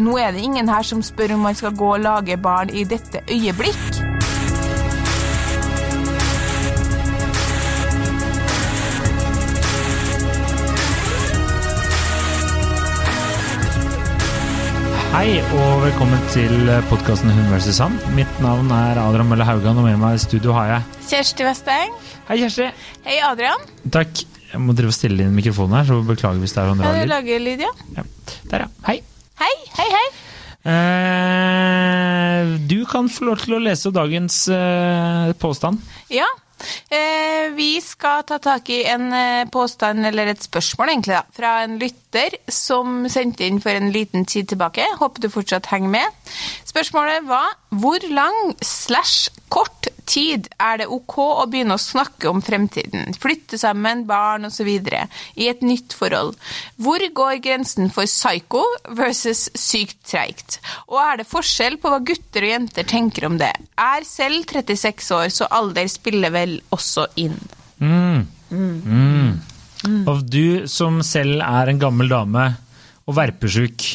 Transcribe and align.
nå 0.00 0.16
er 0.20 0.32
det 0.36 0.44
ingen 0.46 0.68
her 0.72 0.86
som 0.86 1.02
spør 1.04 1.36
om 1.36 1.44
man 1.48 1.58
skal 1.58 1.76
gå 1.76 1.92
og 1.96 2.04
lage 2.04 2.36
barn 2.40 2.72
i 2.72 2.84
dette 2.88 3.22
øyeblikk. 3.30 4.00
Hei 15.10 15.40
og 15.42 15.82
velkommen 15.82 16.20
til 16.32 16.52
podkasten 16.88 17.32
Hun 17.34 17.48
vs. 17.50 17.72
Sand. 17.76 17.98
Mitt 18.16 18.30
navn 18.42 18.70
er 18.72 19.00
Adrian 19.02 19.28
Mølle 19.28 19.44
Haugan, 19.44 19.80
og 19.80 19.84
med 19.88 19.98
meg 20.00 20.16
i 20.16 20.22
studio 20.22 20.54
har 20.56 20.68
jeg 20.70 21.00
Kjersti 21.10 21.46
Vesteng. 21.48 21.96
Hei, 22.28 22.38
Kjersti. 22.44 22.68
Hei, 23.08 23.16
Adrian. 23.26 23.64
Takk. 23.92 24.22
Jeg 24.50 24.62
må 24.62 24.74
drive 24.78 24.90
og 24.90 24.96
stille 24.96 25.26
inn 25.26 25.34
mikrofonen 25.36 25.76
her, 25.80 25.88
så 25.90 25.98
beklager 26.06 26.40
hvis 26.42 26.54
det 26.56 26.62
er 26.62 26.70
sånn 26.72 26.80
Ja, 26.82 26.88
rar 26.90 26.96
du 26.96 27.02
lyd. 27.04 27.10
lager 27.12 27.42
lyd, 27.42 27.64
ja. 27.66 27.72
Ja. 27.98 28.04
Der, 28.50 28.64
ja. 28.64 28.70
Hei. 28.86 28.96
Hei, 29.40 29.54
hei, 29.78 29.86
hei. 29.88 30.08
Eh, 30.70 32.48
du 32.68 32.82
kan 32.84 33.06
få 33.08 33.30
lov 33.30 33.40
til 33.40 33.56
å 33.56 33.60
lese 33.64 33.92
dagens 33.94 34.42
eh, 34.52 35.30
påstand. 35.40 35.80
Ja. 36.12 36.28
Eh, 36.92 37.48
vi 37.56 37.70
skal 37.80 38.26
ta 38.28 38.36
tak 38.42 38.68
i 38.68 38.82
en 38.84 39.06
eh, 39.16 39.46
påstand, 39.48 40.04
eller 40.04 40.34
et 40.34 40.44
spørsmål 40.44 40.92
egentlig, 40.92 41.16
da, 41.16 41.22
fra 41.32 41.54
en 41.64 41.78
lytter 41.80 42.36
som 42.52 43.08
sendte 43.08 43.48
inn 43.48 43.62
for 43.64 43.72
en 43.72 43.88
liten 43.94 44.28
tid 44.28 44.52
tilbake. 44.52 44.84
Håper 45.00 45.24
du 45.24 45.30
fortsatt 45.32 45.72
henger 45.72 45.94
med. 45.96 46.20
Spørsmålet 46.68 47.24
var 47.30 47.56
hvor 47.70 48.02
lang 48.10 48.54
slash 48.66 49.30
kort 49.50 49.86
tid 50.10 50.48
er 50.58 50.80
det 50.80 50.88
ok 50.90 51.16
å 51.22 51.44
begynne 51.50 51.76
å 51.76 51.82
snakke 51.82 52.26
om 52.30 52.42
fremtiden? 52.42 53.14
Flytte 53.14 53.60
sammen, 53.62 54.02
barn 54.08 54.48
osv. 54.48 54.66
i 54.70 55.46
et 55.46 55.62
nytt 55.62 55.94
forhold. 55.94 56.34
Hvor 56.82 57.04
går 57.14 57.38
grensen 57.44 57.92
for 57.94 58.10
psycho 58.10 58.64
versus 58.98 59.46
sykt 59.54 60.00
treigt? 60.10 60.58
Og 60.90 60.98
er 61.02 61.22
det 61.22 61.30
forskjell 61.30 61.78
på 61.78 61.92
hva 61.92 62.02
gutter 62.02 62.46
og 62.48 62.54
jenter 62.56 62.90
tenker 62.90 63.28
om 63.30 63.38
det? 63.38 63.52
Er 63.78 64.06
selv 64.08 64.50
36 64.50 65.14
år, 65.14 65.30
så 65.30 65.46
alder 65.50 65.86
spiller 65.90 66.34
vel 66.34 66.58
også 66.74 67.06
inn. 67.22 67.38
Mm. 67.78 68.26
Mm. 68.50 70.04
Og 70.10 70.26
du 70.26 70.66
som 70.68 71.00
selv 71.06 71.40
er 71.46 71.70
en 71.70 71.80
gammel 71.80 72.10
dame 72.10 72.50
og 73.06 73.14
verpesjuk 73.16 73.86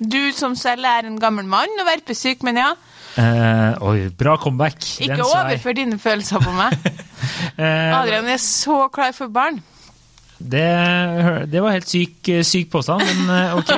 Du 0.00 0.20
som 0.36 0.54
selv 0.58 0.84
er 0.88 1.06
en 1.08 1.18
gammel 1.22 1.46
mann 1.48 1.72
og 1.80 1.86
verpesyk, 1.88 2.42
men 2.46 2.56
ja, 2.62 2.72
eh, 3.18 3.76
Oi, 3.82 4.08
bra 4.10 4.36
comeback. 4.42 4.78
ikke 5.00 5.16
jeg. 5.16 5.24
overfør 5.30 5.74
dine 5.78 5.98
følelser 5.98 6.42
på 6.44 6.52
meg. 6.56 6.76
Eh, 7.56 7.92
Adrian 7.96 8.26
er 8.28 8.36
så 8.42 8.84
klar 8.92 9.12
for 9.16 9.30
barn. 9.32 9.56
Det, 10.36 10.60
det 11.48 11.62
var 11.64 11.72
helt 11.72 11.88
syk, 11.88 12.28
syk 12.44 12.68
påstand, 12.70 13.00
men 13.00 13.30
eh, 13.32 13.54
ok. 13.56 13.70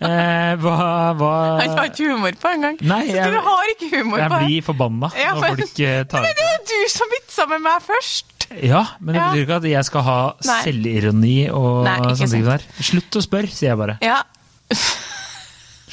Eh, 0.00 0.54
hva, 0.62 0.76
hva 1.20 1.32
Han 1.60 1.74
har 1.76 1.90
ikke 1.90 2.08
humor 2.08 2.38
på 2.40 2.52
engang. 2.54 2.78
Jeg- 2.80 3.28
Du 3.28 3.36
har 3.44 3.72
ikke 3.74 3.90
humor 3.98 4.22
Jeg 4.22 4.32
på 4.32 4.38
blir 4.46 4.64
forbanna 4.64 5.10
Ja, 5.20 5.34
når 5.36 5.44
folk 5.52 5.80
eh, 5.84 6.00
tar 6.08 6.24
Men 6.24 6.32
det 6.40 6.46
var 6.48 6.64
du 6.72 6.74
som 6.94 7.12
vitsa 7.12 7.46
med 7.52 7.64
meg 7.68 7.84
først! 7.84 8.48
Ja, 8.64 8.80
men 9.00 9.14
det 9.18 9.22
betyr 9.28 9.44
ikke 9.44 9.60
at 9.60 9.68
jeg 9.74 9.84
skal 9.90 10.02
ha 10.08 10.18
Nei. 10.48 10.58
selvironi 10.64 11.36
og 11.52 11.84
Nei, 11.84 11.98
sånne 12.16 12.30
ting 12.32 12.48
der. 12.48 12.64
Slutt 12.80 13.20
å 13.20 13.24
spørre, 13.28 13.52
sier 13.52 13.74
jeg 13.74 13.80
bare. 13.84 13.98
Ja. 14.04 14.22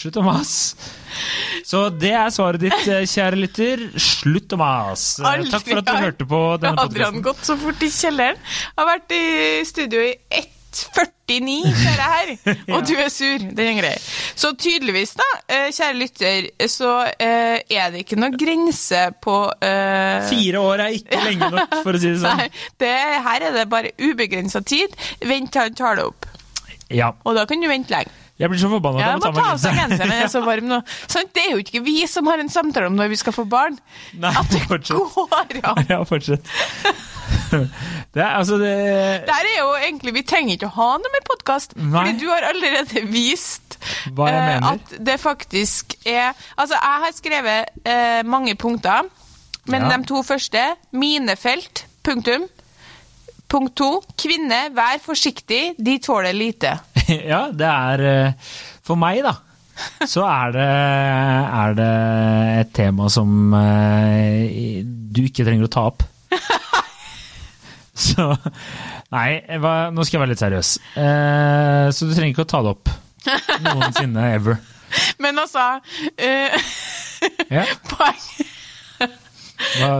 Slutt 0.01 0.17
å 0.17 0.23
mase. 0.25 0.91
Så 1.67 1.81
det 1.93 2.13
er 2.17 2.31
svaret 2.33 2.63
ditt, 2.63 2.87
eh, 2.89 3.03
kjære 3.05 3.37
lytter. 3.37 3.83
Slutt 4.01 4.55
å 4.55 4.57
mase. 4.57 5.21
Eh, 5.21 5.43
Takk 5.51 5.67
for 5.67 5.81
at 5.81 5.85
du 5.85 5.97
hørte 6.07 6.25
på 6.31 6.39
denne 6.63 6.81
Adrian 6.87 7.19
podkasten. 7.19 7.21
gått 7.27 7.45
så 7.45 7.57
fort 7.61 7.83
i 7.85 7.89
kjelleren. 7.93 8.39
Har 8.79 8.87
vært 8.89 9.13
i 9.13 9.21
studio 9.67 10.01
i 10.01 10.15
1.49, 10.39 11.75
ser 11.75 11.99
jeg 11.99 12.09
her. 12.15 12.31
Og 12.73 12.87
du 12.87 12.95
er 12.95 13.11
sur. 13.13 13.37
Den 13.43 13.69
er 13.75 13.77
grei. 13.81 13.93
Så 14.41 14.53
tydeligvis, 14.57 15.13
da, 15.19 15.27
eh, 15.51 15.67
kjære 15.75 15.99
lytter, 15.99 16.49
så 16.71 16.93
er 17.19 17.91
det 17.93 18.05
ikke 18.05 18.17
noe 18.17 18.31
grense 18.41 19.03
på 19.21 19.37
uh... 19.51 20.29
Fire 20.31 20.63
år 20.63 20.85
er 20.87 20.97
ikke 20.97 21.21
lenge 21.27 21.51
nok, 21.59 21.77
for 21.83 21.93
å 21.93 22.01
si 22.01 22.09
det 22.15 22.23
sånn. 22.23 22.39
Nei, 22.41 22.49
det, 22.81 22.95
her 23.27 23.47
er 23.51 23.59
det 23.59 23.67
bare 23.69 23.93
ubegrensa 24.01 24.63
tid. 24.65 24.95
Vent 25.21 25.51
til 25.53 25.67
han 25.67 25.77
tar 25.77 25.99
det 26.01 26.07
opp. 26.09 26.25
Ja, 26.91 27.13
Og 27.23 27.37
da 27.37 27.45
kan 27.47 27.61
du 27.61 27.69
vente 27.69 27.93
lenge. 27.93 28.17
Jeg 28.41 28.49
blir 28.51 28.59
så 28.61 28.69
forbanna 28.71 28.99
Ja, 29.03 29.09
jeg 29.13 29.21
må 29.21 29.29
må 29.31 29.35
ta 29.37 29.51
av 29.53 29.59
seg 29.61 29.75
genseren, 29.77 30.09
den 30.09 30.23
er 30.25 30.31
så 30.33 30.41
varm 30.45 30.67
nå. 30.71 30.81
Sånn, 31.11 31.29
Det 31.33 31.43
er 31.45 31.51
jo 31.55 31.61
ikke 31.63 31.81
vi 31.85 31.95
som 32.09 32.27
har 32.31 32.41
en 32.41 32.49
samtale 32.51 32.89
om 32.91 32.95
når 32.97 33.11
vi 33.13 33.19
skal 33.21 33.35
få 33.37 33.45
barn. 33.49 33.77
Nei, 34.17 34.33
At 34.41 34.49
det 34.51 34.63
fortsett. 34.67 34.97
går 35.15 35.61
an. 35.71 35.85
Ja, 35.93 36.01
fortsett. 36.09 36.49
Det 38.11 38.19
er 38.23 38.33
altså 38.35 38.57
det 38.59 38.71
Der 39.27 39.45
er 39.47 39.57
jo 39.59 39.69
egentlig, 39.79 40.13
Vi 40.17 40.21
trenger 40.27 40.55
ikke 40.55 40.67
å 40.69 40.75
ha 40.75 40.87
noe 40.99 41.11
mer 41.13 41.23
podkast, 41.27 41.73
fordi 41.77 42.13
du 42.19 42.25
har 42.31 42.45
allerede 42.49 43.03
vist 43.11 43.77
Hva 44.15 44.27
jeg 44.31 44.41
mener. 44.47 44.67
at 44.75 44.95
det 45.07 45.17
faktisk 45.21 45.95
er 46.07 46.31
Altså, 46.57 46.75
jeg 46.75 47.03
har 47.05 47.15
skrevet 47.15 47.71
uh, 47.87 48.21
mange 48.27 48.55
punkter, 48.59 49.07
men 49.67 49.81
Ja. 49.87 49.97
de 49.97 50.07
to 50.09 50.23
første 50.25 50.61
minefelt, 50.91 51.85
punktum. 52.03 52.47
Punkt 53.51 53.73
to 53.75 53.89
kvinne, 54.15 54.69
vær 54.71 54.99
forsiktig, 55.03 55.73
de 55.75 55.97
tåler 56.03 56.35
lite. 56.35 56.77
Ja, 57.11 57.49
det 57.51 57.67
er 57.67 58.01
eh, 58.07 58.51
For 58.87 58.95
meg, 58.95 59.17
da, 59.25 59.33
så 60.07 60.23
er 60.23 60.53
det, 60.55 60.67
er 61.59 61.73
det 61.75 61.89
et 62.61 62.71
tema 62.77 63.09
som 63.11 63.51
eh, 63.57 64.79
du 64.85 65.25
ikke 65.25 65.43
trenger 65.43 65.67
å 65.67 65.71
ta 65.73 65.83
opp. 65.91 66.05
Så 68.01 68.23
Nei, 69.11 69.41
hva, 69.59 69.91
nå 69.91 70.05
skal 70.07 70.15
jeg 70.15 70.21
være 70.21 70.31
litt 70.31 70.41
seriøs. 70.41 70.69
Eh, 70.95 71.87
så 71.91 72.07
du 72.07 72.13
trenger 72.15 72.31
ikke 72.31 72.45
å 72.45 72.51
ta 72.53 72.61
det 72.63 72.71
opp 72.71 72.93
noensinne 73.65 74.29
ever. 74.37 74.61
Men 75.23 75.43
altså 75.43 75.65
uh, 75.83 76.71
Ja, 77.51 77.65
poeng, 77.91 77.99
hva 77.99 78.13
sier 78.15 78.47
du? 78.47 78.57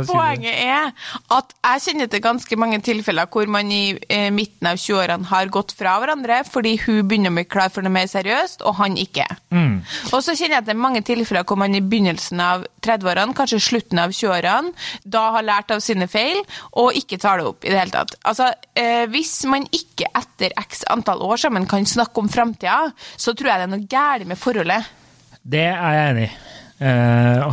Poenget 0.10 0.58
er 0.64 0.92
at 1.36 1.54
jeg 1.56 1.84
kjenner 1.86 2.10
til 2.12 2.24
ganske 2.24 2.58
mange 2.60 2.80
tilfeller 2.86 3.30
hvor 3.32 3.50
man 3.52 3.72
i 3.74 3.96
eh, 4.10 4.30
midten 4.34 4.70
av 4.72 4.80
20-årene 4.82 5.30
har 5.32 5.52
gått 5.54 5.76
fra 5.78 5.98
hverandre 6.02 6.42
fordi 6.48 6.76
hun 6.86 7.02
begynner 7.08 7.34
å 7.34 7.38
bli 7.40 7.46
klar 7.50 7.72
for 7.74 7.86
noe 7.86 7.94
mer 7.94 8.10
seriøst, 8.12 8.66
og 8.66 8.78
han 8.82 8.98
ikke. 9.00 9.28
Mm. 9.54 9.82
Og 10.12 10.20
så 10.24 10.36
kjenner 10.36 10.60
jeg 10.60 10.70
til 10.70 10.82
mange 10.82 11.04
tilfeller 11.08 11.46
hvor 11.48 11.60
man 11.62 11.76
i 11.78 11.84
begynnelsen 11.84 12.42
av 12.44 12.66
30-årene, 12.86 13.36
kanskje 13.38 13.62
slutten 13.64 14.02
av 14.02 14.16
20-årene, 14.16 14.74
da 15.04 15.26
har 15.38 15.48
lært 15.48 15.74
av 15.76 15.84
sine 15.84 16.08
feil 16.12 16.42
og 16.82 16.98
ikke 16.98 17.20
tar 17.22 17.42
det 17.42 17.50
opp 17.50 17.66
i 17.66 17.74
det 17.74 17.80
hele 17.80 17.96
tatt. 17.96 18.16
Altså, 18.28 18.52
eh, 18.78 19.06
hvis 19.12 19.36
man 19.52 19.68
ikke 19.76 20.10
etter 20.18 20.56
x 20.60 20.86
antall 20.92 21.24
år 21.26 21.42
sammen 21.46 21.68
kan 21.70 21.86
snakke 21.88 22.24
om 22.24 22.32
framtida, 22.32 22.92
så 23.16 23.36
tror 23.36 23.54
jeg 23.54 23.62
det 23.62 23.68
er 23.70 23.76
noe 23.76 23.92
galt 23.92 24.30
med 24.30 24.40
forholdet. 24.40 24.98
Det 25.42 25.68
er 25.72 25.94
jeg 25.98 26.10
enig 26.12 26.30
i. 26.30 26.34
Eh, 26.82 27.44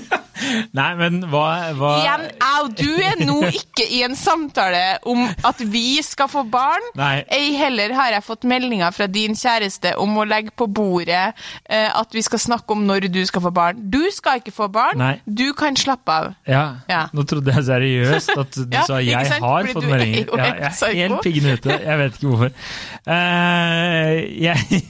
Nei, 0.72 0.88
men 0.98 1.20
hva, 1.30 1.44
hva 1.78 1.90
Igjen, 2.00 2.24
au, 2.44 2.68
du 2.72 2.88
er 3.02 3.20
nå 3.26 3.38
ikke 3.50 3.84
i 3.92 4.02
en 4.06 4.16
samtale 4.18 4.98
om 5.08 5.24
at 5.46 5.60
vi 5.72 6.00
skal 6.04 6.28
få 6.32 6.44
barn. 6.50 6.84
Nei. 6.98 7.22
Ei 7.32 7.52
heller 7.58 7.92
har 7.96 8.12
jeg 8.16 8.24
fått 8.26 8.46
meldinger 8.48 8.90
fra 8.96 9.06
din 9.10 9.34
kjæreste 9.38 9.94
om 10.00 10.16
å 10.20 10.24
legge 10.28 10.50
på 10.56 10.66
bordet 10.70 11.34
eh, 11.68 11.88
at 11.90 12.14
vi 12.16 12.22
skal 12.26 12.38
snakke 12.42 12.72
om 12.76 12.84
når 12.88 13.08
du 13.12 13.20
skal 13.28 13.44
få 13.44 13.52
barn. 13.54 13.80
Du 13.90 14.00
skal 14.14 14.40
ikke 14.40 14.54
få 14.54 14.68
barn. 14.72 14.98
Nei. 15.00 15.14
Du 15.26 15.52
kan 15.58 15.76
slappe 15.76 16.10
av. 16.12 16.30
Ja, 16.48 16.64
Ja. 16.88 17.02
nå 17.12 17.24
trodde 17.28 17.52
jeg 17.54 17.64
seriøst 17.68 18.32
at 18.36 18.54
du 18.56 18.66
Ja, 18.76 18.84
sa 18.86 18.98
'jeg 19.00 19.26
sant? 19.26 19.42
har 19.44 19.62
Fordi 19.66 19.72
fått 19.74 19.84
er 19.84 19.90
meldinger'. 19.90 20.36
Ja, 20.36 20.44
jeg 20.44 20.94
er 20.94 21.08
helt 21.08 21.22
piggen 21.22 21.50
ute. 21.52 21.70
Jeg 21.84 21.98
vet 21.98 22.14
ikke 22.18 22.28
hvorfor. 22.30 22.50
Uh, 23.06 24.14
jeg, 24.46 24.82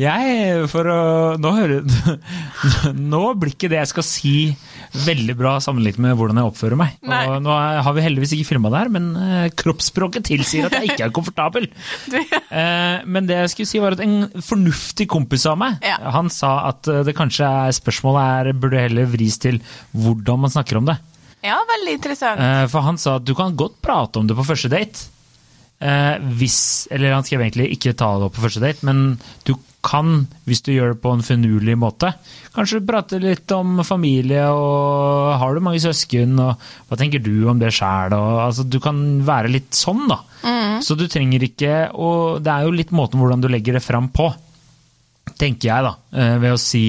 jeg 0.00 0.66
For 0.72 0.88
å 0.90 1.00
Nå 1.40 1.50
hører 1.56 1.84
Nå 3.12 3.20
blir 3.38 3.52
ikke 3.54 3.68
det 3.72 3.78
jeg 3.82 3.90
skal 3.92 4.06
si 4.06 4.32
veldig 5.06 5.34
bra 5.38 5.52
sammenlignet 5.62 6.00
med 6.02 6.16
hvordan 6.18 6.40
jeg 6.40 6.48
oppfører 6.50 6.78
meg. 6.80 6.96
Nei. 7.06 7.20
Og 7.30 7.36
nå 7.44 7.52
har 7.54 7.94
vi 7.94 8.02
heldigvis 8.02 8.32
ikke 8.34 8.48
filma 8.48 8.72
det 8.72 8.80
her, 8.80 8.88
men 8.90 9.04
eh, 9.22 9.44
kroppsspråket 9.60 10.24
tilsier 10.26 10.66
at 10.66 10.74
jeg 10.80 10.88
ikke 10.90 11.04
er 11.06 11.12
komfortabel. 11.14 11.68
Eh, 12.50 13.04
Men 13.06 13.28
det 13.28 13.36
jeg 13.36 13.50
skulle 13.52 13.70
si 13.70 13.78
var 13.78 13.94
at 13.94 14.00
en 14.02 14.24
fornuftig 14.42 15.06
kompis 15.12 15.44
av 15.46 15.60
meg, 15.60 15.76
Ja. 15.86 16.00
han 16.10 16.26
sa 16.34 16.50
at 16.72 16.88
eh, 16.90 17.04
det 17.06 17.14
kanskje 17.14 17.46
er 17.46 17.76
spørsmålet 17.76 18.48
er, 18.50 18.58
burde 18.58 18.82
heller 18.82 19.06
vris 19.12 19.38
til 19.38 19.60
hvordan 19.94 20.42
man 20.42 20.50
snakker 20.50 20.80
om 20.80 20.88
det. 20.90 20.96
ja, 21.46 21.60
veldig 21.70 21.94
interessant. 22.00 22.42
For 22.72 22.82
han 22.88 22.98
sa 22.98 23.14
at 23.20 23.24
du 23.28 23.32
kan 23.38 23.54
godt 23.56 23.78
prate 23.86 24.18
om 24.18 24.26
det 24.26 24.34
på 24.36 24.44
første 24.50 24.68
date. 24.72 25.06
Eh, 25.80 26.16
hvis 26.36 26.86
Eller 26.92 27.14
han 27.16 27.24
skrev 27.24 27.40
egentlig 27.46 27.70
ikke 27.76 27.94
ta 27.96 28.10
det 28.20 28.26
opp 28.28 28.34
på 28.36 28.42
første 28.44 28.60
date, 28.60 28.84
men 28.84 29.18
du 29.48 29.54
kan, 29.80 30.26
hvis 30.44 30.60
du 30.60 30.74
gjør 30.74 30.90
det 30.92 31.00
på 31.00 31.14
en 31.16 31.22
finurlig 31.24 31.72
måte, 31.80 32.10
kanskje 32.52 32.82
prate 32.84 33.16
litt 33.22 33.48
om 33.56 33.78
familie 33.86 34.42
og 34.52 35.38
har 35.40 35.54
du 35.56 35.62
mange 35.64 35.80
søsken 35.80 36.34
og 36.42 36.60
hva 36.90 36.98
tenker 37.00 37.22
du 37.24 37.46
om 37.48 37.56
det 37.62 37.70
sjæl? 37.72 38.12
Altså, 38.12 38.66
du 38.68 38.76
kan 38.84 39.00
være 39.24 39.48
litt 39.48 39.72
sånn, 39.72 40.04
da. 40.10 40.18
Så 40.84 40.96
du 41.00 41.06
trenger 41.12 41.42
ikke 41.44 41.90
Og 41.96 42.38
det 42.44 42.48
er 42.52 42.64
jo 42.64 42.70
litt 42.76 42.92
måten 42.96 43.20
hvordan 43.20 43.40
du 43.44 43.48
legger 43.52 43.76
det 43.76 43.82
fram 43.84 44.06
på. 44.12 44.28
Tenker 45.40 45.68
jeg, 45.68 45.84
da. 45.84 45.90
eh, 46.16 46.36
Ved 46.42 46.52
å 46.56 46.58
si 46.60 46.82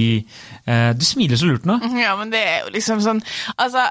eh, 0.65 0.91
Du 0.97 1.03
smiler 1.05 1.37
så 1.39 1.47
lurt 1.47 1.65
nå. 1.67 1.75
Ja, 1.99 2.15
men 2.19 2.31
det 2.33 2.39
er 2.41 2.63
jo 2.65 2.71
liksom 2.73 2.99
sånn 3.03 3.19
Altså, 3.55 3.83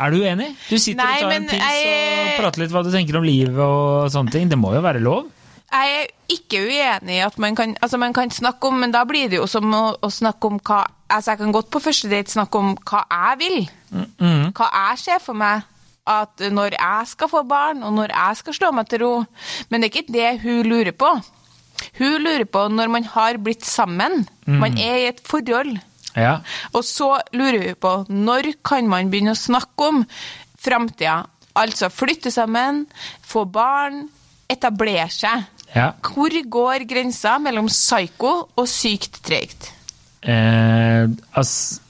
Er 0.00 0.10
du 0.14 0.22
uenig? 0.22 0.48
Du 0.70 0.78
sitter 0.80 1.02
Nei, 1.04 1.16
og 1.18 1.26
tar 1.28 1.36
en 1.36 1.48
pils 1.50 1.60
jeg- 1.60 2.30
og 2.38 2.40
prater 2.44 2.62
litt 2.64 2.72
hva 2.72 2.82
du 2.86 2.90
tenker 2.94 3.18
om 3.20 3.24
livet 3.26 3.58
og 3.60 4.08
sånne 4.10 4.32
ting. 4.32 4.48
Det 4.48 4.58
må 4.58 4.72
jo 4.74 4.80
være 4.84 5.02
lov? 5.04 5.26
Jeg 5.70 5.90
er 6.00 6.06
ikke 6.34 6.62
uenig 6.66 7.18
i 7.18 7.20
at 7.22 7.36
man 7.38 7.54
kan, 7.54 7.76
altså 7.82 7.98
man 7.98 8.12
kan 8.16 8.30
snakke 8.34 8.66
om, 8.66 8.80
men 8.80 8.90
da 8.90 9.04
blir 9.06 9.28
det 9.30 9.38
jo 9.38 9.46
som 9.46 9.68
å, 9.70 9.82
å 10.02 10.08
snakke 10.10 10.48
om 10.50 10.58
hva 10.60 10.86
Altså, 11.10 11.32
jeg 11.32 11.38
kan 11.40 11.52
godt 11.52 11.70
på 11.74 11.80
første 11.82 12.06
date 12.08 12.30
snakke 12.30 12.54
om 12.54 12.76
hva 12.86 13.00
jeg 13.10 13.38
vil. 13.40 13.68
Hva 14.54 14.66
jeg 14.70 14.98
ser 15.02 15.18
for 15.18 15.34
meg 15.34 15.64
at 16.06 16.38
når 16.54 16.76
jeg 16.78 17.08
skal 17.10 17.28
få 17.28 17.40
barn, 17.48 17.82
og 17.82 17.92
når 17.96 18.12
jeg 18.14 18.36
skal 18.38 18.54
slå 18.54 18.68
meg 18.72 18.88
til 18.88 19.00
ro. 19.02 19.26
Men 19.70 19.80
det 19.82 19.88
er 19.90 20.02
ikke 20.02 20.12
det 20.14 20.40
hun 20.44 20.68
lurer 20.70 20.92
på. 20.94 21.10
Hun 21.98 22.22
lurer 22.22 22.44
på 22.46 22.62
når 22.70 22.88
man 22.94 23.02
har 23.10 23.34
blitt 23.42 23.66
sammen. 23.66 24.24
Man 24.46 24.78
er 24.78 24.96
i 25.02 25.08
et 25.08 25.20
forhold. 25.26 25.80
Ja. 26.16 26.38
Og 26.74 26.84
så 26.86 27.12
lurer 27.36 27.60
vi 27.68 27.74
på 27.78 27.92
når 28.10 28.52
kan 28.66 28.88
man 28.90 29.10
begynne 29.12 29.36
å 29.36 29.38
snakke 29.38 29.90
om 29.90 30.02
framtida. 30.60 31.22
Altså 31.60 31.90
flytte 31.92 32.30
sammen, 32.34 32.84
få 33.26 33.44
barn, 33.50 34.04
etablere 34.50 35.08
seg. 35.12 35.46
ja. 35.74 35.92
Hvor 36.02 36.34
går 36.50 36.84
grensa 36.90 37.36
mellom 37.42 37.68
psyko 37.70 38.32
og 38.56 38.68
sykt 38.70 39.20
tregt? 39.26 39.70
Eh, 40.22 41.06
altså 41.32 41.80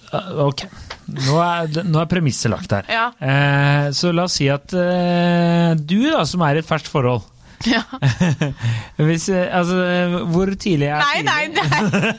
ok. 0.46 0.64
Nå 1.11 1.40
er, 1.43 1.81
nå 1.88 1.99
er 1.99 2.08
premisset 2.11 2.52
lagt 2.52 2.70
her. 2.70 2.87
Ja. 2.90 3.08
Eh, 3.19 3.88
så 3.96 4.12
la 4.14 4.28
oss 4.28 4.37
si 4.38 4.46
at 4.52 4.70
eh, 4.76 5.72
du, 5.75 5.99
da, 6.12 6.22
som 6.28 6.44
er 6.46 6.61
i 6.61 6.62
et 6.62 6.69
ferskt 6.69 6.90
forhold 6.93 7.25
Ja. 7.71 7.83
Hvis, 8.97 9.27
eh, 9.29 9.51
altså, 9.53 9.77
Hvor 10.33 10.49
tidlig 10.57 10.87
er 10.89 11.03
Nei, 11.03 11.21
nei, 11.27 11.43
tidlig? 11.53 11.65
nei. 11.69 12.12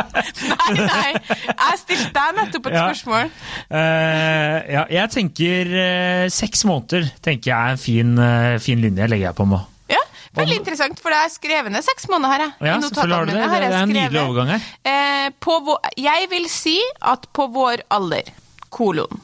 nei, 0.50 0.86
nei. 0.86 1.10
Jeg 1.46 1.78
stilte 1.84 2.10
deg 2.16 2.38
nettopp 2.40 2.66
et 2.70 2.74
Ja. 2.74 2.86
spørsmål. 2.88 3.30
Uh, 3.70 4.56
ja, 4.74 4.82
jeg 4.96 5.12
tenker 5.14 5.70
uh, 5.76 6.24
seks 6.32 6.64
måneder 6.66 7.06
tenker 7.22 7.52
jeg 7.52 7.58
er 7.70 7.76
en 7.76 7.80
fin, 7.80 8.12
uh, 8.18 8.58
fin 8.62 8.82
linje, 8.82 9.06
legger 9.10 9.30
jeg 9.30 9.38
på 9.38 9.46
meg. 9.52 9.66
Ja, 9.90 10.02
Veldig 10.38 10.58
interessant, 10.60 11.00
for 11.02 11.10
det 11.14 11.18
er 11.24 11.32
skrevet 11.34 11.72
ned 11.74 11.82
seks 11.86 12.06
måneder 12.10 12.30
her. 12.34 12.44
jeg. 12.46 12.68
Ja, 12.70 12.76
selvfølgelig 12.84 13.16
har 13.16 13.24
du 13.26 13.32
det. 13.32 13.40
notatene 13.40 13.60
Det 13.60 13.70
er 13.70 13.80
en 13.82 13.94
nydelig 13.94 14.20
overgang 14.22 14.52
her. 14.54 14.68
Eh, 14.86 15.26
på 15.42 15.56
vår, 15.66 15.80
jeg 15.98 16.28
vil 16.30 16.46
si 16.52 16.76
at 17.14 17.26
på 17.34 17.48
vår 17.50 17.82
alder, 17.90 18.30
kolon, 18.70 19.22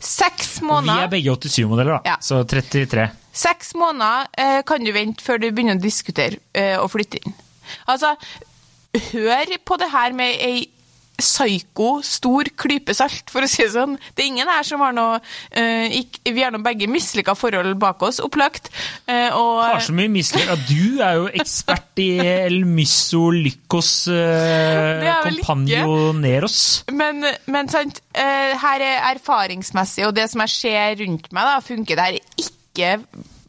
seks 0.00 0.54
Vi 0.96 1.04
er 1.04 1.12
begge 1.12 1.34
87-modeller, 1.36 1.98
da. 1.98 2.14
Ja. 2.14 2.16
Så 2.24 2.40
33. 2.48 3.10
Seks 3.36 3.74
måneder 3.76 4.30
eh, 4.40 4.60
kan 4.68 4.80
du 4.84 4.92
vente 4.96 5.24
før 5.24 5.42
du 5.42 5.50
begynner 5.50 5.76
å 5.76 5.82
diskutere 5.82 6.38
eh, 6.56 6.76
å 6.80 6.88
flytte 6.88 7.20
inn. 7.20 7.36
Altså, 7.90 8.14
hør 9.12 9.56
på 9.68 9.76
det 9.82 9.90
her 9.92 10.14
med 10.16 10.40
ei 10.40 10.64
psyko, 11.16 12.02
stor 12.04 12.44
klype 12.60 12.92
salt, 12.92 13.30
for 13.32 13.40
å 13.40 13.48
si 13.48 13.62
det 13.62 13.70
sånn. 13.72 13.94
Det 14.12 14.20
er 14.20 14.26
ingen 14.28 14.50
her 14.52 14.66
som 14.68 14.82
har 14.84 14.92
noe 14.92 15.14
eh, 15.56 15.86
ikk- 15.96 16.18
Vi 16.28 16.42
har 16.44 16.52
nå 16.52 16.58
begge 16.60 16.84
mislykka 16.92 17.32
forhold 17.40 17.72
bak 17.80 18.02
oss, 18.04 18.18
opplagt. 18.20 18.68
eh, 19.08 19.30
og, 19.32 19.62
Har 19.64 19.80
så 19.80 19.94
mye 19.96 20.12
mislykka 20.12 20.58
du 20.68 21.00
er 21.00 21.16
jo 21.16 21.30
ekspert 21.40 22.02
i 22.04 22.08
El 22.20 22.58
Misso 22.68 23.30
Lycos 23.32 23.94
eh, 24.12 25.06
vel 25.24 25.38
ikke. 25.40 25.46
Compagnoneros. 25.46 26.58
Men, 26.92 27.24
men 27.48 27.72
sant, 27.72 28.02
eh, 28.12 28.52
her 28.60 28.84
er 28.84 29.00
erfaringsmessig, 29.14 30.04
og 30.10 30.12
det 30.20 30.28
som 30.34 30.44
jeg 30.44 30.52
ser 30.58 31.00
rundt 31.00 31.32
meg, 31.32 31.48
da, 31.48 31.56
funker 31.64 31.96
det 31.96 32.08
her 32.10 32.20
ikke 32.20 32.52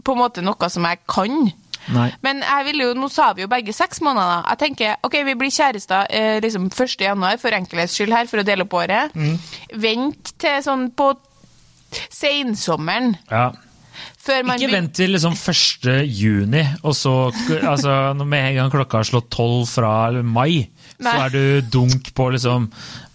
på 0.03 0.15
en 0.15 0.21
måte 0.21 0.44
noe 0.45 0.69
som 0.71 0.85
jeg 0.88 1.01
kan. 1.09 1.50
Nei. 1.94 2.07
Men 2.25 2.41
jeg 2.44 2.65
vil 2.68 2.81
jo, 2.83 2.89
nå 3.00 3.07
sa 3.12 3.29
vi 3.35 3.45
jo 3.45 3.51
begge 3.51 3.75
seks 3.75 4.01
måneder. 4.03 4.41
da. 4.41 4.56
Jeg 4.56 4.62
tenker, 4.63 4.97
ok, 5.07 5.15
vi 5.27 5.35
blir 5.39 5.53
kjærester 5.53 6.09
eh, 6.12 6.39
liksom 6.44 6.68
1. 6.71 6.97
januar, 7.06 7.38
for 7.41 7.56
enkelhets 7.56 7.95
skyld 7.95 8.15
her, 8.15 8.27
for 8.27 8.44
å 8.44 8.47
dele 8.47 8.68
opp 8.68 8.75
året. 8.79 9.15
Mm. 9.15 9.38
Vent 9.83 10.33
til 10.41 10.59
sånn 10.65 10.89
på 10.97 11.13
sensommeren, 12.12 13.15
Ja. 13.31 13.50
Ikke 14.27 14.68
vent 14.69 14.91
til 14.97 15.13
liksom 15.15 15.33
1. 15.39 15.85
juni, 16.12 16.59
og 16.83 16.94
så 16.97 17.13
altså, 17.71 18.12
med 18.19 18.50
en 18.50 18.57
gang 18.59 18.74
klokka 18.74 19.00
har 19.00 19.07
slått 19.07 19.29
tolv 19.33 19.69
fra 19.71 20.12
mai, 20.21 20.68
så 21.00 21.13
er 21.24 21.31
du 21.31 21.69
dunk 21.71 22.12
på 22.18 22.27
liksom 22.35 22.68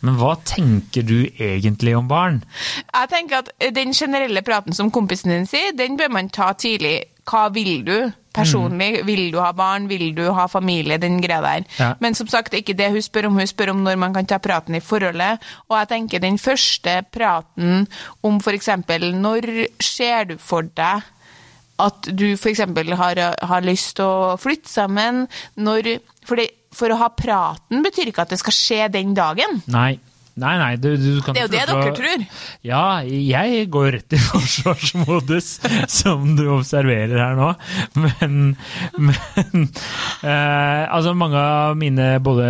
Men 0.03 0.19
hva 0.19 0.35
tenker 0.47 1.07
du 1.07 1.19
egentlig 1.39 1.95
om 1.97 2.09
barn? 2.11 2.43
Jeg 2.91 3.11
tenker 3.13 3.43
at 3.43 3.53
den 3.75 3.95
generelle 3.95 4.43
praten 4.43 4.75
som 4.75 4.91
kompisen 4.91 5.31
din 5.31 5.47
sier, 5.47 5.77
den 5.79 5.97
bør 6.01 6.11
man 6.13 6.33
ta 6.33 6.53
tidlig. 6.59 6.99
Hva 7.29 7.47
vil 7.55 7.85
du 7.87 7.97
personlig? 8.35 9.05
Vil 9.07 9.29
du 9.31 9.39
ha 9.39 9.53
barn? 9.55 9.87
Vil 9.91 10.11
du 10.17 10.25
ha 10.35 10.49
familie? 10.51 10.99
Den 10.99 11.21
greia 11.23 11.39
der. 11.45 11.67
Ja. 11.79 11.93
Men 12.03 12.17
som 12.19 12.27
sagt, 12.27 12.55
ikke 12.55 12.75
det 12.75 12.91
hun 12.91 13.05
spør 13.05 13.29
om. 13.29 13.39
Hun 13.39 13.47
spør 13.47 13.75
om 13.77 13.85
når 13.85 14.01
man 14.01 14.17
kan 14.17 14.27
ta 14.27 14.41
praten 14.43 14.75
i 14.75 14.83
forholdet. 14.83 15.43
Og 15.69 15.79
jeg 15.79 15.91
tenker 15.93 16.23
den 16.25 16.39
første 16.43 16.99
praten 17.15 17.87
om 18.27 18.41
f.eks. 18.43 18.73
når 19.15 19.51
ser 19.79 20.33
du 20.33 20.39
for 20.39 20.67
deg 20.67 21.07
at 21.87 22.09
du 22.13 22.33
f.eks. 22.35 22.63
Har, 23.03 23.21
har 23.53 23.67
lyst 23.67 23.97
til 23.99 24.07
å 24.07 24.39
flytte 24.41 24.71
sammen 24.71 25.27
når 25.57 25.97
For, 26.23 26.39
det, 26.39 26.49
for 26.75 26.93
å 26.93 27.01
ha 27.01 27.11
praten 27.17 27.83
betyr 27.85 28.13
ikke 28.13 28.27
at 28.27 28.33
det 28.35 28.41
skal 28.43 28.55
skje 28.57 28.89
den 28.95 29.15
dagen. 29.19 29.63
Nei. 29.73 29.99
Nei, 30.33 30.53
nei, 30.57 30.77
du, 30.81 30.95
du 30.97 31.21
kan 31.21 31.37
Det 31.37 31.43
er 31.43 31.45
jo 31.45 31.51
det 31.53 31.65
dere 31.69 31.91
tror. 31.93 32.23
Ja, 32.65 32.85
jeg 33.05 33.67
går 33.73 33.89
rett 33.99 34.15
i 34.17 34.21
forsvarsmodus, 34.31 35.49
som 35.93 36.31
du 36.39 36.47
observerer 36.55 37.21
her 37.21 37.37
nå. 37.37 37.51
Men, 38.01 38.39
men 38.97 39.67
eh, 40.25 40.85
altså 40.89 41.13
mange 41.19 41.37
av 41.37 41.77
mine 41.77 42.15
både 42.25 42.47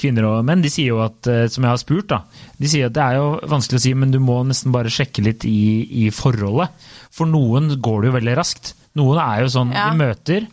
kvinner 0.00 0.26
og 0.32 0.48
menn, 0.48 0.64
de 0.64 0.72
sier 0.74 0.90
jo 0.90 1.04
at, 1.06 1.20
eh, 1.30 1.46
som 1.52 1.62
jeg 1.62 1.70
har 1.76 1.82
spurt, 1.84 2.10
da, 2.10 2.50
de 2.58 2.72
sier 2.72 2.90
at 2.90 2.98
det 2.98 3.06
er 3.06 3.20
jo 3.20 3.30
vanskelig 3.52 3.78
å 3.78 3.86
si, 3.86 3.94
men 3.98 4.14
du 4.14 4.18
må 4.22 4.40
nesten 4.48 4.74
bare 4.74 4.92
sjekke 4.92 5.22
litt 5.22 5.46
i, 5.46 5.62
i 6.06 6.10
forholdet. 6.14 6.74
For 7.14 7.30
noen 7.30 7.70
går 7.80 8.02
det 8.02 8.10
jo 8.10 8.16
veldig 8.18 8.36
raskt. 8.40 8.72
Noen 8.98 9.18
er 9.22 9.44
jo 9.44 9.52
sånn, 9.54 9.72
Ja. 9.74 9.90
de 9.90 9.98
møter 10.00 10.46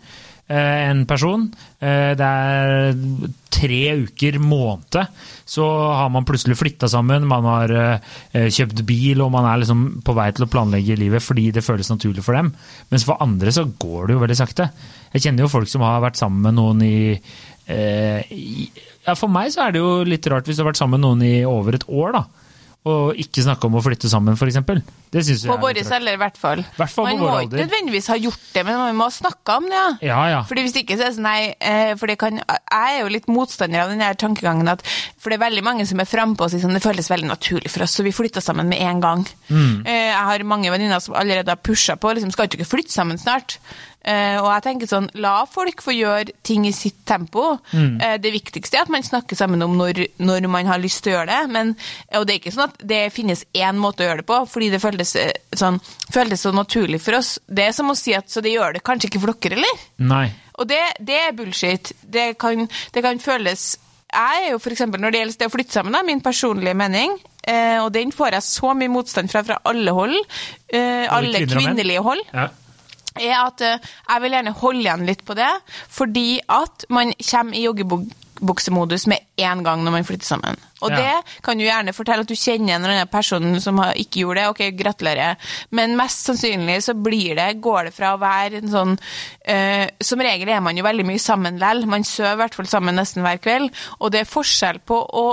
eh, 0.52 0.90
en 0.92 1.06
person, 1.08 1.46
eh, 1.80 2.14
det 2.20 2.28
er 2.28 2.94
tre 3.52 3.78
uker, 4.04 4.38
måned, 4.42 4.98
så 5.48 5.64
har 5.96 6.10
man 6.12 6.26
plutselig 6.28 6.58
flytta 6.60 6.90
sammen, 6.92 7.24
man 7.30 7.46
har 7.48 7.72
eh, 7.72 8.50
kjøpt 8.52 8.82
bil, 8.88 9.22
og 9.24 9.32
man 9.32 9.46
er 9.48 9.62
liksom 9.62 10.02
på 10.04 10.16
vei 10.18 10.30
til 10.36 10.44
å 10.46 10.50
planlegge 10.52 10.98
livet 11.00 11.24
fordi 11.24 11.52
det 11.56 11.64
føles 11.64 11.88
naturlig 11.94 12.24
for 12.26 12.36
dem. 12.36 12.52
Mens 12.92 13.06
for 13.08 13.22
andre 13.24 13.54
så 13.56 13.64
går 13.80 14.08
det 14.10 14.18
jo 14.18 14.24
veldig 14.26 14.40
sakte. 14.42 14.68
Jeg 15.14 15.22
kjenner 15.28 15.46
jo 15.46 15.54
folk 15.54 15.70
som 15.72 15.86
har 15.86 16.02
vært 16.04 16.20
sammen 16.20 16.42
med 16.42 16.58
noen 16.60 16.82
i 16.84 17.22
eh, 17.68 18.24
i- 18.34 18.72
ja, 19.08 19.14
For 19.16 19.30
meg 19.30 19.52
så 19.54 19.68
er 19.68 19.72
det 19.72 19.80
jo 19.82 20.04
litt 20.04 20.28
rart 20.28 20.46
hvis 20.50 20.58
du 20.58 20.64
har 20.66 20.72
vært 20.74 20.82
sammen 20.82 21.00
med 21.00 21.06
noen 21.08 21.24
i 21.24 21.46
over 21.48 21.76
et 21.78 21.86
år, 21.88 22.12
da. 22.18 22.26
Og 22.90 23.14
ikke 23.22 23.44
snakke 23.46 23.68
om 23.70 23.76
å 23.78 23.82
flytte 23.86 24.10
sammen, 24.10 24.34
f.eks. 24.34 24.56
Det 25.12 25.22
syns 25.28 25.44
jeg 25.44 25.52
På 25.52 25.58
vår 25.62 25.78
alder, 25.94 26.16
i 26.16 26.18
hvert 26.18 26.38
fall. 26.40 26.62
Man 26.80 27.20
må 27.20 27.34
ikke 27.44 27.60
nødvendigvis 27.60 28.08
ha 28.10 28.16
gjort 28.18 28.46
det, 28.56 28.64
men 28.66 28.80
man 28.80 28.96
må 28.98 29.06
ha 29.06 29.14
snakka 29.14 29.58
om 29.60 29.68
det. 29.70 29.82
ja. 30.08 30.08
Ja, 30.12 30.22
ja. 30.32 30.40
Fordi 30.50 30.64
hvis 30.66 30.78
ikke 30.82 30.96
så 30.98 31.04
er 31.06 31.12
det 31.12 31.18
sånn, 31.20 31.28
nei, 31.28 31.54
eh, 31.60 31.92
for 32.00 32.10
det 32.10 32.16
kan, 32.18 32.40
Jeg 32.42 32.96
er 32.96 33.04
jo 33.04 33.12
litt 33.14 33.28
motstander 33.30 33.84
av 33.84 33.92
den 33.94 34.02
her 34.02 34.16
tankegangen 34.18 34.72
at 34.72 34.82
For 35.22 35.30
det 35.30 35.38
er 35.38 35.44
veldig 35.46 35.64
mange 35.68 35.86
som 35.86 36.00
er 36.02 36.10
frampå 36.10 36.48
og 36.48 36.50
sier 36.56 36.64
sånn 36.64 36.74
det 36.74 36.82
føles 36.82 37.12
veldig 37.12 37.30
naturlig 37.30 37.70
for 37.70 37.84
oss, 37.86 37.94
så 37.94 38.04
vi 38.08 38.16
flytta 38.16 38.42
sammen 38.42 38.68
med 38.72 38.82
en 38.82 39.02
gang. 39.04 39.28
Mm. 39.52 39.86
Eh, 39.86 40.10
Jeg 40.10 40.26
har 40.32 40.44
mange 40.44 40.72
venninner 40.74 41.00
som 41.04 41.14
allerede 41.14 41.54
har 41.54 41.62
pusha 41.62 42.00
på 42.02 42.16
liksom, 42.16 42.32
skal 42.34 42.50
ikke 42.50 42.66
flytte 42.66 42.92
sammen 42.96 43.20
snart. 43.22 43.60
Eh, 44.02 44.38
og 44.42 44.48
jeg 44.50 44.64
tenker 44.66 44.90
sånn, 44.90 45.10
La 45.22 45.44
folk 45.46 45.84
få 45.86 45.94
gjøre 45.94 46.34
ting 46.48 46.66
i 46.66 46.74
sitt 46.74 47.04
tempo. 47.06 47.60
Mm. 47.72 48.00
Eh, 48.02 48.16
det 48.22 48.34
viktigste 48.34 48.80
er 48.80 48.88
at 48.88 48.94
man 48.94 49.06
snakker 49.06 49.38
sammen 49.38 49.62
om 49.62 49.76
når, 49.78 50.04
når 50.22 50.48
man 50.50 50.70
har 50.72 50.82
lyst 50.82 51.04
til 51.06 51.14
å 51.14 51.20
gjøre 51.20 51.30
det. 51.36 51.42
Men, 51.54 51.76
og 52.18 52.26
det 52.26 52.36
er 52.36 52.42
ikke 52.42 52.56
sånn 52.56 52.70
at 52.70 52.82
det 52.94 53.02
finnes 53.14 53.46
én 53.54 53.78
måte 53.82 54.06
å 54.06 54.10
gjøre 54.10 54.24
det 54.24 54.30
på, 54.32 54.40
fordi 54.50 54.72
det 54.74 54.82
føles, 54.82 55.16
eh, 55.22 55.34
sånn, 55.58 55.78
føles 56.14 56.48
så 56.48 56.54
naturlig 56.56 57.02
for 57.04 57.20
oss. 57.20 57.36
Det 57.46 57.68
er 57.68 57.78
som 57.78 57.94
å 57.94 57.98
si 57.98 58.16
at 58.18 58.32
så 58.32 58.42
det 58.44 58.56
gjør 58.56 58.78
det 58.78 58.86
kanskje 58.88 59.12
ikke 59.12 59.22
for 59.26 59.38
dere, 59.38 59.60
eller? 59.62 59.86
Nei. 60.10 60.26
Og 60.62 60.68
det, 60.70 60.82
det 61.00 61.18
er 61.28 61.38
bullshit. 61.38 61.94
Det 62.02 62.34
kan, 62.42 62.68
det 62.94 63.02
kan 63.06 63.22
føles 63.22 63.74
Jeg 64.12 64.42
er 64.44 64.50
jo 64.52 64.58
eksempel, 64.60 65.00
Når 65.00 65.14
det 65.14 65.20
gjelder 65.22 65.38
det 65.40 65.48
å 65.48 65.54
flytte 65.54 65.76
sammen, 65.78 65.96
da, 65.96 66.02
min 66.04 66.20
personlige 66.22 66.76
mening, 66.76 67.14
eh, 67.48 67.78
og 67.80 67.94
den 67.96 68.12
får 68.12 68.36
jeg 68.36 68.44
så 68.50 68.74
mye 68.76 68.92
motstand 68.92 69.32
fra 69.32 69.44
fra 69.48 69.62
alle 69.72 69.94
hold, 69.96 70.18
eh, 70.68 71.06
alle 71.08 71.46
kvinner 71.46 71.56
kvinnelige 71.56 72.04
hold, 72.04 72.26
Ja. 72.34 72.50
Er 73.20 73.38
at 73.42 73.62
eh, 73.66 73.92
jeg 74.08 74.22
vil 74.24 74.36
gjerne 74.38 74.58
holde 74.62 74.84
igjen 74.86 75.06
litt 75.08 75.24
på 75.28 75.36
det, 75.38 75.52
fordi 75.92 76.40
at 76.48 76.86
man 76.90 77.12
kommer 77.20 77.58
i 77.58 77.66
joggebuksemodus 77.66 79.08
med 79.12 79.20
en 79.44 79.64
gang 79.66 79.84
når 79.84 79.92
man 79.98 80.08
flytter 80.08 80.26
sammen. 80.32 80.60
Og 80.82 80.90
Ja. 80.90 80.98
det 80.98 81.42
kan 81.44 81.58
du 81.58 81.64
gjerne 81.64 81.94
fortelle 81.94 82.22
at 82.26 82.28
du 82.32 82.34
kjenner 82.34 82.76
en 82.76 82.82
eller 82.84 82.96
annen 82.96 83.12
person 83.12 83.60
som 83.62 83.78
har, 83.78 83.94
ikke 83.94 84.24
gjorde 84.24 84.42
det. 84.42 84.48
Ok, 84.50 84.62
gratulerer. 84.80 85.36
Men 85.70 85.96
mest 85.96 86.26
sannsynlig 86.26 86.80
så 86.84 86.96
blir 86.98 87.36
det, 87.36 87.62
går 87.62 87.84
det 87.86 87.94
fra 87.94 88.16
å 88.16 88.22
være 88.22 88.64
en 88.64 88.72
sånn 88.72 88.98
uh, 88.98 89.88
Som 90.02 90.20
regel 90.26 90.50
er 90.50 90.60
man 90.60 90.78
jo 90.78 90.84
veldig 90.84 91.06
mye 91.06 91.20
sammen 91.22 91.60
lell. 91.62 91.86
Man 91.86 92.04
sover 92.04 92.34
i 92.34 92.42
hvert 92.42 92.56
fall 92.56 92.68
sammen 92.68 92.96
nesten 92.98 93.22
hver 93.22 93.38
kveld. 93.38 93.70
Og 94.00 94.12
det 94.12 94.22
er 94.24 94.34
forskjell 94.34 94.80
på 94.80 94.98
å 94.98 95.28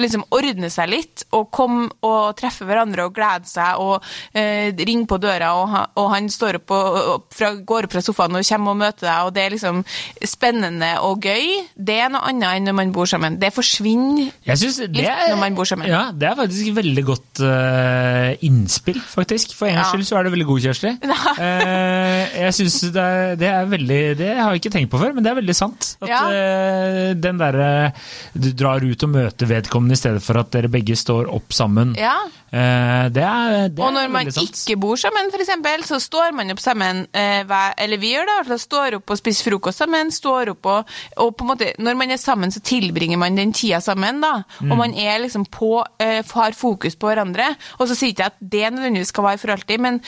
liksom 0.00 0.22
ordne 0.32 0.70
seg 0.72 0.88
litt 0.88 1.24
og 1.36 1.50
komme 1.52 1.88
og 2.06 2.32
treffe 2.38 2.64
hverandre 2.64 3.04
og 3.04 3.12
glede 3.16 3.46
seg 3.50 3.76
og 3.82 4.02
eh, 4.32 4.72
ringe 4.78 5.04
på 5.10 5.18
døra, 5.20 5.50
og, 5.60 5.74
og 6.00 6.08
han 6.14 6.30
står 6.32 6.60
opp 6.62 6.72
og, 6.72 6.96
og 7.12 7.26
fra, 7.36 7.50
går 7.60 7.88
opp 7.88 7.92
fra 7.92 8.02
sofaen 8.04 8.38
og 8.40 8.46
kommer 8.48 8.72
og 8.72 8.78
møter 8.80 9.04
deg, 9.08 9.26
og 9.28 9.34
det 9.36 9.42
er 9.44 9.54
liksom 9.56 9.82
spennende 10.26 10.94
og 11.04 11.20
gøy, 11.28 11.50
det 11.76 11.98
er 12.06 12.12
noe 12.14 12.24
annet 12.30 12.56
enn 12.56 12.70
når 12.70 12.76
man 12.78 12.94
bor 12.96 13.10
sammen. 13.10 13.36
Det 13.42 13.52
forsvinner 13.54 14.30
det 14.46 14.88
litt 14.96 15.28
når 15.28 15.40
man 15.42 15.58
bor 15.58 15.68
sammen. 15.68 15.90
Ja, 15.92 16.06
det 16.16 16.30
er 16.30 16.38
faktisk 16.40 16.72
veldig 16.80 17.04
godt 17.10 17.42
uh, 17.44 18.32
innspill, 18.48 19.00
faktisk. 19.12 19.52
For 19.58 19.68
en 19.68 19.76
gangs 19.76 19.90
Ja. 19.92 19.92
skyld 19.92 20.08
så 20.08 20.18
er 20.18 20.26
det 20.28 20.32
veldig 20.38 20.48
god, 20.48 20.60
Kjersti. 20.64 20.94
uh, 21.44 22.22
jeg 22.46 22.54
synes 22.58 22.78
det, 22.96 23.06
det 23.42 23.48
er 23.50 23.68
veldig 23.70 24.00
Det 24.18 24.30
har 24.38 24.54
jeg 24.54 24.62
ikke 24.62 24.74
tenkt 24.78 24.92
på 24.94 25.00
før, 25.02 25.12
men 25.16 25.24
det 25.26 25.32
er 25.34 25.38
veldig 25.42 25.56
sant. 25.58 25.92
At 26.00 26.08
Ja. 26.08 26.22
uh, 26.30 27.12
den 27.18 27.40
derre 27.40 27.92
Du 28.32 28.48
drar 28.56 28.80
ut 28.84 29.02
og 29.06 29.10
møter 29.12 29.46
vedkommende 29.50 29.81
i 29.90 29.98
stedet 29.98 30.22
for 30.22 30.38
at 30.40 30.52
dere 30.54 30.70
begge 30.70 30.96
står 30.98 31.30
opp 31.32 31.54
sammen. 31.56 31.94
Ja. 31.98 32.18
Eh, 32.52 33.06
det 33.08 33.22
er, 33.24 33.68
det 33.72 33.80
Og 33.80 33.88
er 33.88 33.94
når 33.96 34.10
man 34.12 34.28
ikke 34.28 34.76
bor 34.80 35.00
sammen, 35.00 35.30
eksempel, 35.32 35.84
så 35.88 35.98
står 36.02 36.34
man 36.36 36.52
opp 36.52 36.60
sammen, 36.60 37.06
eh, 37.16 37.40
hver, 37.48 37.72
eller 37.80 38.00
vi 38.02 38.12
gjør 38.12 38.28
det, 38.28 38.34
i 38.34 38.40
hvert 38.40 38.50
fall, 38.52 38.62
står 38.62 38.98
opp 38.98 39.14
og 39.14 39.20
spiser 39.20 39.48
frokost 39.48 39.82
sammen, 39.82 40.12
står 40.12 40.52
opp 40.52 40.68
og, 40.68 40.92
og 41.24 41.32
på 41.36 41.46
en 41.46 41.52
måte, 41.54 41.70
når 41.80 41.96
man 41.98 42.12
er 42.12 42.20
sammen, 42.20 42.52
så 42.52 42.60
tilbringer 42.60 43.20
man 43.20 43.40
den 43.40 43.54
tida 43.56 43.80
sammen, 43.80 44.20
da. 44.22 44.42
Mm. 44.60 44.70
Og 44.70 44.82
man 44.84 44.94
er 44.94 45.24
liksom 45.24 45.48
på, 45.48 45.78
eh, 46.02 46.20
har 46.34 46.58
fokus 46.58 46.96
på 46.96 47.08
hverandre. 47.08 47.54
Og 47.80 47.88
så 47.88 47.96
sier 47.96 48.12
ikke 48.12 48.28
jeg 48.28 48.36
at 48.36 48.52
det 48.52 48.72
nødvendigvis 48.76 49.14
skal 49.14 49.30
være 49.30 49.42
for 49.42 49.56
alltid, 49.56 49.82
men 49.82 50.00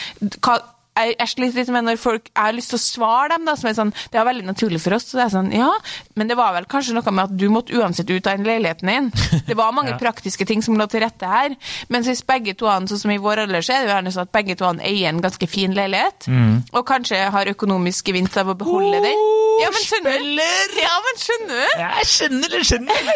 hva, 0.44 0.60
jeg, 0.94 1.16
jeg 1.18 1.28
sliter 1.32 1.58
litt 1.60 1.70
med 1.74 1.84
når 1.88 1.96
folk 1.98 2.28
Jeg 2.30 2.38
har 2.46 2.54
lyst 2.54 2.70
til 2.70 2.78
å 2.78 2.82
svare 2.84 3.28
dem, 3.34 3.44
da, 3.48 3.54
som 3.58 3.68
er 3.70 3.74
sånn 3.78 3.90
Det 4.12 4.18
er 4.20 4.26
veldig 4.28 4.44
naturlig 4.46 4.78
for 4.84 4.94
oss. 4.96 5.08
Så 5.10 5.18
det 5.18 5.24
er 5.26 5.32
sånn, 5.34 5.50
ja, 5.54 5.70
men 6.18 6.30
det 6.30 6.36
var 6.38 6.52
vel 6.54 6.66
kanskje 6.70 6.94
noe 6.96 7.10
med 7.14 7.24
at 7.28 7.34
du 7.40 7.48
måtte 7.52 7.74
uansett 7.74 8.10
ut 8.10 8.26
av 8.30 8.38
den 8.38 8.46
leiligheten 8.46 8.90
din. 8.92 9.10
Det 9.48 9.56
var 9.58 9.72
mange 9.74 9.90
Ja. 9.94 9.98
praktiske 10.00 10.46
ting 10.48 10.62
som 10.64 10.78
lå 10.78 10.86
til 10.90 11.02
rette 11.04 11.28
her. 11.28 11.52
Mens 11.92 12.06
hvis 12.08 12.22
begge 12.26 12.54
to, 12.58 12.66
sånn 12.66 12.88
som 13.00 13.10
i 13.12 13.18
vår 13.22 13.44
alder, 13.44 13.62
så 13.62 13.74
er 13.74 13.82
det 13.84 13.88
jo 13.88 13.92
gjerne 13.94 14.12
sånn 14.14 14.24
at 14.26 14.32
begge 14.34 14.56
to 14.58 14.66
eier 14.74 15.10
en 15.10 15.20
ganske 15.22 15.46
fin 15.50 15.74
leilighet. 15.76 16.26
Mm. 16.30 16.54
Og 16.72 16.86
kanskje 16.88 17.20
har 17.34 17.50
økonomisk 17.52 18.08
gevinst 18.10 18.38
av 18.40 18.50
å 18.50 18.56
beholde 18.58 19.02
den. 19.04 19.20
Ja, 19.62 19.68
men 19.70 19.84
skjønner 19.86 20.24
du? 20.24 20.80
Ja, 20.82 20.94
men 21.04 21.20
skjønner 21.22 21.60
du? 21.60 21.76
Jeg 21.84 22.08
skjønner 22.10 22.54
det, 22.56 22.62
skjønner! 22.70 23.10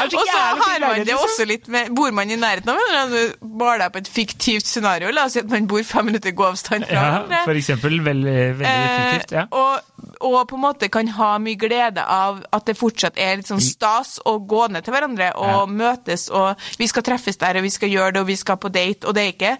Er 0.00 0.16
Og 0.18 0.24
så 0.26 0.38
har 0.40 0.56
man 0.82 0.96
det 0.98 1.04
liksom. 1.06 1.22
også 1.28 1.44
litt 1.46 1.68
med 1.72 1.92
Bor 1.96 2.10
man 2.16 2.30
i 2.32 2.38
nærheten 2.40 2.72
av 2.72 2.80
hverandre? 2.80 3.22
Maler 3.60 3.84
jeg 3.86 3.94
på 3.94 4.00
et 4.02 4.10
fiktivt 4.16 4.66
scenario? 4.68 5.12
La 5.14 5.28
oss 5.28 5.36
si 5.36 5.42
at 5.44 5.52
man 5.52 5.68
bor 5.70 5.84
fem 5.86 6.08
minutter 6.10 6.34
gåavstand 6.36 6.88
fra 6.90 7.04
Ja, 7.06 7.15
for 7.44 7.58
eksempel. 7.58 7.98
Veldig, 8.06 8.34
veldig 8.58 8.88
effektivt. 8.90 9.32
Ja. 9.36 9.44
Eh, 9.46 9.56
og, 9.56 10.18
og 10.26 10.36
på 10.50 10.58
en 10.58 10.64
måte 10.64 10.88
kan 10.92 11.08
ha 11.16 11.30
mye 11.42 11.58
glede 11.60 12.04
av 12.04 12.42
at 12.52 12.66
det 12.68 12.76
fortsatt 12.78 13.18
er 13.20 13.36
litt 13.40 13.50
sånn 13.50 13.62
stas 13.64 14.18
å 14.24 14.38
gå 14.38 14.66
ned 14.72 14.84
til 14.86 14.94
hverandre 14.96 15.32
og 15.40 15.72
møtes, 15.72 16.28
og 16.30 16.54
vi 16.80 16.88
skal 16.90 17.06
treffes 17.06 17.40
der, 17.42 17.58
og 17.60 17.66
vi 17.66 17.72
skal 17.74 17.92
gjøre 17.92 18.12
det, 18.16 18.20
og 18.24 18.30
vi 18.30 18.36
skal 18.40 18.60
på 18.62 18.72
date, 18.72 19.06
og 19.06 19.16
det 19.16 19.24
er 19.24 19.34
ikke 19.34 19.56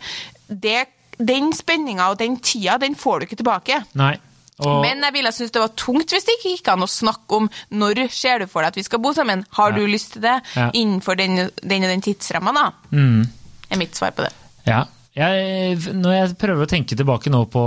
det, 0.48 0.78
Den 1.18 1.52
spenninga 1.56 2.10
og 2.12 2.18
den 2.20 2.34
tida, 2.44 2.76
den 2.76 2.94
får 2.94 3.20
du 3.20 3.24
ikke 3.24 3.38
tilbake. 3.40 3.78
Nei. 3.96 4.18
Og, 4.58 4.82
Men 4.84 5.02
jeg 5.04 5.12
ville 5.12 5.32
synes 5.32 5.52
det 5.52 5.60
var 5.60 5.72
tungt 5.76 6.12
hvis 6.12 6.24
det 6.24 6.34
ikke 6.38 6.50
gikk 6.54 6.68
an 6.72 6.84
å 6.84 6.88
snakke 6.88 7.38
om 7.40 7.48
når 7.76 8.06
ser 8.12 8.40
du 8.40 8.46
for 8.48 8.64
deg 8.64 8.72
at 8.72 8.76
vi 8.76 8.84
skal 8.86 9.00
bo 9.04 9.12
sammen. 9.16 9.44
Har 9.56 9.72
du 9.76 9.82
lyst 9.86 10.14
til 10.14 10.22
det 10.24 10.38
Ja. 10.56 10.70
innenfor 10.72 11.16
den, 11.16 11.50
den 11.60 11.82
den 11.82 12.04
tidsramma, 12.04 12.52
da? 12.52 12.70
mm. 12.90 13.26
er 13.70 13.76
mitt 13.76 13.96
svar 13.96 14.12
på 14.16 14.24
det. 14.24 14.32
Ja. 14.66 14.84
Jeg, 15.16 15.76
når 15.96 16.12
jeg 16.12 16.34
prøver 16.36 16.66
å 16.66 16.68
tenke 16.68 16.96
tilbake 16.98 17.30
nå 17.32 17.46
på 17.48 17.62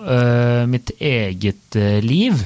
uh, 0.00 0.64
mitt 0.72 0.94
eget 0.96 1.76
øh, 1.76 1.98
liv, 2.00 2.40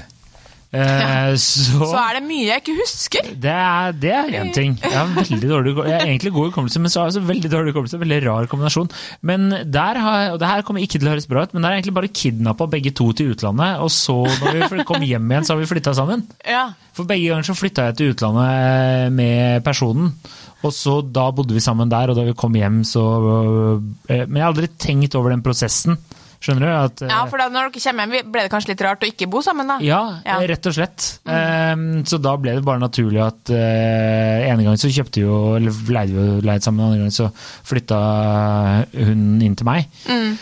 øh, 0.73 1.37
så, 1.37 1.79
Så 1.91 1.99
er 2.00 2.19
det 2.19 2.23
mye 2.26 2.47
jeg 2.49 2.62
ikke 2.62 2.76
husker. 2.79 3.29
det 3.43 3.50
er, 3.52 3.93
det 3.93 4.12
er 4.17 4.31
én 4.41 4.52
ting. 4.55 4.79
Jeg 4.83 4.93
har 4.97 5.11
veldig 5.17 5.49
dårlig 5.50 5.75
Jeg 5.85 5.99
har 5.99 6.07
egentlig 6.07 6.33
god 6.33 6.50
hukommelse, 6.50 6.81
men 6.81 6.91
så 6.93 7.00
har 7.00 7.09
jeg 7.11 7.14
også 7.17 7.25
veldig 7.33 7.50
dårlig 7.52 7.73
hukommelse. 7.75 8.00
Veldig 8.00 8.21
rar 8.26 8.49
kombinasjon. 8.50 8.91
Men 9.23 9.50
der 9.73 10.00
har 10.05 10.21
jeg, 10.23 10.33
og 10.33 10.41
det 10.41 10.49
her 10.52 10.62
kommer 10.67 10.83
ikke 10.85 10.99
til 10.99 11.09
å 11.11 11.14
høres 11.14 11.29
bra 11.31 11.45
ut, 11.45 11.52
men 11.55 11.62
der 11.62 11.69
har 11.69 11.76
jeg 11.76 11.85
egentlig 11.85 11.99
bare 12.00 12.12
kidnappa 12.23 12.69
begge 12.73 12.95
to 12.97 13.11
til 13.12 13.35
utlandet, 13.35 13.81
og 13.85 13.91
så, 13.93 14.17
når 14.43 14.76
vi 14.79 14.87
kom 14.88 15.05
hjem 15.05 15.31
igjen, 15.31 15.45
så 15.49 15.55
har 15.55 15.61
vi 15.61 15.69
flytta 15.71 15.95
sammen. 15.99 16.25
Ja. 16.49 16.64
For 16.97 17.09
begge 17.09 17.29
ganger 17.31 17.47
så 17.50 17.57
flytta 17.57 17.91
jeg 17.91 17.99
til 18.00 18.14
utlandet 18.14 18.49
eh, 18.52 19.11
med 19.12 19.62
personen. 19.64 20.12
Og 20.62 20.71
så 20.71 21.00
da 21.02 21.25
bodde 21.35 21.57
vi 21.57 21.62
sammen 21.64 21.91
der, 21.91 22.12
og 22.12 22.17
da 22.19 22.23
vi 22.29 22.35
kom 22.38 22.55
hjem 22.55 22.83
så 22.87 23.02
eh, 24.07 24.26
Men 24.29 24.37
jeg 24.38 24.45
har 24.45 24.52
aldri 24.52 24.69
tenkt 24.79 25.17
over 25.19 25.33
den 25.35 25.43
prosessen. 25.43 25.97
Skjønner 26.42 26.66
du? 26.66 26.70
At, 26.75 27.02
eh, 27.06 27.11
ja, 27.12 27.20
for 27.30 27.38
da 27.38 27.46
når 27.52 27.68
dere 27.70 27.82
kommer 27.84 28.08
hjem, 28.18 28.30
ble 28.34 28.42
det 28.42 28.50
kanskje 28.50 28.72
litt 28.72 28.82
rart 28.82 29.04
å 29.06 29.11
ikke 29.12 29.28
bo 29.30 29.42
sammen, 29.46 29.68
da? 29.70 29.76
ja, 29.84 30.00
Ja. 30.26 30.40
eh, 30.40 30.46
rett 30.50 30.66
og 30.66 30.75
slett. 30.75 31.06
Eh, 31.25 31.75
så 32.11 32.18
da 32.18 32.34
ble 32.37 32.56
det 32.58 32.64
bare 32.66 32.82
naturlig 32.82 33.22
at 33.22 33.52
uh, 33.54 34.49
ene 34.50 34.64
gang 34.66 34.80
så 34.80 34.90
kjøpte 34.90 35.20
vi 35.22 35.26
jo, 35.26 35.37
eller 35.61 35.70
leide 35.94 36.16
vi 36.16 36.26
jo 36.26 36.40
leid 36.42 36.64
sammen, 36.66 36.84
andre 36.88 37.04
gang 37.04 37.14
så 37.14 37.30
flytta 37.68 38.00
hun 38.92 39.22
inn 39.42 39.54
til 39.56 39.68
meg. 39.68 39.87
Mm. 40.11 40.34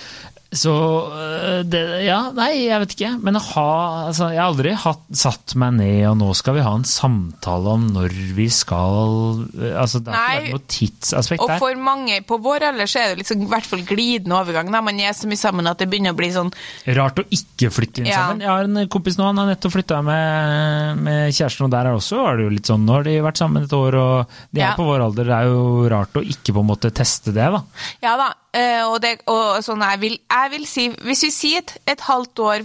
Så 0.53 0.73
øh, 1.15 1.61
det, 1.63 1.81
Ja, 2.03 2.33
nei, 2.35 2.65
jeg 2.67 2.81
vet 2.83 2.95
ikke. 2.97 3.11
Men 3.23 3.37
ha, 3.39 3.67
altså, 4.09 4.31
jeg 4.35 4.41
har 4.41 4.49
aldri 4.51 4.73
hatt, 4.75 5.05
satt 5.15 5.55
meg 5.61 5.77
ned 5.79 6.01
og 6.11 6.17
nå 6.19 6.31
skal 6.35 6.57
vi 6.57 6.65
ha 6.67 6.73
en 6.75 6.87
samtale 6.89 7.71
om 7.77 7.85
når 7.95 8.11
vi 8.35 8.49
skal 8.51 9.45
øh, 9.47 9.77
altså 9.79 10.01
Det 10.03 10.11
har 10.11 10.41
ikke 10.41 10.41
vært 10.49 10.57
noe 10.57 10.65
tidsaspekt 10.75 11.45
Og 11.45 11.53
der. 11.53 11.61
for 11.63 11.79
mange 11.79 12.19
på 12.27 12.41
vår 12.43 12.67
alder 12.73 12.91
så 12.91 12.99
er 13.05 13.13
det 13.15 13.21
liksom, 13.23 13.45
i 13.47 13.51
hvert 13.53 13.69
fall 13.71 13.85
glidende 13.87 14.41
overgang. 14.41 14.73
Da. 14.75 14.83
Man 14.83 14.99
er 14.99 15.15
så 15.15 15.31
mye 15.31 15.39
sammen 15.39 15.71
at 15.71 15.79
det 15.85 15.87
begynner 15.93 16.17
å 16.17 16.19
bli 16.19 16.33
sånn 16.35 16.51
Rart 16.99 17.23
å 17.23 17.27
ikke 17.31 17.71
flytte 17.71 18.03
inn 18.03 18.11
Ja. 18.11 18.25
sammen. 18.27 18.43
Jeg 18.43 18.51
har 18.51 18.67
en 18.67 18.91
kompis 18.91 19.21
nå, 19.21 19.29
han 19.31 19.39
har 19.39 19.53
nettopp 19.53 19.77
flytta 19.79 20.03
med, 20.03 20.99
med 21.07 21.31
kjæresten, 21.37 21.69
og 21.69 21.75
der 21.77 21.93
er 21.93 21.95
også 22.01 22.25
er 22.27 22.41
det 22.43 22.49
jo 22.49 22.55
litt 22.59 22.67
sånn 22.75 22.85
Nå 22.91 22.99
har 22.99 23.07
de 23.07 23.17
vært 23.23 23.39
sammen 23.39 23.69
et 23.71 23.79
år, 23.79 23.95
og 24.03 24.37
de 24.51 24.61
er 24.65 24.73
Ja. 24.73 24.75
på 24.75 24.83
vår 24.91 25.07
alder. 25.07 25.31
Det 25.31 25.39
er 25.39 25.47
jo 25.55 25.89
rart 25.95 26.19
å 26.19 26.27
ikke 26.27 26.55
på 26.59 26.63
en 26.67 26.71
måte 26.75 26.91
teste 26.91 27.31
det, 27.31 27.47
da. 27.55 27.63
Ja 28.03 28.17
da. 28.19 28.33
Eh, 28.57 28.83
Og, 28.87 28.97
det, 29.03 29.13
og 29.31 29.61
sånn 29.65 29.83
jeg 29.85 30.01
vil, 30.03 30.17
jeg 30.31 30.51
vil 30.55 30.67
si 30.69 30.85
Hvis 31.07 31.23
vi 31.27 31.31
sier 31.35 31.63
et, 31.63 31.75
et 31.95 32.05
halvt 32.07 32.43
år, 32.45 32.65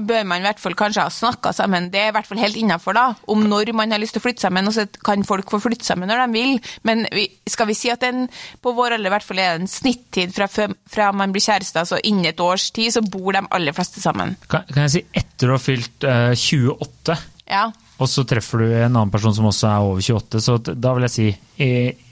bør 0.00 0.24
man 0.28 0.40
i 0.42 0.46
hvert 0.46 0.60
fall 0.62 0.76
kanskje 0.78 1.04
ha 1.04 1.12
snakka 1.12 1.52
sammen. 1.56 1.90
Det 1.92 2.00
er 2.02 2.10
i 2.10 2.14
hvert 2.16 2.28
fall 2.28 2.40
helt 2.42 2.56
innafor, 2.58 2.96
da. 2.96 3.06
Om 3.28 3.46
når 3.48 3.72
man 3.76 3.92
har 3.94 4.00
lyst 4.02 4.16
til 4.16 4.22
å 4.22 4.26
flytte 4.26 4.44
sammen. 4.44 4.68
Og 4.70 4.74
så 4.76 4.86
kan 5.04 5.24
folk 5.26 5.50
få 5.52 5.60
flytte 5.64 5.86
sammen 5.86 6.08
når 6.10 6.22
de 6.26 6.38
vil. 6.38 6.60
Men 6.88 7.04
vi, 7.14 7.26
skal 7.48 7.68
vi 7.70 7.76
si 7.78 7.90
at 7.92 8.04
den 8.04 8.26
på 8.64 8.72
vår 8.76 8.96
alder 8.96 9.10
i 9.10 9.14
hvert 9.16 9.26
fall 9.26 9.40
er 9.42 9.58
en 9.58 9.68
snittid 9.70 10.32
fra, 10.36 10.48
fra 10.48 11.10
man 11.16 11.32
blir 11.34 11.44
kjærester, 11.44 11.82
altså 11.84 12.00
innen 12.04 12.28
et 12.30 12.40
års 12.44 12.70
tid, 12.76 12.92
så 12.94 13.02
bor 13.04 13.32
de 13.36 13.42
aller 13.54 13.76
fleste 13.76 14.02
sammen. 14.04 14.36
Kan, 14.50 14.64
kan 14.72 14.84
jeg 14.86 14.94
si 14.98 15.04
etter 15.22 15.50
å 15.52 15.56
ha 15.58 15.62
fylt 15.62 16.04
uh, 16.08 16.32
28 16.36 17.16
Ja. 17.48 17.66
og 17.98 18.08
så 18.10 18.24
treffer 18.28 18.60
du 18.60 18.66
en 18.68 18.90
annen 18.92 19.10
person 19.12 19.32
som 19.34 19.46
også 19.48 19.70
er 19.70 19.86
over 19.88 20.04
28, 20.04 20.42
så 20.44 20.58
da 20.68 20.92
vil 20.96 21.06
jeg 21.08 21.14
si 21.14 21.28
eh, 21.64 22.07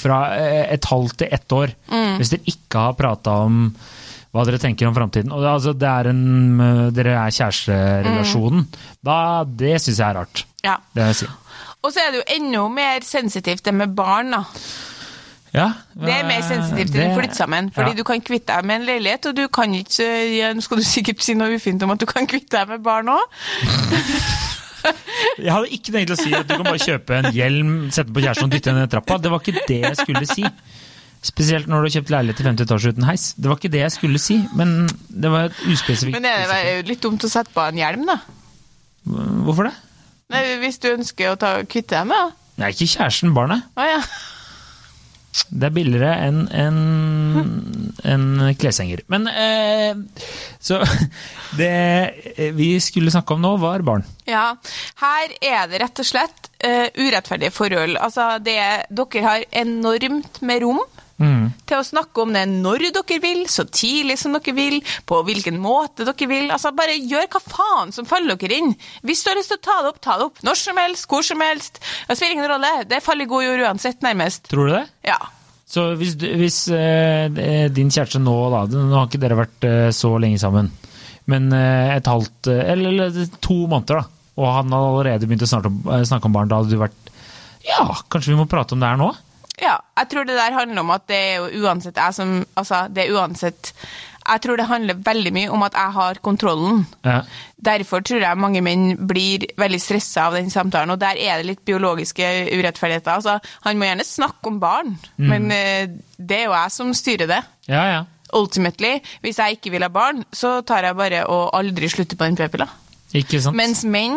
fra 0.00 0.18
eh, 0.36 0.72
et 0.74 0.84
halvt 0.90 1.16
til 1.22 1.28
ett 1.32 1.52
år, 1.52 1.74
Mm. 1.90 2.16
hvis 2.20 2.30
dere 2.34 2.46
ikke 2.54 2.78
har 2.88 2.94
prata 2.98 3.30
om 3.44 3.60
hva 4.34 4.42
dere 4.48 4.58
tenker 4.58 4.88
om 4.88 4.94
framtiden, 4.96 5.30
og 5.32 5.40
det, 5.44 5.50
altså, 5.52 5.72
det 5.78 5.88
er 5.88 6.08
en, 6.10 6.24
eh, 6.60 6.90
dere 6.96 7.12
er 7.26 7.30
kjæresterelasjonen, 7.36 8.66
da, 9.04 9.18
det 9.46 9.76
syns 9.80 9.98
jeg 10.00 10.08
er 10.08 10.18
rart. 10.18 10.44
ja. 10.64 10.76
Det 10.94 11.06
jeg 11.12 11.14
si. 11.22 11.26
Og 11.84 11.92
så 11.92 12.00
er 12.00 12.10
det 12.14 12.22
jo 12.22 12.34
enda 12.40 12.68
mer 12.72 13.00
sensitivt 13.04 13.62
det 13.64 13.74
med 13.74 13.94
barn, 13.94 14.30
da. 14.32 14.44
Ja, 15.54 15.68
Det 15.94 16.10
er 16.10 16.24
mer 16.26 16.40
sensitivt 16.42 16.96
enn 16.98 17.12
å 17.12 17.18
flytte 17.20 17.36
sammen. 17.36 17.68
Fordi 17.70 17.92
ja. 17.92 17.94
du 17.94 18.02
kan 18.02 18.18
kvitte 18.24 18.56
deg 18.56 18.64
med 18.66 18.80
en 18.80 18.86
leilighet, 18.88 19.26
og 19.30 19.36
du 19.36 19.44
kan 19.54 19.70
ikke 19.76 20.54
Nå 20.56 20.64
skal 20.64 20.80
du 20.80 20.82
sikkert 20.82 21.22
si 21.22 21.34
noe 21.38 21.54
ufint 21.54 21.82
om 21.86 21.92
at 21.94 22.00
du 22.02 22.06
kan 22.10 22.26
kvitte 22.26 22.56
deg 22.58 22.72
med 22.72 22.82
barn 22.82 23.06
òg. 23.12 23.22
Jeg 24.84 25.50
hadde 25.50 25.70
ikke 25.74 25.92
tenkt 25.94 26.12
å 26.14 26.18
si 26.18 26.32
at 26.36 26.48
du 26.48 26.54
kan 26.54 26.66
bare 26.66 26.80
kjøpe 26.82 27.16
en 27.18 27.30
hjelm, 27.34 27.70
sette 27.94 28.12
på 28.14 28.22
kjæresten 28.22 28.48
og 28.48 28.54
dytte 28.54 28.70
henne 28.70 28.84
ned 28.84 28.92
trappa. 28.92 29.16
Det 29.22 29.32
var 29.32 29.42
ikke 29.42 29.64
det 29.68 29.80
jeg 29.82 29.98
skulle 30.00 30.24
si. 30.30 30.44
Spesielt 31.24 31.70
når 31.70 31.80
du 31.80 31.88
har 31.88 31.94
kjøpt 31.96 32.12
leilighet 32.12 32.42
i 32.42 32.46
50 32.50 32.66
etasje 32.66 32.92
uten 32.92 33.06
heis. 33.08 33.24
Det 33.40 33.48
var 33.48 33.56
ikke 33.56 33.72
det 33.72 33.80
jeg 33.80 33.94
skulle 33.94 34.20
si, 34.20 34.36
men 34.58 34.74
det 35.08 35.30
var 35.32 35.48
et 35.48 35.62
uspesifikt 35.72 36.18
Men 36.18 36.26
det 36.28 36.34
er 36.58 36.68
jo 36.68 36.86
litt 36.90 37.00
dumt 37.04 37.24
å 37.24 37.30
sette 37.32 37.54
på 37.54 37.64
en 37.64 37.80
hjelm, 37.80 38.04
da? 38.10 38.18
Hvorfor 39.46 39.70
det? 39.70 39.74
Nei, 40.34 40.42
hvis 40.60 40.80
du 40.82 40.90
ønsker 40.92 41.32
å 41.32 41.38
ta, 41.40 41.56
kvitte 41.64 41.96
deg 41.96 42.08
med 42.10 42.20
det? 42.20 42.38
Nei, 42.60 42.70
ikke 42.76 42.90
kjæresten, 42.92 43.32
barnet. 43.36 43.64
Å 43.80 43.88
ja. 43.88 44.00
Det 45.50 45.66
er 45.66 45.74
billigere 45.74 46.12
enn 46.28 46.44
en, 46.54 46.76
en 48.06 48.26
kleshenger. 48.60 49.02
Men 49.10 49.26
eh, 49.30 49.98
Så 50.62 50.78
det 51.60 52.50
vi 52.54 52.68
skulle 52.82 53.12
snakke 53.14 53.34
om 53.34 53.42
nå, 53.42 53.56
var 53.62 53.82
barn. 53.86 54.06
ja. 54.30 54.52
Her 55.02 55.34
er 55.42 55.70
det 55.70 55.80
rett 55.82 56.00
og 56.02 56.06
slett 56.08 56.50
uh, 56.64 56.86
urettferdige 56.96 57.52
forhold. 57.54 57.98
Altså, 58.00 58.36
det, 58.42 58.58
dere 58.90 59.24
har 59.26 59.46
enormt 59.64 60.40
med 60.42 60.62
rom. 60.64 60.82
Til 61.68 61.78
å 61.80 61.86
snakke 61.86 62.24
om 62.24 62.32
det 62.36 62.44
når 62.50 62.86
dere 62.96 63.20
vil, 63.22 63.44
så 63.50 63.66
tidlig 63.68 64.18
som 64.20 64.36
dere 64.36 64.54
vil, 64.56 64.80
på 65.08 65.20
hvilken 65.26 65.60
måte 65.62 66.06
dere 66.08 66.28
vil. 66.30 66.50
Altså, 66.54 66.74
Bare 66.76 66.96
gjør 66.98 67.28
hva 67.34 67.42
faen 67.44 67.94
som 67.96 68.08
faller 68.08 68.38
dere 68.40 68.60
inn. 68.60 68.74
Hvis 69.06 69.24
du 69.24 69.30
har 69.32 69.38
lyst 69.40 69.52
til 69.54 69.60
å 69.60 69.64
ta 69.68 69.78
det 69.82 69.92
opp, 69.94 70.02
ta 70.04 70.18
det 70.20 70.28
opp. 70.30 70.42
Når 70.46 70.60
som 70.60 70.80
helst, 70.82 71.08
hvor 71.10 71.24
som 71.26 71.44
helst. 71.44 71.80
Det 72.08 72.18
spiller 72.18 72.36
ingen 72.38 72.50
rolle. 72.54 72.74
Det 72.90 73.02
faller 73.04 73.28
i 73.28 73.32
god 73.32 73.46
jord 73.48 73.64
uansett, 73.68 74.02
nærmest. 74.04 74.48
Tror 74.52 74.70
du 74.70 74.76
det? 74.76 74.84
Ja. 75.08 75.18
Så 75.74 75.86
hvis, 75.98 76.14
hvis 76.20 76.58
eh, 76.76 77.26
din 77.72 77.90
kjæreste 77.90 78.20
nå, 78.22 78.34
da 78.52 78.64
Nå 78.70 78.94
har 78.94 79.08
ikke 79.08 79.22
dere 79.22 79.38
vært 79.38 79.66
eh, 79.66 79.88
så 79.96 80.12
lenge 80.22 80.38
sammen, 80.42 80.68
men 81.30 81.48
eh, 81.56 81.94
et 81.96 82.10
halvt 82.10 82.50
eh, 82.52 82.60
eller, 82.74 82.92
eller 82.92 83.32
to 83.42 83.56
måneder, 83.70 84.02
da, 84.02 84.28
og 84.38 84.50
han 84.58 84.74
hadde 84.74 84.90
allerede 84.92 85.30
begynt 85.30 85.46
å 85.46 85.48
eh, 85.48 86.04
snakke 86.06 86.28
om 86.28 86.36
barn, 86.36 86.52
da 86.52 86.60
hadde 86.60 86.74
du 86.74 86.82
vært 86.82 87.10
Ja, 87.64 87.88
kanskje 88.12 88.34
vi 88.34 88.38
må 88.38 88.46
prate 88.50 88.76
om 88.76 88.82
det 88.84 88.92
her 88.92 89.00
nå? 89.00 89.08
Ja, 89.62 89.76
jeg 90.00 90.08
tror 90.10 90.26
det 90.26 90.34
der 90.34 90.56
handler 90.56 90.82
om 90.82 90.90
at 90.90 91.04
det 91.06 91.16
er 91.16 91.34
jo 91.38 91.62
uansett 91.62 91.98
jeg 92.00 92.14
som 92.16 92.30
Altså, 92.58 92.88
det 92.90 93.04
er 93.04 93.12
uansett 93.14 93.68
Jeg 94.26 94.40
tror 94.42 94.58
det 94.58 94.66
handler 94.66 94.98
veldig 95.04 95.32
mye 95.36 95.50
om 95.52 95.62
at 95.62 95.76
jeg 95.78 95.92
har 95.94 96.18
kontrollen. 96.24 96.86
Ja. 97.04 97.20
Derfor 97.64 98.00
tror 98.00 98.22
jeg 98.24 98.40
mange 98.40 98.62
menn 98.64 98.96
blir 99.06 99.44
veldig 99.60 99.80
stressa 99.80 100.24
av 100.30 100.38
den 100.38 100.48
samtalen, 100.50 100.90
og 100.94 100.98
der 101.02 101.20
er 101.20 101.38
det 101.38 101.46
litt 101.50 101.60
biologiske 101.68 102.24
urettferdigheter. 102.56 103.18
Altså, 103.18 103.34
han 103.66 103.78
må 103.78 103.84
gjerne 103.84 104.06
snakke 104.08 104.48
om 104.48 104.56
barn, 104.62 104.94
men 105.20 105.50
eh, 105.52 105.92
det 106.16 106.38
er 106.38 106.46
jo 106.48 106.56
jeg 106.56 106.72
som 106.72 106.94
styrer 106.96 107.30
det. 107.30 107.42
ja, 107.68 107.84
ja. 107.92 108.02
Ultimately, 108.34 108.96
hvis 109.22 109.36
jeg 109.38 109.58
ikke 109.58 109.70
vil 109.70 109.84
ha 109.84 109.88
barn, 109.92 110.24
så 110.32 110.56
tar 110.66 110.88
jeg 110.88 110.96
bare 110.98 111.20
og 111.30 111.52
aldri 111.54 111.86
slutter 111.92 112.18
på 112.18 112.24
den 112.26 112.34
p-pilla. 112.40 112.66
Ikke 113.14 113.38
sant? 113.44 113.54
Mens 113.54 113.84
menn 113.86 114.16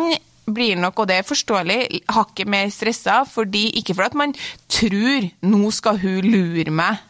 blir 0.54 0.78
nok, 0.80 1.02
og 1.02 1.08
det 1.10 1.20
er 1.20 1.28
forståelig, 1.28 1.78
hakket 2.14 2.48
mer 2.50 2.70
stressa, 2.74 3.22
fordi, 3.28 3.68
ikke 3.80 3.94
fordi 3.94 4.12
at 4.12 4.18
man 4.18 4.34
tror 4.68 5.30
nå 5.46 5.70
skal 5.74 6.00
hun 6.02 6.28
lure 6.28 6.74
meg 6.74 7.04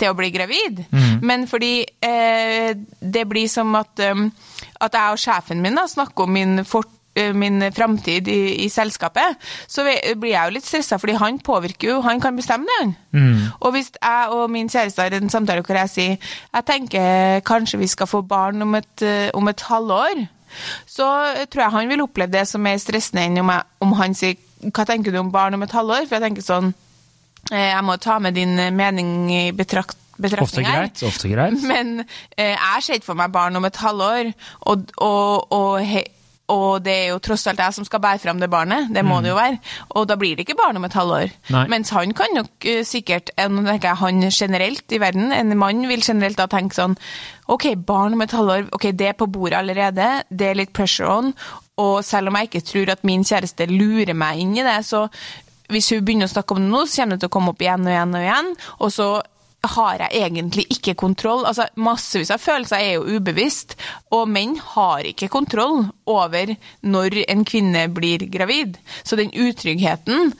til 0.00 0.10
å 0.10 0.16
bli 0.18 0.32
gravid, 0.34 0.82
men 1.22 1.46
fordi 1.46 1.84
eh, 2.02 2.74
det 2.98 3.28
blir 3.30 3.46
som 3.50 3.74
at, 3.78 3.94
um, 4.10 4.26
at 4.82 4.96
jeg 4.98 5.14
og 5.14 5.22
sjefen 5.22 5.62
min 5.62 5.78
da, 5.78 5.86
snakker 5.90 6.26
om 6.26 6.34
min 6.34 6.64
fort 6.66 6.90
eh, 7.14 7.30
min 7.30 7.62
framtid 7.72 8.28
i, 8.28 8.64
i 8.64 8.68
selskapet, 8.68 9.38
så 9.70 9.86
blir 9.86 10.32
jeg 10.32 10.50
jo 10.50 10.56
litt 10.56 10.66
stressa, 10.66 10.98
fordi 10.98 11.14
han 11.20 11.38
påvirker 11.38 11.92
jo, 11.92 12.00
han 12.02 12.22
kan 12.22 12.34
bestemme 12.34 12.66
det, 12.66 12.80
han. 12.80 12.94
Og 13.60 13.76
hvis 13.76 13.92
jeg 13.94 14.34
og 14.34 14.50
min 14.50 14.68
kjæreste 14.68 15.06
har 15.06 15.14
en 15.14 15.30
samtale 15.30 15.62
hvor 15.62 15.78
jeg 15.78 15.92
sier 15.92 16.16
jeg 16.18 16.66
tenker 16.66 17.44
kanskje 17.46 17.78
vi 17.78 17.92
skal 17.94 18.10
få 18.10 18.24
barn 18.26 18.66
om 18.66 18.74
et, 18.74 18.94
eh, 19.02 19.30
om 19.34 19.46
et 19.48 19.68
halvår, 19.70 20.26
så 20.86 21.08
tror 21.50 21.66
jeg 21.66 21.74
han 21.76 21.92
vil 21.92 22.04
oppleve 22.04 22.34
det 22.36 22.46
som 22.50 22.64
mer 22.64 22.80
stressende 22.82 23.26
enn 23.26 23.42
om, 23.42 23.52
jeg, 23.54 23.68
om 23.84 23.94
han 24.00 24.16
sier 24.18 24.40
hva 24.64 24.86
tenker 24.88 25.12
du 25.12 25.20
om 25.20 25.32
barn 25.32 25.56
om 25.56 25.64
et 25.66 25.76
halvår? 25.76 26.06
For 26.08 26.16
jeg 26.16 26.24
tenker 26.28 26.44
sånn 26.44 26.70
eh, 27.52 27.70
jeg 27.70 27.84
må 27.84 27.98
ta 28.00 28.16
med 28.22 28.38
din 28.38 28.56
mening 28.76 29.12
i 29.34 29.44
betrakt, 29.56 29.98
Ofte 30.14 30.62
greit. 30.62 31.02
Ofte 31.02 31.28
greit. 31.28 31.62
Men 31.72 32.04
eh, 32.38 32.54
jeg 32.54 32.82
ser 32.86 33.00
ikke 33.00 33.10
for 33.10 33.18
meg 33.18 33.32
barn 33.34 33.56
om 33.58 33.64
et 33.66 33.80
halvår, 33.82 34.30
og, 34.70 34.84
og, 35.02 35.52
og, 35.52 35.80
he, 35.82 36.04
og 36.52 36.84
det 36.84 36.92
er 36.92 37.06
jo 37.08 37.20
tross 37.24 37.46
alt 37.48 37.62
jeg 37.62 37.72
som 37.72 37.86
skal 37.88 38.02
bære 38.04 38.20
fram 38.20 38.40
det 38.40 38.50
barnet, 38.52 38.90
det 38.92 39.04
må 39.06 39.20
det 39.24 39.30
jo 39.32 39.38
være. 39.38 39.58
Og 39.96 40.08
da 40.10 40.16
blir 40.20 40.36
det 40.36 40.44
ikke 40.44 40.58
barn 40.58 40.76
om 40.76 40.84
et 40.84 40.96
halvår. 40.96 41.32
Nei. 41.54 41.64
Mens 41.72 41.92
han 41.96 42.12
kan 42.16 42.36
nok 42.36 42.66
eh, 42.68 42.82
sikkert, 42.84 43.32
eh, 43.38 43.48
nå 43.48 43.64
tenker 43.64 43.90
jeg 43.90 44.00
han 44.02 44.20
generelt 44.28 44.92
i 44.92 45.00
verden, 45.00 45.32
en 45.32 45.56
mann 45.58 45.86
vil 45.88 46.04
generelt 46.04 46.40
da 46.40 46.48
tenke 46.52 46.76
sånn 46.76 46.98
Ok, 47.48 47.66
barn 47.76 48.16
om 48.16 48.22
et 48.24 48.32
halvår, 48.32 48.70
ok, 48.72 48.86
det 48.96 49.10
er 49.10 49.16
på 49.20 49.28
bordet 49.28 49.58
allerede, 49.58 50.06
det 50.32 50.46
er 50.48 50.56
litt 50.56 50.72
pressure 50.72 51.10
on, 51.12 51.34
og 51.76 51.98
selv 52.06 52.30
om 52.30 52.38
jeg 52.38 52.48
ikke 52.48 52.62
tror 52.64 52.92
at 52.94 53.02
min 53.04 53.24
kjæreste 53.26 53.66
lurer 53.68 54.16
meg 54.16 54.40
inn 54.40 54.54
i 54.56 54.64
det, 54.64 54.78
så 54.88 55.02
hvis 55.68 55.90
hun 55.92 56.04
begynner 56.06 56.28
å 56.28 56.32
snakke 56.32 56.56
om 56.56 56.62
det 56.62 56.70
nå, 56.72 56.80
så 56.88 57.02
kommer 57.02 57.18
det 57.18 57.24
til 57.24 57.30
å 57.30 57.34
komme 57.36 57.52
opp 57.52 57.60
igjen 57.64 57.84
og 57.84 57.92
igjen 57.92 58.16
og 58.16 58.24
igjen, 58.24 58.50
og 58.78 58.94
så 58.94 59.08
har 59.72 60.04
jeg 60.04 60.22
egentlig 60.26 60.66
ikke 60.72 60.96
kontroll. 61.00 61.44
Altså, 61.48 61.66
Massevis 61.80 62.32
av 62.34 62.42
følelser 62.42 62.82
er 62.82 62.92
jo 62.96 63.18
ubevisst, 63.18 63.76
og 64.14 64.28
menn 64.30 64.56
har 64.74 65.06
ikke 65.08 65.30
kontroll 65.32 65.86
over 66.10 66.54
når 66.86 67.20
en 67.26 67.44
kvinne 67.48 67.86
blir 67.94 68.26
gravid. 68.32 68.78
Så 69.02 69.18
den 69.20 69.32
utryggheten 69.32 70.32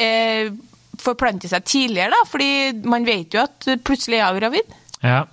eh, 0.00 0.52
forplanter 1.00 1.50
seg 1.50 1.66
tidligere, 1.66 2.14
da, 2.14 2.22
fordi 2.28 2.52
man 2.88 3.08
vet 3.08 3.34
jo 3.34 3.44
at 3.44 3.70
plutselig 3.86 4.20
er 4.20 4.32
hun 4.32 4.42
gravid. 4.42 4.78
Ja. 5.00 5.24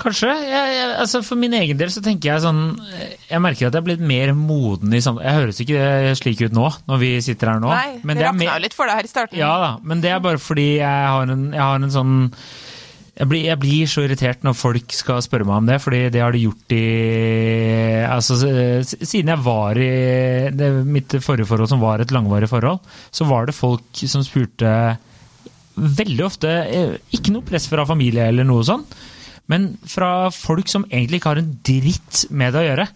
Kanskje. 0.00 0.30
Jeg, 0.32 0.72
jeg, 0.76 0.88
altså 1.02 1.20
for 1.26 1.40
min 1.40 1.54
egen 1.58 1.76
del 1.80 1.90
så 1.92 2.00
tenker 2.04 2.30
jeg 2.30 2.44
sånn 2.44 2.62
Jeg 3.28 3.42
merker 3.44 3.68
at 3.68 3.76
jeg 3.76 3.82
er 3.82 3.84
blitt 3.84 4.00
mer 4.04 4.32
moden 4.38 4.94
i 4.96 5.02
samtale. 5.04 5.28
Jeg 5.28 5.40
høres 5.42 5.60
ikke 5.64 6.16
slik 6.20 6.40
ut 6.46 6.56
nå, 6.56 6.70
når 6.88 7.02
vi 7.02 7.12
sitter 7.24 7.52
her 7.52 7.60
nå. 7.62 7.70
Nei, 7.74 8.00
men 8.00 8.16
det 8.16 8.24
det 8.24 8.30
rakna 8.30 8.56
jo 8.56 8.64
litt 8.64 8.76
for 8.76 8.88
deg 8.88 9.00
her 9.00 9.08
i 9.08 9.12
starten. 9.12 9.40
Ja 9.40 9.52
da, 9.60 9.70
men 9.84 10.02
det 10.04 10.14
er 10.14 10.24
bare 10.24 10.40
fordi 10.40 10.68
jeg 10.78 11.14
har 11.14 11.36
en, 11.36 11.50
jeg 11.52 11.64
har 11.64 11.80
en 11.80 11.94
sånn 11.94 12.18
jeg 13.20 13.28
blir, 13.28 13.42
jeg 13.50 13.60
blir 13.60 13.88
så 13.90 14.02
irritert 14.06 14.44
når 14.46 14.54
folk 14.56 14.94
skal 14.96 15.20
spørre 15.20 15.44
meg 15.44 15.58
om 15.60 15.66
det, 15.68 15.76
fordi 15.84 15.98
det 16.14 16.22
har 16.24 16.32
de 16.32 16.40
gjort 16.40 16.72
i 16.72 16.84
altså, 18.08 18.38
Siden 18.86 19.32
jeg 19.34 19.44
var 19.44 19.76
i 19.76 19.90
det, 20.56 20.70
mitt 20.88 21.18
forrige 21.20 21.50
forhold, 21.50 21.68
som 21.68 21.82
var 21.84 22.00
et 22.00 22.14
langvarig 22.16 22.48
forhold, 22.48 22.80
så 23.12 23.26
var 23.28 23.50
det 23.50 23.58
folk 23.58 24.04
som 24.08 24.24
spurte 24.24 24.72
veldig 25.80 26.24
ofte 26.24 26.50
eh, 26.64 26.96
Ikke 27.16 27.34
noe 27.34 27.46
press 27.46 27.68
fra 27.70 27.84
familie 27.88 28.24
eller 28.30 28.48
noe 28.48 28.64
sånn, 28.66 28.86
men 29.50 29.72
fra 29.88 30.30
folk 30.34 30.70
som 30.70 30.86
egentlig 30.88 31.20
ikke 31.20 31.32
har 31.34 31.40
en 31.42 31.54
dritt 31.66 32.24
med 32.30 32.54
det 32.54 32.62
å 32.62 32.68
gjøre. 32.68 32.86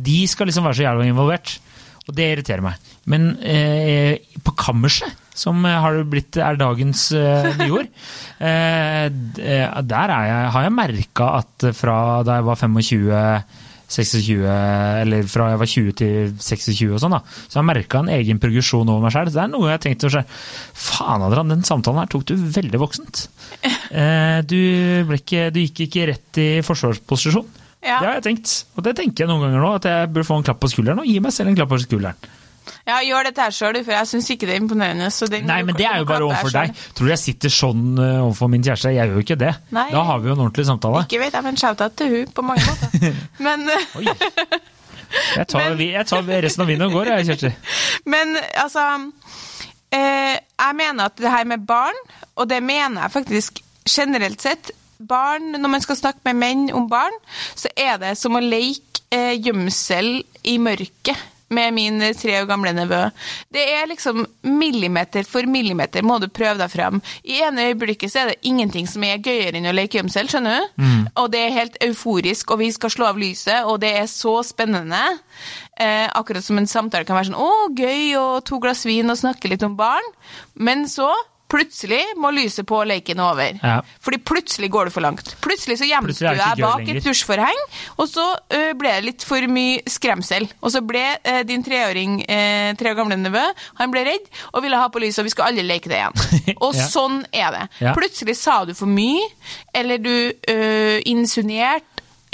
De 0.00 0.20
skal 0.30 0.48
liksom 0.48 0.66
være 0.66 0.80
så 0.80 0.86
jævla 0.86 1.08
involvert. 1.08 1.58
Og 2.08 2.14
det 2.16 2.30
irriterer 2.32 2.64
meg. 2.64 2.90
Men 3.10 3.34
eh, 3.44 4.16
på 4.42 4.54
kammerset, 4.58 5.12
som 5.36 5.62
har 5.64 6.00
blitt, 6.10 6.36
er 6.40 6.58
dagens 6.58 7.06
eh, 7.16 7.50
nyord, 7.60 7.90
eh, 8.50 9.06
eh, 9.06 9.80
der 9.86 10.14
er 10.16 10.28
jeg, 10.30 10.52
har 10.56 10.66
jeg 10.66 10.76
merka 10.76 11.28
at 11.40 11.68
fra 11.76 11.98
da 12.26 12.40
jeg 12.40 12.48
var 12.48 12.60
25 12.64 13.68
26, 13.90 14.44
eller 15.02 15.26
fra 15.26 15.48
jeg 15.50 15.60
var 15.60 15.70
20 15.72 15.94
til 15.98 16.32
26 16.38 16.92
og 16.94 17.00
sånn, 17.02 17.16
da. 17.16 17.22
Så 17.50 17.58
jeg 17.58 17.66
merka 17.66 18.02
en 18.02 18.12
egen 18.14 18.40
progresjon 18.42 18.88
over 18.92 19.02
meg 19.02 19.14
sjøl. 19.14 19.32
Det 19.34 19.42
er 19.42 19.50
noe 19.50 19.66
jeg 19.66 19.78
har 19.78 19.82
tenkt 19.82 20.06
å 20.06 20.12
se. 20.14 20.22
Faen, 20.86 21.24
Adrian, 21.26 21.50
den 21.50 21.66
samtalen 21.66 22.04
her 22.04 22.10
tok 22.12 22.28
du 22.30 22.36
veldig 22.38 22.82
voksent. 22.86 23.26
Eh, 23.90 24.38
du, 24.46 24.54
ble 25.08 25.16
ikke, 25.18 25.48
du 25.50 25.56
gikk 25.64 25.80
ikke 25.88 26.04
rett 26.12 26.38
i 26.38 26.44
forsvarsposisjon. 26.62 27.48
Ja. 27.82 27.96
Det 27.98 28.06
har 28.06 28.12
jeg 28.20 28.26
tenkt. 28.28 28.52
Og 28.78 28.84
det 28.86 28.92
tenker 29.00 29.24
jeg 29.24 29.30
noen 29.32 29.42
ganger 29.48 29.64
nå, 29.64 29.70
at 29.80 29.88
jeg 29.90 30.10
burde 30.14 30.28
få 30.28 30.36
en 30.38 30.46
klapp 30.46 30.60
på 30.62 30.70
skulderen. 30.70 31.00
Og 31.02 31.10
gi 31.10 31.16
meg 31.24 31.34
selv 31.34 31.50
en 31.50 31.58
klapp 31.58 31.72
på 31.72 31.80
skulderen. 31.82 32.30
Ja, 32.88 32.98
gjør 33.06 33.28
dette 33.30 33.44
her 33.46 33.54
sjøl, 33.54 33.78
for 33.84 33.92
jeg 33.96 34.10
syns 34.10 34.30
ikke 34.34 34.48
det 34.48 34.56
er 34.56 34.62
imponerende. 34.62 35.08
Nei, 35.46 35.60
men 35.66 35.76
det 35.78 35.86
er 35.86 36.02
jo 36.02 36.08
bare 36.08 36.26
overfor 36.26 36.52
deg. 36.54 36.74
Tror 36.96 37.10
du 37.10 37.12
jeg 37.12 37.22
sitter 37.22 37.52
sånn 37.54 37.84
eh, 37.98 38.18
overfor 38.24 38.50
min 38.52 38.64
kjæreste? 38.66 38.92
Jeg 38.94 39.10
gjør 39.10 39.20
jo 39.20 39.24
ikke 39.26 39.38
det. 39.40 39.54
Nei. 39.76 39.86
Da 39.94 40.02
har 40.10 40.20
vi 40.22 40.30
jo 40.30 40.36
en 40.36 40.44
ordentlig 40.46 40.66
samtale. 40.68 41.04
Ikke 41.08 41.22
vet 41.24 41.36
jeg, 41.38 41.46
men 41.46 41.60
shout-out 41.60 41.96
til 42.00 42.14
hun 42.14 42.34
på 42.36 42.44
mange 42.46 42.66
måter. 42.68 43.16
Men, 43.46 43.66
Oi. 44.00 44.06
Jeg 45.36 45.46
tar, 45.50 45.70
Men- 45.74 45.80
jeg 45.90 46.06
tar 46.06 46.22
resten 46.44 46.62
av 46.62 46.68
vinen 46.70 46.86
og 46.86 46.92
går, 46.98 47.08
jeg, 47.16 47.26
Kjersti. 47.32 47.50
men 48.12 48.36
altså 48.62 48.84
eh, 49.92 50.36
Jeg 50.38 50.76
mener 50.78 51.08
at 51.10 51.16
det 51.18 51.32
her 51.32 51.48
med 51.50 51.64
barn, 51.66 51.98
og 52.36 52.46
det 52.50 52.60
mener 52.62 53.02
jeg 53.02 53.14
faktisk 53.16 53.58
generelt 53.90 54.42
sett 54.42 54.70
barn, 55.00 55.50
Når 55.56 55.68
man 55.72 55.80
skal 55.82 55.96
snakke 55.96 56.20
med 56.28 56.36
menn 56.36 56.66
om 56.76 56.86
barn, 56.90 57.14
så 57.56 57.70
er 57.76 57.96
det 58.02 58.12
som 58.20 58.36
å 58.36 58.42
leke 58.44 59.00
eh, 59.10 59.32
gjemsel 59.40 60.20
i 60.44 60.58
mørket. 60.60 61.16
Med 61.50 61.74
min 61.74 61.98
tre 62.14 62.36
år 62.40 62.46
gamle 62.46 62.70
nevø. 62.76 63.00
Det 63.50 63.62
er 63.74 63.88
liksom 63.90 64.22
millimeter 64.46 65.26
for 65.26 65.42
millimeter 65.50 66.04
må 66.06 66.20
du 66.22 66.28
prøve 66.30 66.60
deg 66.60 66.70
fram. 66.70 67.00
I 67.26 67.40
ene 67.42 67.64
øyeblikket 67.72 68.12
så 68.12 68.22
er 68.22 68.30
det 68.30 68.36
ingenting 68.46 68.86
som 68.86 69.02
er 69.02 69.18
gøyere 69.18 69.58
enn 69.58 69.66
å 69.66 69.74
leke 69.74 69.98
gjemsel, 69.98 70.30
skjønner 70.30 70.60
du? 70.60 70.78
Og 71.18 71.30
det 71.32 71.40
er 71.40 71.56
helt 71.56 71.80
euforisk, 71.82 72.52
og 72.54 72.62
vi 72.62 72.70
skal 72.72 72.90
slå 72.94 73.08
av 73.10 73.18
lyset, 73.18 73.64
og 73.66 73.80
det 73.82 73.90
er 73.98 74.06
så 74.06 74.36
spennende. 74.46 75.02
Eh, 75.80 76.06
akkurat 76.14 76.44
som 76.44 76.58
en 76.60 76.70
samtale 76.70 77.04
kan 77.08 77.16
være 77.18 77.32
sånn 77.32 77.40
å, 77.40 77.50
gøy, 77.74 78.14
og 78.20 78.44
to 78.46 78.60
glass 78.62 78.86
vin 78.86 79.10
og 79.10 79.18
snakke 79.18 79.50
litt 79.50 79.66
om 79.66 79.74
barn. 79.76 80.06
Men 80.54 80.86
så 80.88 81.10
Plutselig 81.50 82.00
må 82.20 82.30
lyset 82.34 82.66
på 82.68 82.78
og 82.80 82.86
leken 82.90 83.18
over. 83.24 83.56
Ja. 83.62 83.80
Fordi 84.04 84.20
plutselig 84.22 84.70
går 84.70 84.88
det 84.88 84.94
for 84.94 85.02
langt. 85.04 85.32
Plutselig 85.42 85.80
så 85.80 85.88
gjemte 85.88 86.14
er 86.14 86.36
du 86.38 86.40
deg 86.44 86.62
bak 86.62 86.78
lenger. 86.84 87.00
et 87.00 87.08
dusjforheng, 87.08 87.62
og 87.98 88.06
så 88.08 88.26
ø, 88.54 88.60
ble 88.78 88.92
det 88.96 89.04
litt 89.08 89.26
for 89.26 89.46
mye 89.50 89.80
skremsel. 89.90 90.46
Og 90.62 90.70
så 90.74 90.80
ble 90.86 91.02
ø, 91.18 91.34
din 91.48 91.64
treåring, 91.66 92.20
uh, 92.22 92.70
tre 92.78 92.92
år 92.92 92.98
gamle 93.00 93.18
nevø, 93.20 93.42
han 93.80 93.90
ble 93.92 94.04
redd 94.06 94.30
og 94.54 94.62
ville 94.64 94.78
ha 94.78 94.86
på 94.94 95.02
lyset, 95.02 95.20
og 95.24 95.28
vi 95.28 95.34
skal 95.34 95.50
alle 95.50 95.66
leke 95.66 95.90
det 95.90 95.98
igjen. 96.00 96.56
Og 96.64 96.74
Ja. 96.78 96.86
sånn 96.86 97.20
er 97.34 97.50
det. 97.56 97.64
Ja. 97.82 97.92
Plutselig 97.96 98.36
sa 98.38 98.60
du 98.68 98.72
for 98.78 98.86
mye, 98.90 99.26
eller 99.74 99.98
du 99.98 100.12
uh, 100.30 100.98
insinuert 101.10 101.84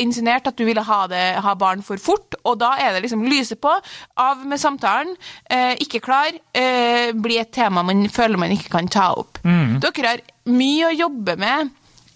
insinuert 0.03 0.49
at 0.51 0.59
du 0.59 0.65
ville 0.69 0.83
ha, 0.85 0.99
det, 1.11 1.23
ha 1.43 1.55
barn 1.59 1.83
for 1.85 2.01
fort, 2.03 2.37
og 2.45 2.59
da 2.61 2.75
er 2.81 2.95
det 2.95 3.05
liksom 3.07 3.25
lyset 3.29 3.61
på, 3.63 3.73
av 4.21 4.43
med 4.49 4.61
samtalen, 4.61 5.15
eh, 5.51 5.75
ikke 5.83 6.03
klar, 6.05 6.37
eh, 6.57 7.13
blir 7.13 7.43
et 7.43 7.53
tema 7.55 7.85
man 7.87 8.07
føler 8.13 8.41
man 8.41 8.55
ikke 8.55 8.73
kan 8.77 8.91
ta 8.93 9.11
opp. 9.17 9.41
Mm. 9.45 9.79
Dere 9.85 10.11
har 10.13 10.25
mye 10.53 10.91
å 10.91 10.97
jobbe 10.97 11.37
med 11.41 11.73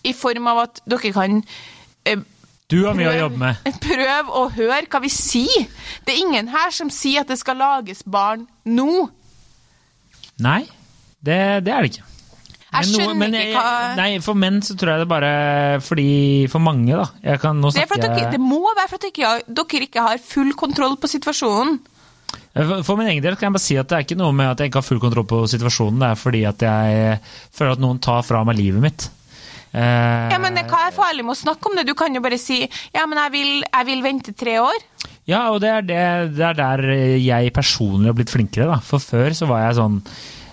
i 0.07 0.13
form 0.17 0.51
av 0.53 0.65
at 0.67 0.83
dere 0.89 1.15
kan 1.15 1.41
eh, 2.09 2.21
Du 2.71 2.85
har 2.87 2.95
mye 2.95 3.11
å 3.11 3.17
jobbe 3.25 3.41
med. 3.41 3.73
Prøv 3.89 4.35
å 4.37 4.45
høre 4.55 4.85
hva 4.91 5.01
vi 5.03 5.11
sier. 5.13 5.67
Det 6.07 6.15
er 6.15 6.23
ingen 6.23 6.53
her 6.53 6.71
som 6.75 6.93
sier 6.95 7.25
at 7.25 7.33
det 7.33 7.41
skal 7.41 7.59
lages 7.61 8.05
barn 8.07 8.47
nå. 8.69 9.09
Nei, 10.41 10.63
det, 11.21 11.65
det 11.67 11.75
er 11.75 11.83
det 11.85 11.93
ikke. 11.95 12.10
Jeg 12.71 12.87
Men 12.87 12.91
skjønner 12.95 13.17
men 13.19 13.33
ikke 13.35 13.47
jeg- 13.51 13.55
hva 13.57 13.97
Nei, 13.99 14.19
for 14.23 14.35
menn 14.39 14.61
så 14.63 14.77
tror 14.79 14.93
jeg 14.95 14.99
det 15.03 15.09
bare 15.11 15.81
fordi 15.83 16.49
For 16.51 16.61
mange, 16.63 16.93
da. 16.95 17.07
Jeg 17.25 17.41
kan, 17.43 17.61
nå 17.61 17.73
det, 17.73 17.83
er 17.83 17.87
snakker 17.91 18.15
dere, 18.19 18.31
det 18.31 18.41
må 18.41 18.61
være 18.77 18.89
for 18.89 18.95
at 18.95 19.01
dere, 19.01 19.11
ikke 19.11 19.55
dere 19.55 19.87
ikke 19.89 20.05
har 20.07 20.19
full 20.19 20.53
kontroll 20.55 20.97
på 20.97 21.09
situasjonen. 21.11 21.81
For- 22.55 22.83
For 22.87 22.97
min 22.97 23.09
egen 23.09 23.23
del 23.23 23.35
kan 23.37 23.49
jeg 23.51 23.53
bare 23.59 23.67
si 23.67 23.77
at 23.77 23.89
det 23.89 23.97
er 23.99 24.05
ikke 24.07 24.19
noe 24.19 24.33
med 24.33 24.47
at 24.53 24.59
jeg 24.59 24.71
ikke 24.71 24.79
har 24.83 24.87
full 24.87 25.01
kontroll 25.03 25.27
på 25.27 25.43
situasjonen. 25.51 25.99
Det 25.99 26.11
er 26.11 26.15
fordi 26.15 26.45
at 26.47 26.59
jeg 26.59 27.21
føler 27.53 27.73
at 27.73 27.79
noen 27.83 27.99
tar 28.01 28.23
fra 28.23 28.45
meg 28.45 28.57
livet 28.57 28.81
mitt. 28.83 29.09
Eh, 29.73 30.31
Ja, 30.31 30.39
men 30.39 30.55
Hva 30.55 30.87
er 30.89 30.95
farlig 30.95 31.25
med 31.25 31.35
å 31.37 31.39
snakke 31.43 31.67
om 31.71 31.77
det? 31.77 31.87
Du 31.87 31.95
kan 31.95 32.13
jo 32.15 32.21
bare 32.21 32.39
si 32.39 32.69
ja, 32.95 33.07
men 33.07 33.19
jeg 33.19 33.33
vil, 33.33 33.65
jeg 33.73 33.87
vil 33.87 34.03
vente 34.03 34.33
tre 34.37 34.57
år. 34.63 34.79
Ja, 35.27 35.51
og 35.51 35.61
det 35.61 35.71
er, 35.71 35.83
det, 35.83 36.37
det 36.37 36.47
er 36.47 36.55
der 36.55 36.83
jeg 37.19 37.53
personlig 37.53 38.07
har 38.07 38.15
blitt 38.19 38.31
flinkere. 38.31 38.67
da. 38.67 38.79
For 38.83 38.99
før 38.99 39.31
så 39.35 39.47
var 39.47 39.67
jeg 39.69 39.77
sånn 39.79 40.01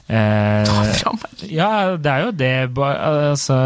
Eh, 0.07 1.51
ja, 1.51 1.71
det 1.99 2.11
er 2.13 2.25
jo 2.27 2.31
det. 2.39 2.53
Altså 2.77 3.57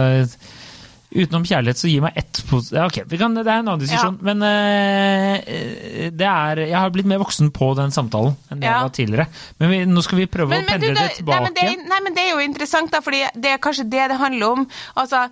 Utenom 1.12 1.44
kjærlighet, 1.44 1.76
så 1.76 1.90
gi 1.92 1.98
meg 2.00 2.16
ett. 2.16 2.40
Ja, 2.72 2.86
ok, 2.88 3.02
vi 3.12 3.18
kan, 3.20 3.34
det 3.36 3.44
er 3.44 3.58
en 3.60 3.68
annen 3.68 3.82
diskusjon. 3.82 4.16
Men 4.24 4.40
eh, 4.48 6.08
det 6.16 6.28
er 6.30 6.62
Jeg 6.70 6.78
har 6.78 6.94
blitt 6.96 7.10
mer 7.12 7.20
voksen 7.20 7.50
på 7.52 7.74
den 7.76 7.92
samtalen 7.92 8.38
enn 8.48 8.62
det 8.62 8.70
Ja. 8.70 8.78
jeg 8.78 8.86
var 8.88 8.94
tidligere. 8.96 9.26
Men 9.60 9.74
vi, 9.74 9.80
nå 9.92 10.04
skal 10.06 10.22
vi 10.22 10.30
prøve 10.32 10.54
Men, 10.56 10.64
å 10.64 10.72
pendle 10.72 10.94
du, 10.96 11.02
det, 11.02 11.10
tilbake. 11.18 11.36
nei, 11.36 11.50
men 11.50 11.58
det, 11.60 11.90
nei, 11.92 12.00
men 12.08 12.16
det 12.16 12.24
er 12.24 12.32
jo 12.32 12.46
interessant, 12.46 12.94
da, 12.96 13.02
fordi 13.04 13.26
det 13.36 13.52
er 13.58 13.60
kanskje 13.68 13.90
det 13.92 14.08
det 14.14 14.22
handler 14.24 14.56
om. 14.56 14.64
Altså, 15.04 15.26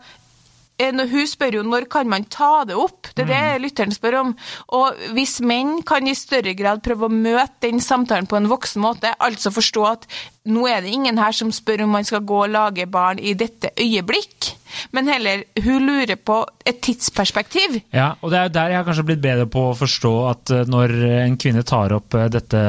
hun 0.79 1.27
spør 1.27 1.59
jo 1.59 1.63
når 1.67 1.89
kan 1.91 2.07
man 2.09 2.23
ta 2.31 2.63
det 2.65 2.75
opp, 2.79 3.09
det 3.15 3.25
er 3.25 3.29
det 3.29 3.59
Mm. 3.59 3.63
lytteren 3.65 3.91
spør 3.95 4.19
om. 4.21 4.35
Og 4.71 4.93
hvis 5.13 5.39
menn 5.41 5.81
kan 5.83 6.07
i 6.07 6.13
større 6.15 6.53
grad 6.55 6.81
prøve 6.83 7.07
å 7.07 7.11
møte 7.11 7.67
den 7.67 7.79
samtalen 7.83 8.27
på 8.27 8.37
en 8.37 8.47
voksen 8.47 8.81
måte, 8.81 9.11
altså 9.19 9.51
forstå 9.51 9.85
at 9.91 10.07
nå 10.49 10.63
er 10.67 10.81
det 10.81 10.93
ingen 10.95 11.17
her 11.19 11.31
som 11.35 11.51
spør 11.51 11.83
om 11.83 11.91
man 11.91 12.03
skal 12.07 12.21
gå 12.25 12.43
og 12.45 12.49
lage 12.49 12.87
barn 12.89 13.19
i 13.19 13.33
dette 13.37 13.69
øyeblikk, 13.77 14.53
men 14.95 15.07
heller 15.11 15.43
hun 15.61 15.85
lurer 15.85 16.15
på 16.15 16.39
et 16.65 16.79
tidsperspektiv. 16.81 17.81
Ja, 17.93 18.15
og 18.21 18.31
det 18.31 18.39
er 18.39 18.49
der 18.49 18.69
jeg 18.71 18.79
har 18.79 18.87
kanskje 18.87 19.05
blitt 19.11 19.21
bedre 19.21 19.45
på 19.51 19.67
å 19.69 19.77
forstå 19.77 20.13
at 20.29 20.49
eh, 20.55 20.65
når 20.69 20.95
en 21.25 21.37
kvinne 21.37 21.63
tar 21.67 21.93
opp 21.93 22.15
eh, 22.17 22.29
dette 22.33 22.63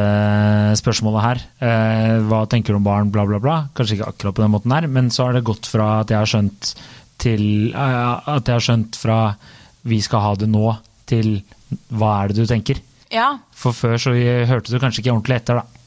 spørsmålet 0.80 1.24
her, 1.24 1.42
eh, 1.62 2.16
hva 2.28 2.44
tenker 2.50 2.74
du 2.74 2.80
om 2.80 2.84
barn, 2.86 3.10
bla, 3.14 3.24
bla, 3.28 3.38
bla, 3.42 3.58
kanskje 3.76 3.98
ikke 4.00 4.10
akkurat 4.12 4.36
på 4.36 4.44
den 4.44 4.54
måten 4.56 4.74
her, 4.76 4.86
men 4.90 5.10
så 5.14 5.28
har 5.28 5.38
det 5.38 5.46
gått 5.46 5.70
fra 5.70 6.00
at 6.02 6.10
jeg 6.12 6.18
har 6.20 6.30
skjønt 6.34 6.74
til 7.20 7.44
eh, 7.70 8.30
at 8.34 8.48
jeg 8.48 8.56
har 8.56 8.64
skjønt 8.64 8.98
fra 9.00 9.18
vi 9.88 10.00
skal 10.04 10.24
ha 10.24 10.32
det 10.36 10.48
nå, 10.50 10.74
til 11.08 11.38
hva 11.94 12.16
er 12.22 12.32
det 12.32 12.42
du 12.42 12.50
tenker? 12.50 12.80
Ja, 13.10 13.40
For 13.56 13.74
før 13.74 13.96
så 13.98 14.12
hørte 14.46 14.70
du 14.70 14.78
kanskje 14.82 15.02
ikke 15.02 15.14
ordentlig 15.14 15.40
etter, 15.40 15.62
da. 15.62 15.80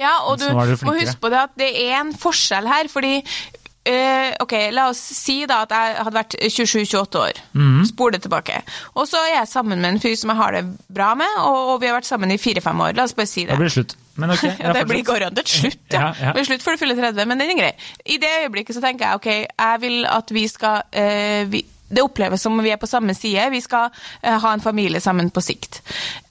Ja, 0.00 0.14
og 0.26 0.40
du 0.40 0.48
du 0.48 0.86
må 0.86 0.96
huske 0.96 1.20
på 1.22 1.30
det 1.30 1.42
at 1.44 1.52
det 1.60 1.68
er 1.84 2.00
en 2.00 2.14
forskjell 2.16 2.70
her, 2.70 2.90
fordi 2.92 3.20
Uh, 3.84 4.32
ok, 4.40 4.52
La 4.72 4.86
oss 4.88 4.96
si 4.96 5.42
da 5.44 5.58
at 5.66 5.72
jeg 5.76 5.96
hadde 6.06 6.16
vært 6.16 6.34
27-28 6.40 7.18
år. 7.20 7.40
Mm. 7.52 7.82
Spol 7.84 8.14
det 8.14 8.22
tilbake. 8.24 8.62
Og 8.96 9.04
så 9.10 9.20
er 9.26 9.34
jeg 9.42 9.50
sammen 9.50 9.82
med 9.82 9.90
en 9.90 10.00
fyr 10.00 10.14
som 10.16 10.32
jeg 10.32 10.40
har 10.40 10.56
det 10.56 10.62
bra 10.88 11.10
med, 11.20 11.28
og, 11.42 11.74
og 11.74 11.82
vi 11.82 11.90
har 11.90 11.98
vært 11.98 12.08
sammen 12.08 12.32
i 12.32 12.38
fire-fem 12.40 12.80
år. 12.80 12.94
La 12.96 13.04
oss 13.04 13.12
bare 13.12 13.28
si 13.28 13.44
det. 13.44 13.52
Da 13.52 13.60
blir 13.60 13.68
det 13.68 13.74
slutt. 13.76 13.92
Men 14.20 14.34
ok, 14.34 14.44
Ja, 14.62 14.72
det 14.76 14.86
blir 14.90 15.04
garantert 15.06 15.50
slutt, 15.50 15.84
ja. 15.92 16.10
Ja, 16.14 16.32
ja. 16.36 16.46
Slutt 16.46 16.64
før 16.64 16.76
du 16.76 16.84
fyller 16.84 16.98
30, 17.00 17.26
men 17.30 17.40
den 17.40 17.54
er 17.54 17.60
grei. 17.60 17.72
I 18.06 18.18
det 18.22 18.32
øyeblikket 18.44 18.76
så 18.76 18.82
tenker 18.84 19.08
jeg 19.08 19.20
ok, 19.20 19.30
jeg 19.58 19.80
vil 19.84 20.04
at 20.10 20.34
vi 20.34 20.44
skal 20.50 20.84
eh, 20.94 21.44
vi, 21.50 21.64
Det 21.94 22.02
oppleves 22.02 22.42
som 22.42 22.54
om 22.56 22.64
vi 22.64 22.72
er 22.74 22.80
på 22.80 22.88
samme 22.90 23.14
side. 23.14 23.50
Vi 23.52 23.60
skal 23.62 23.90
eh, 24.22 24.38
ha 24.40 24.52
en 24.54 24.62
familie 24.64 25.02
sammen 25.02 25.28
på 25.34 25.42
sikt. 25.44 25.82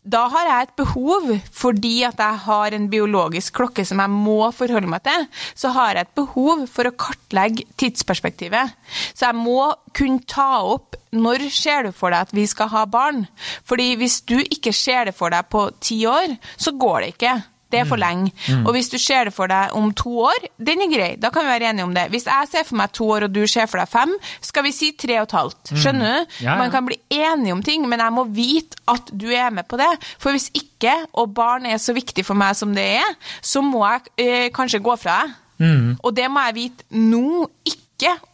Da 0.04 0.26
har 0.28 0.50
jeg 0.50 0.66
et 0.66 0.74
behov, 0.82 1.30
fordi 1.56 1.94
at 2.04 2.20
jeg 2.20 2.40
har 2.48 2.76
en 2.76 2.90
biologisk 2.92 3.54
klokke 3.56 3.86
som 3.88 4.02
jeg 4.04 4.12
må 4.12 4.50
forholde 4.52 4.90
meg 4.92 5.06
til, 5.06 5.28
så 5.56 5.72
har 5.78 5.96
jeg 5.96 6.08
et 6.08 6.18
behov 6.20 6.66
for 6.72 6.90
å 6.90 6.96
kartlegge 7.00 7.64
tidsperspektivet. 7.80 8.74
Så 9.14 9.30
jeg 9.30 9.40
må 9.40 9.70
kunne 9.96 10.26
ta 10.28 10.50
opp 10.68 10.98
når 11.14 11.48
ser 11.54 11.88
du 11.88 11.94
for 11.96 12.12
deg 12.12 12.28
at 12.28 12.36
vi 12.36 12.44
skal 12.50 12.72
ha 12.74 12.84
barn? 12.90 13.24
Fordi 13.70 13.94
hvis 14.02 14.20
du 14.28 14.40
ikke 14.42 14.74
ser 14.76 15.08
det 15.08 15.16
for 15.16 15.32
deg 15.32 15.48
på 15.54 15.68
ti 15.80 16.02
år, 16.10 16.36
så 16.58 16.74
går 16.76 17.00
det 17.06 17.14
ikke. 17.16 17.34
Det 17.74 17.82
er 17.82 17.90
for 17.90 18.02
lenge. 18.02 18.32
Og 18.64 18.72
hvis 18.76 18.92
du 18.94 18.98
ser 19.02 19.30
det 19.30 19.36
for 19.36 19.52
deg 19.52 19.74
om 19.78 19.92
to 19.98 20.14
år, 20.30 20.48
den 20.62 20.86
er 20.86 20.92
grei. 20.92 21.10
Da 21.20 21.32
kan 21.34 21.48
vi 21.48 21.54
være 21.54 21.72
enige 21.72 21.88
om 21.88 21.96
det. 21.96 22.08
Hvis 22.14 22.28
jeg 22.30 22.52
ser 22.52 22.68
for 22.68 22.80
meg 22.80 22.94
to 22.96 23.10
år, 23.16 23.28
og 23.28 23.36
du 23.36 23.44
ser 23.50 23.70
for 23.72 23.82
deg 23.82 23.92
fem, 23.92 24.14
skal 24.44 24.68
vi 24.68 24.74
si 24.76 24.92
tre 25.00 25.20
og 25.22 25.28
et 25.28 25.38
halvt. 25.40 25.74
Skjønner 25.74 26.06
du? 26.08 26.36
Ja, 26.44 26.52
ja. 26.52 26.58
Man 26.62 26.74
kan 26.74 26.88
bli 26.88 27.00
enige 27.14 27.56
om 27.56 27.64
ting, 27.66 27.88
men 27.90 28.04
jeg 28.04 28.16
må 28.16 28.28
vite 28.34 28.80
at 28.92 29.12
du 29.12 29.30
er 29.34 29.54
med 29.54 29.68
på 29.70 29.80
det. 29.82 29.92
For 30.22 30.36
hvis 30.36 30.50
ikke, 30.58 30.96
og 31.20 31.34
barn 31.36 31.68
er 31.70 31.82
så 31.82 31.96
viktig 31.96 32.26
for 32.28 32.38
meg 32.40 32.58
som 32.60 32.76
det 32.76 32.86
er, 33.00 33.16
så 33.42 33.64
må 33.66 33.84
jeg 33.88 34.14
eh, 34.22 34.50
kanskje 34.56 34.84
gå 34.84 34.98
fra 35.00 35.24
deg. 35.24 35.40
Mm. 35.64 35.90
Og 36.02 36.16
det 36.18 36.28
må 36.34 36.44
jeg 36.48 36.56
vite 36.58 37.00
nå, 37.00 37.48
ikke 37.64 37.83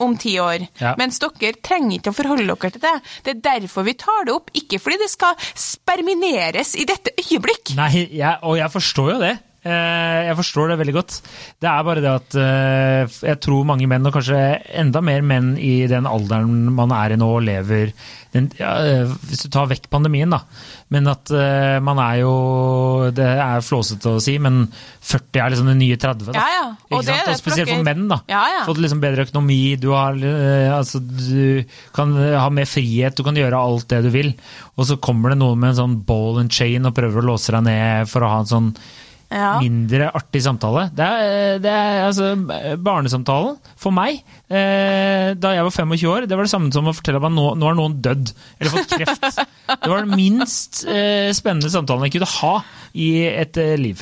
om 0.03 0.15
ti 0.19 0.36
år. 0.41 0.65
Ja. 0.82 0.95
Mens 0.99 1.19
dere 1.21 1.53
trenger 1.65 1.97
ikke 1.97 2.13
å 2.13 2.17
forholde 2.17 2.47
dere 2.49 2.73
til 2.75 2.84
det. 2.84 2.95
Det 3.25 3.36
er 3.36 3.43
derfor 3.60 3.88
vi 3.88 3.95
tar 3.99 4.27
det 4.27 4.36
opp, 4.36 4.51
ikke 4.58 4.82
fordi 4.82 5.01
det 5.03 5.12
skal 5.12 5.38
spermineres 5.53 6.75
i 6.79 6.88
dette 6.89 7.15
øyeblikk. 7.19 7.75
Nei, 7.79 7.91
jeg, 8.08 8.36
og 8.43 8.60
jeg 8.60 8.75
forstår 8.75 9.13
jo 9.15 9.19
det. 9.23 9.36
Eh, 9.60 10.19
Jeg 10.30 10.38
forstår 10.39 10.69
det 10.72 10.78
veldig 10.80 10.93
godt. 10.95 11.15
Det 11.60 11.67
er 11.67 11.84
bare 11.84 12.00
det 12.04 12.12
at 12.13 12.36
eh, 12.39 13.17
jeg 13.28 13.39
tror 13.43 13.65
mange 13.67 13.88
menn, 13.91 14.06
og 14.08 14.13
kanskje 14.15 14.39
enda 14.80 15.02
mer 15.04 15.19
menn 15.26 15.58
i 15.60 15.82
den 15.91 16.08
alderen 16.08 16.69
man 16.78 16.93
er 16.95 17.12
i 17.12 17.17
nå, 17.19 17.28
og 17.28 17.43
lever 17.43 17.91
den, 18.32 18.48
ja, 18.60 18.69
eh, 18.86 19.12
Hvis 19.28 19.43
du 19.43 19.50
tar 19.52 19.67
vekk 19.67 19.89
pandemien, 19.91 20.32
da. 20.32 20.39
Men 20.93 21.10
at 21.12 21.30
man 21.86 22.00
er 22.02 22.22
jo 22.24 23.10
Det 23.13 23.26
er 23.26 23.62
flåsete 23.62 24.10
å 24.15 24.22
si, 24.24 24.38
men 24.41 24.63
40 25.06 25.41
er 25.43 25.52
liksom 25.54 25.67
det 25.69 25.76
nye 25.82 25.98
30. 26.02 26.30
Da. 26.32 26.38
Ja, 26.39 26.48
ja. 26.56 26.63
Og 26.95 27.04
det? 27.06 27.17
Og 27.28 27.38
spesielt 27.41 27.69
for 27.74 27.84
menn. 27.86 28.08
da. 28.10 28.22
Ja, 28.32 28.41
ja. 28.54 28.63
Fått 28.69 28.80
liksom 28.82 29.02
bedre 29.04 29.28
økonomi, 29.28 29.76
du, 29.82 29.89
har, 29.91 30.15
altså, 30.78 31.02
du 31.04 31.65
kan 31.93 32.15
ha 32.15 32.48
mer 32.54 32.65
frihet, 32.69 33.17
du 33.19 33.26
kan 33.28 33.38
gjøre 33.38 33.60
alt 33.60 33.89
det 33.91 34.02
du 34.08 34.10
vil. 34.15 34.32
Og 34.80 34.88
så 34.88 34.98
kommer 35.04 35.34
det 35.36 35.41
noen 35.43 35.60
med 35.60 35.74
en 35.76 35.80
sånn 35.84 36.00
ball 36.08 36.39
and 36.41 36.54
chain 36.56 36.88
og 36.88 36.95
prøver 36.98 37.22
å 37.22 37.30
låse 37.34 37.52
deg 37.54 37.67
ned 37.67 38.10
for 38.10 38.24
å 38.26 38.32
ha 38.34 38.41
en 38.45 38.50
sånn 38.56 38.72
Ja. 39.30 39.60
mindre 39.62 40.08
artig 40.18 40.42
samtale. 40.42 40.88
Det 40.96 41.06
er, 41.06 41.60
det 41.62 41.70
er 41.70 42.00
altså 42.08 42.32
Barnesamtalen, 42.82 43.60
for 43.78 43.94
meg, 43.94 44.24
eh, 44.50 45.36
da 45.38 45.52
jeg 45.54 45.68
var 45.68 45.76
25 45.76 46.10
år, 46.10 46.26
det 46.26 46.38
var 46.38 46.48
det 46.48 46.54
samme 46.54 46.72
som 46.74 46.89
å 46.89 46.96
fortelle 46.98 47.22
at 47.22 47.36
nå, 47.36 47.44
nå 47.60 47.70
har 47.70 47.78
noen 47.78 48.00
dødd 48.02 48.32
eller 48.58 48.74
fått 48.74 48.96
kreft. 48.98 49.28
Det 49.70 49.86
var 49.86 50.02
den 50.02 50.18
minst 50.18 50.80
eh, 50.89 51.30
spennende 51.38 51.70
samtalen 51.70 52.08
jeg 52.08 52.15
kunne 52.15 52.30
ha 52.39 52.54
i 52.98 53.10
et 53.30 53.58
eh, 53.62 53.76
liv. 53.78 54.02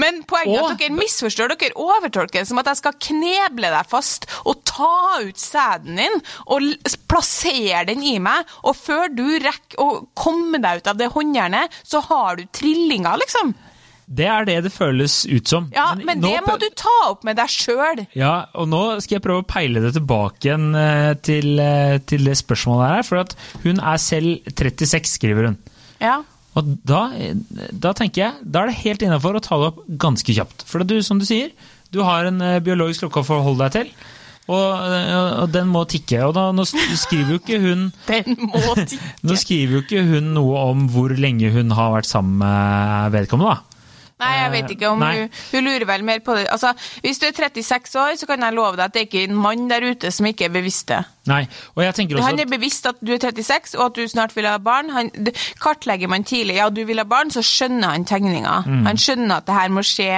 Men 0.00 0.24
poenget 0.26 0.58
er 0.58 0.72
at 0.72 0.80
dere 0.82 0.96
misforstår, 0.98 1.54
dere 1.54 1.78
overtolker 1.78 2.40
det 2.40 2.48
som 2.50 2.58
at 2.58 2.72
jeg 2.72 2.80
skal 2.80 2.96
kneble 3.06 3.70
deg 3.76 3.86
fast 3.88 4.26
og 4.42 4.64
ta 4.66 5.20
ut 5.22 5.38
sæden 5.38 6.00
din 6.02 6.18
og 6.50 6.66
plassere 7.06 7.84
den 7.92 8.02
i 8.02 8.16
meg, 8.22 8.50
og 8.66 8.74
før 8.74 9.06
du 9.14 9.22
rekker 9.38 9.78
å 9.78 9.88
komme 10.18 10.58
deg 10.62 10.82
ut 10.82 10.90
av 10.90 10.98
det 10.98 11.12
håndjernet, 11.14 11.78
så 11.86 12.02
har 12.08 12.40
du 12.40 12.44
trillinger, 12.50 13.22
liksom. 13.22 13.54
Det 14.06 14.26
er 14.28 14.44
det 14.48 14.56
det 14.66 14.72
føles 14.74 15.22
ut 15.30 15.48
som. 15.48 15.70
Ja, 15.74 15.94
men 15.96 16.06
men 16.06 16.20
det 16.24 16.34
må 16.46 16.56
du 16.60 16.66
ta 16.76 16.92
opp 17.08 17.24
med 17.24 17.38
deg 17.40 17.48
sjøl. 17.52 18.04
Ja, 18.18 18.46
og 18.54 18.68
nå 18.68 18.82
skal 19.04 19.16
jeg 19.18 19.24
prøve 19.24 19.44
å 19.44 19.48
peile 19.48 19.80
det 19.84 19.94
tilbake 19.96 20.48
igjen 20.50 20.74
eh, 20.76 21.14
til, 21.24 21.54
eh, 21.62 21.96
til 22.04 22.26
det 22.28 22.36
spørsmålet 22.40 22.90
her. 22.98 23.06
For 23.08 23.22
at 23.24 23.36
hun 23.64 23.80
er 23.80 24.00
selv 24.02 24.44
36, 24.52 25.08
skriver 25.16 25.50
hun. 25.50 25.58
Ja. 26.04 26.18
Og 26.54 26.74
da, 26.86 27.06
da 27.72 27.94
tenker 27.96 28.26
jeg, 28.26 28.42
da 28.44 28.62
er 28.62 28.70
det 28.70 28.80
helt 28.84 29.02
innafor 29.02 29.38
å 29.38 29.42
ta 29.42 29.56
det 29.58 29.70
opp 29.72 29.80
ganske 30.04 30.36
kjapt. 30.36 30.66
For 30.68 30.84
du, 30.86 31.00
som 31.02 31.18
du 31.18 31.26
sier, 31.26 31.50
du 31.94 32.02
har 32.06 32.28
en 32.28 32.42
eh, 32.44 32.60
biologisk 32.62 33.06
klokke 33.06 33.24
å 33.24 33.28
forholde 33.32 33.66
deg 33.66 33.74
til. 33.80 33.94
Og, 34.44 34.70
eh, 34.92 35.40
og 35.40 35.48
den 35.54 35.70
må 35.72 35.86
tikke. 35.88 36.20
Og 36.28 36.34
da, 36.36 36.50
nå 36.54 36.66
skriver 36.68 37.36
jo 37.36 37.40
ikke 37.40 37.60
hun 37.62 37.86
Den 38.10 38.36
må 38.50 38.74
tikke. 38.84 39.12
nå 39.24 39.38
skriver 39.40 39.78
jo 39.78 39.84
ikke 39.86 40.04
hun 40.12 40.34
noe 40.36 40.66
om 40.70 40.84
hvor 40.92 41.14
lenge 41.16 41.50
hun 41.54 41.72
har 41.74 41.94
vært 41.96 42.10
sammen 42.10 42.36
med 42.44 43.14
vedkommende, 43.16 43.56
da. 43.56 43.70
Nei, 44.22 44.32
jeg 44.38 44.50
vet 44.52 44.70
ikke 44.76 44.92
om 44.92 45.02
Nei. 45.02 45.14
hun, 45.18 45.40
hun 45.52 45.66
lurer 45.66 45.86
vel 45.88 46.04
mer 46.06 46.20
på 46.24 46.36
det. 46.38 46.46
Altså, 46.54 46.70
hvis 47.02 47.18
du 47.18 47.26
er 47.26 47.34
36 47.34 47.98
år, 48.00 48.14
så 48.20 48.28
kan 48.30 48.42
jeg 48.46 48.54
love 48.54 48.76
deg 48.78 48.84
at 48.86 48.94
det 48.94 49.02
er 49.02 49.08
ikke 49.08 49.24
en 49.26 49.40
mann 49.46 49.66
der 49.70 49.88
ute 49.90 50.10
som 50.14 50.28
ikke 50.30 50.46
er 50.46 50.54
bevisst 50.54 50.88
det. 50.92 51.02
Nei, 51.30 51.44
og 51.72 51.80
jeg 51.80 51.96
tenker 51.96 52.18
også 52.18 52.28
Han 52.28 52.42
er 52.42 52.48
bevisst 52.50 52.88
at 52.88 52.98
du 53.00 53.14
er 53.14 53.22
36, 53.22 53.78
og 53.78 53.86
at 53.86 54.00
du 54.00 54.08
snart 54.10 54.34
vil 54.36 54.48
ha 54.48 54.58
barn. 54.62 54.90
Han, 54.92 55.10
kartlegger 55.62 56.10
man 56.12 56.26
tidlig 56.28 56.58
ja, 56.58 56.68
du 56.68 56.82
vil 56.84 57.00
ha 57.00 57.06
barn, 57.08 57.32
så 57.32 57.42
skjønner 57.44 57.94
han 57.94 58.04
tegninga. 58.08 58.58
Mm. 58.66 58.82
Han 58.90 59.00
skjønner 59.00 59.38
at 59.38 59.48
det 59.48 59.56
her 59.56 59.72
må 59.72 59.84
skje 59.86 60.10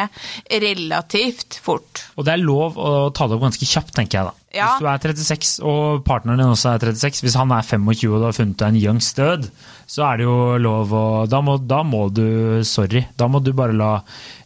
relativt 0.67 1.61
fort. 1.63 2.09
Og 2.17 2.27
det 2.27 2.35
er 2.35 2.43
lov 2.43 2.81
å 2.81 2.97
ta 3.15 3.29
det 3.29 3.39
opp 3.39 3.47
ganske 3.47 3.71
kjapt, 3.71 3.95
tenker 3.97 4.21
jeg 4.21 4.31
da. 4.31 4.35
Ja. 4.57 4.73
Hvis 4.73 4.83
du 4.83 4.89
er 4.89 5.01
36 5.03 5.55
og 5.69 6.05
partneren 6.07 6.41
din 6.41 6.53
også 6.55 6.75
er 6.75 6.85
36, 6.89 7.23
hvis 7.27 7.37
han 7.39 7.53
er 7.53 7.67
25 7.67 8.13
og 8.13 8.23
du 8.23 8.27
har 8.29 8.37
funnet 8.37 8.59
deg 8.61 8.73
en 8.73 8.79
youngs 8.81 9.11
død, 9.17 9.51
så 9.87 10.07
er 10.09 10.19
det 10.19 10.27
jo 10.27 10.37
lov 10.59 10.95
å 10.97 11.07
da 11.31 11.43
må, 11.45 11.59
da 11.63 11.83
må 11.87 12.07
du 12.15 12.27
Sorry. 12.67 13.05
Da 13.19 13.29
må 13.31 13.43
du 13.45 13.53
bare 13.57 13.77
la, 13.77 13.91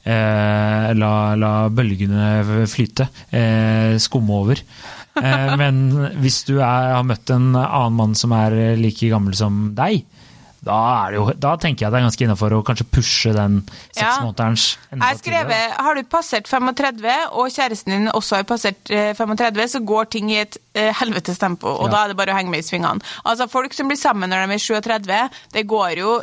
eh, 0.05 0.91
la, 0.99 1.13
la 1.39 1.53
bølgene 1.73 2.67
flyte. 2.69 3.07
Eh, 3.33 3.97
skumme 4.03 4.41
over. 4.43 4.61
Eh, 5.21 5.57
men 5.61 5.83
hvis 6.23 6.43
du 6.49 6.57
er, 6.61 6.95
har 6.97 7.05
møtt 7.07 7.31
en 7.35 7.53
annen 7.57 7.97
mann 7.99 8.15
som 8.19 8.33
er 8.37 8.77
like 8.81 9.11
gammel 9.13 9.35
som 9.37 9.71
deg, 9.77 10.05
da, 10.61 10.77
er 11.07 11.13
det 11.15 11.17
jo, 11.17 11.23
da 11.41 11.55
tenker 11.57 11.87
jeg 11.87 11.93
det 11.93 11.99
er 12.01 12.05
ganske 12.05 12.25
innafor 12.27 12.53
å 12.53 12.63
kanskje 12.69 12.85
pushe 12.93 13.31
den 13.33 13.55
Ja. 13.97 14.11
seksmånederens 14.13 14.65
tidligere. 14.93 15.17
skrevet, 15.23 15.77
Har 15.81 15.95
du 15.97 16.03
passert 16.05 16.47
35, 16.51 17.15
og 17.33 17.49
kjæresten 17.49 17.95
din 17.97 18.09
også 18.13 18.37
har 18.37 18.45
passert 18.45 18.91
eh, 18.93 19.15
35, 19.17 19.65
så 19.73 19.81
går 19.89 20.11
ting 20.13 20.29
i 20.31 20.37
et 20.43 20.59
eh, 20.75 20.93
helvetes 21.01 21.39
tempo, 21.41 21.67
og 21.67 21.89
Ja. 21.89 21.91
da 21.95 22.05
er 22.05 22.09
det 22.09 22.17
bare 22.21 22.35
å 22.35 22.37
henge 22.37 22.51
med 22.53 22.61
i 22.61 22.69
svingene. 22.69 23.01
Altså, 23.25 23.49
Folk 23.49 23.73
som 23.73 23.89
blir 23.89 23.97
sammen 23.97 24.29
når 24.29 24.47
de 24.47 24.53
er 24.59 24.59
37, 24.59 25.31
det 25.53 25.67
går 25.67 25.97
jo 26.05 26.23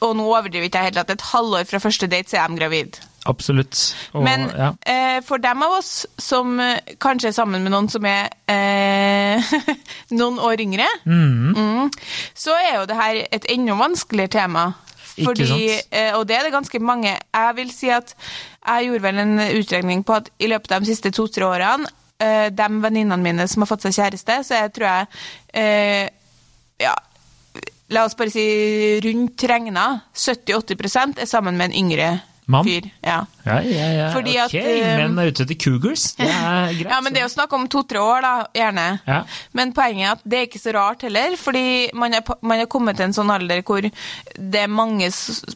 og 0.00 0.12
nå 0.16 0.24
overdriver 0.24 0.64
ikke 0.68 0.80
jeg 0.80 0.92
helt 0.92 1.02
at 1.02 1.10
et 1.10 1.24
halvår 1.32 1.66
fra 1.68 1.78
første 1.78 2.08
date 2.08 2.30
så 2.30 2.38
er 2.44 2.48
de 2.48 2.56
gravid. 2.56 2.98
Absolutt. 3.28 3.76
Og, 4.16 4.22
Men 4.24 4.48
ja. 4.48 4.72
eh, 4.88 5.18
for 5.26 5.42
dem 5.42 5.62
av 5.66 5.78
oss 5.78 5.92
som 6.18 6.58
eh, 6.62 6.94
kanskje 7.00 7.30
er 7.30 7.36
sammen 7.36 7.64
med 7.64 7.74
noen 7.74 7.90
som 7.92 8.04
er 8.08 8.30
eh, 8.48 9.54
noen 10.18 10.40
år 10.40 10.62
yngre, 10.64 10.88
mm, 11.04 11.90
så 12.36 12.56
er 12.56 12.78
jo 12.78 12.86
det 12.88 12.98
her 12.98 13.22
et 13.28 13.48
enda 13.52 13.76
vanskeligere 13.78 14.38
tema. 14.38 14.68
Fordi, 15.18 15.72
eh, 15.90 16.12
og 16.14 16.28
det 16.28 16.36
er 16.38 16.46
det 16.46 16.54
ganske 16.54 16.78
mange. 16.78 17.10
Jeg 17.34 17.56
vil 17.56 17.72
si 17.74 17.90
at 17.90 18.14
jeg 18.14 18.88
gjorde 18.88 19.02
vel 19.02 19.22
en 19.22 19.40
utregning 19.58 20.04
på 20.06 20.18
at 20.18 20.30
i 20.38 20.50
løpet 20.50 20.74
av 20.76 20.84
de 20.84 20.92
siste 20.92 21.10
to-tre 21.14 21.46
årene, 21.46 21.88
eh, 22.20 22.48
de 22.54 22.68
venninnene 22.82 23.22
mine 23.22 23.48
som 23.48 23.64
har 23.64 23.70
fått 23.70 23.86
seg 23.86 23.96
kjæreste, 23.98 24.40
så 24.46 24.62
jeg 24.62 24.72
tror 24.76 24.88
jeg 24.88 25.06
eh, 25.54 26.08
Ja, 26.78 26.94
la 27.90 28.04
oss 28.06 28.14
bare 28.14 28.30
si 28.30 28.44
rundt 29.02 29.42
regna 29.50 29.86
70-80% 30.14 31.18
er 31.18 31.26
sammen 31.26 31.56
med 31.58 31.72
en 31.72 31.78
yngre 31.80 32.10
Mann? 32.48 32.64
fyr. 32.64 32.90
Ja. 33.04 33.18
Ja, 33.44 33.60
ja, 33.64 33.86
ja. 33.96 34.08
Fordi 34.12 34.34
ok, 34.36 34.54
at, 34.54 34.54
eh, 34.58 34.94
menn 34.98 35.18
er 35.20 35.30
ute 35.32 35.44
etter 35.46 35.58
cougars. 35.60 36.10
Det 36.18 36.28
er 36.28 36.72
greit. 36.78 36.90
ja, 36.90 37.00
men 37.04 37.14
det 37.14 37.22
er 37.22 37.26
jo 37.26 37.32
snakk 37.32 37.52
om 37.56 37.68
to-tre 37.70 38.00
år, 38.02 38.24
da, 38.24 38.32
gjerne. 38.56 38.86
Ja. 39.08 39.22
Men 39.56 39.72
poenget 39.76 40.04
er 40.06 40.16
at 40.16 40.24
det 40.24 40.38
er 40.38 40.48
ikke 40.48 40.62
så 40.62 40.74
rart 40.76 41.04
heller, 41.06 41.36
fordi 41.40 41.66
man 41.96 42.16
er, 42.18 42.24
man 42.42 42.60
er 42.60 42.70
kommet 42.70 42.98
til 42.98 43.08
en 43.08 43.16
sånn 43.16 43.32
alder 43.32 43.62
hvor 43.68 43.84
det 43.84 44.62
er 44.62 44.70
mange 44.72 45.10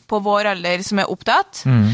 på 0.09 0.21
vår 0.25 0.53
alder 0.55 0.85
som 0.87 1.01
er 1.03 1.11
opptatt, 1.13 1.65
mm. 1.69 1.89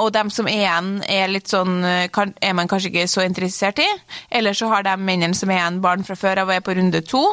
og 0.00 0.10
dem 0.14 0.30
som 0.32 0.48
er 0.48 0.58
igjen 0.58 0.90
er 1.08 1.30
litt 1.32 1.50
sånn, 1.50 1.78
eh, 1.84 2.08
er 2.40 2.56
man 2.56 2.70
kanskje 2.70 2.92
ikke 2.92 3.08
så 3.10 3.24
interessert 3.26 3.82
i, 3.82 3.88
eller 4.30 4.56
så 4.56 4.70
har 4.72 4.86
de 4.86 4.96
mennene 5.00 5.36
som 5.36 5.50
er 5.50 5.60
igjen 5.60 5.80
barn 5.84 6.04
fra 6.06 6.16
før 6.18 6.42
av 6.42 6.52
og 6.52 6.56
er 6.56 6.64
på 6.64 6.76
runde 6.78 7.02
to, 7.06 7.24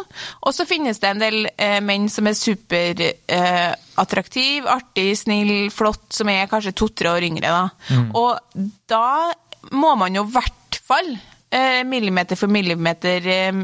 og 0.41 0.55
så 0.55 0.67
finnes 0.69 1.01
det 1.01 1.11
en 1.11 1.23
del 1.23 1.49
eh, 1.55 1.79
menn 1.83 2.09
som 2.11 2.27
er 2.29 2.37
super 2.37 3.03
eh, 3.05 3.71
attraktiv, 4.01 4.67
artig, 4.69 5.11
snill, 5.19 5.69
flott, 5.73 6.07
som 6.13 6.29
er 6.31 6.49
kanskje 6.51 6.75
to-tre 6.75 7.13
år 7.13 7.27
yngre. 7.27 7.53
Da. 7.53 8.01
Og 8.17 8.65
da 8.91 9.31
må 9.75 9.95
man 9.99 10.15
jo 10.17 10.25
i 10.27 10.33
hvert 10.35 10.79
fall 10.85 11.15
eh, 11.49 11.81
millimeter 11.87 12.37
for 12.39 12.51
millimeter 12.51 13.25
eh, 13.25 13.63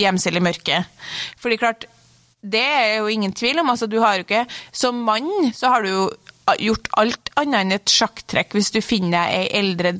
gjemsel 0.00 0.40
i 0.40 0.44
mørket. 0.44 1.02
Fordi 1.42 1.58
klart, 1.60 1.88
det 2.44 2.60
er 2.60 2.98
jo 2.98 3.08
ingen 3.08 3.32
tvil 3.32 3.62
om. 3.62 3.70
altså 3.72 3.88
du 3.88 3.98
har 4.02 4.18
jo 4.18 4.26
ikke, 4.26 4.46
Som 4.72 5.04
mann 5.06 5.52
så 5.56 5.72
har 5.72 5.82
du 5.82 5.90
jo 5.90 6.04
gjort 6.60 6.88
alt 7.00 7.30
annet 7.40 7.60
enn 7.62 7.72
et 7.72 7.88
sjakktrekk 7.88 8.52
hvis 8.52 8.68
du 8.74 8.80
finner 8.84 9.30
ei 9.32 9.46
eldre 9.56 9.94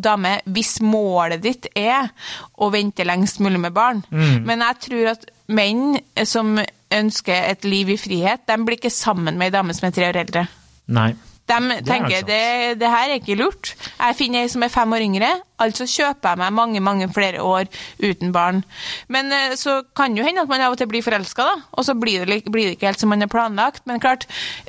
dame, 0.00 0.30
hvis 0.48 0.78
målet 0.80 1.42
ditt 1.44 1.68
er 1.76 2.08
å 2.56 2.70
vente 2.72 3.04
lengst 3.04 3.42
mulig 3.44 3.60
med 3.60 3.74
barn. 3.76 4.00
Men 4.10 4.64
jeg 4.64 4.80
tror 4.86 5.10
at 5.12 5.28
menn 5.52 5.98
som 6.24 6.56
ønsker 6.94 7.50
et 7.52 7.66
liv 7.68 7.90
i 7.94 7.98
frihet, 8.00 8.46
de 8.48 8.60
blir 8.64 8.80
ikke 8.80 8.92
sammen 8.94 9.38
med 9.38 9.50
ei 9.50 9.56
dame 9.58 9.76
som 9.76 9.88
er 9.88 9.96
tre 9.96 10.08
år 10.10 10.22
eldre. 10.24 10.46
Nei. 10.90 11.12
De 11.50 11.76
tenker 11.82 12.22
det, 12.26 12.78
det 12.78 12.90
her 12.90 13.10
er 13.10 13.18
ikke 13.18 13.34
lurt. 13.38 13.72
Jeg 13.98 14.16
finner 14.18 14.44
ei 14.44 14.50
som 14.52 14.62
er 14.62 14.70
fem 14.70 14.92
år 14.94 15.02
yngre, 15.02 15.30
altså 15.58 15.86
kjøper 15.88 16.30
jeg 16.30 16.40
meg 16.44 16.54
mange 16.54 16.82
mange 16.84 17.08
flere 17.10 17.42
år 17.42 17.66
uten 17.98 18.30
barn. 18.34 18.62
Men 19.10 19.32
eh, 19.34 19.56
så 19.58 19.80
kan 19.96 20.14
jo 20.14 20.26
hende 20.26 20.44
at 20.44 20.52
man 20.52 20.62
av 20.62 20.76
og 20.76 20.78
til 20.78 20.90
blir 20.90 21.02
forelska, 21.02 21.48
da, 21.48 21.66
og 21.74 21.86
så 21.88 21.96
blir 21.98 22.22
det, 22.28 22.42
blir 22.46 22.68
det 22.68 22.78
ikke 22.78 22.92
helt 22.92 23.02
som 23.02 23.10
man 23.10 23.24
har 23.24 23.32
planlagt. 23.32 23.82
Men 23.90 24.02
klart, 24.02 24.28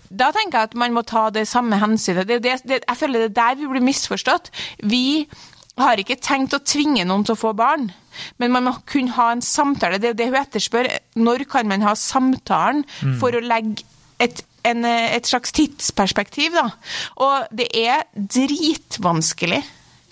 da 0.10 0.32
tenker 0.34 0.58
jeg 0.58 0.72
at 0.72 0.78
man 0.82 0.98
må 0.98 1.06
ta 1.06 1.28
det 1.30 1.46
samme 1.52 1.78
hensynet. 1.82 2.26
Det, 2.28 2.42
det, 2.44 2.58
det, 2.66 2.82
jeg 2.88 3.02
føler 3.04 3.28
det 3.28 3.32
er 3.32 3.40
der 3.44 3.62
vi 3.62 3.70
blir 3.76 3.86
misforstått. 3.86 4.50
Vi 4.82 5.28
har 5.80 6.02
ikke 6.02 6.20
tenkt 6.22 6.58
å 6.58 6.64
tvinge 6.66 7.06
noen 7.06 7.26
til 7.28 7.38
å 7.38 7.44
få 7.46 7.54
barn. 7.58 7.92
Men 8.42 8.54
man 8.56 8.68
må 8.68 8.76
kunne 8.90 9.16
ha 9.18 9.32
en 9.34 9.44
samtale. 9.46 10.00
Det 10.02 10.14
er 10.14 10.20
det 10.20 10.30
hun 10.32 10.40
etterspør. 10.42 10.90
Når 11.20 11.46
kan 11.52 11.70
man 11.72 11.86
ha 11.86 11.96
samtalen 11.98 12.86
for 13.22 13.36
å 13.36 13.44
legge 13.44 13.86
et, 14.22 14.44
en, 14.68 14.86
et 14.86 15.28
slags 15.28 15.54
tidsperspektiv, 15.58 16.54
da. 16.54 16.70
Og 17.22 17.52
det 17.58 17.68
er 17.74 18.06
dritvanskelig, 18.16 19.62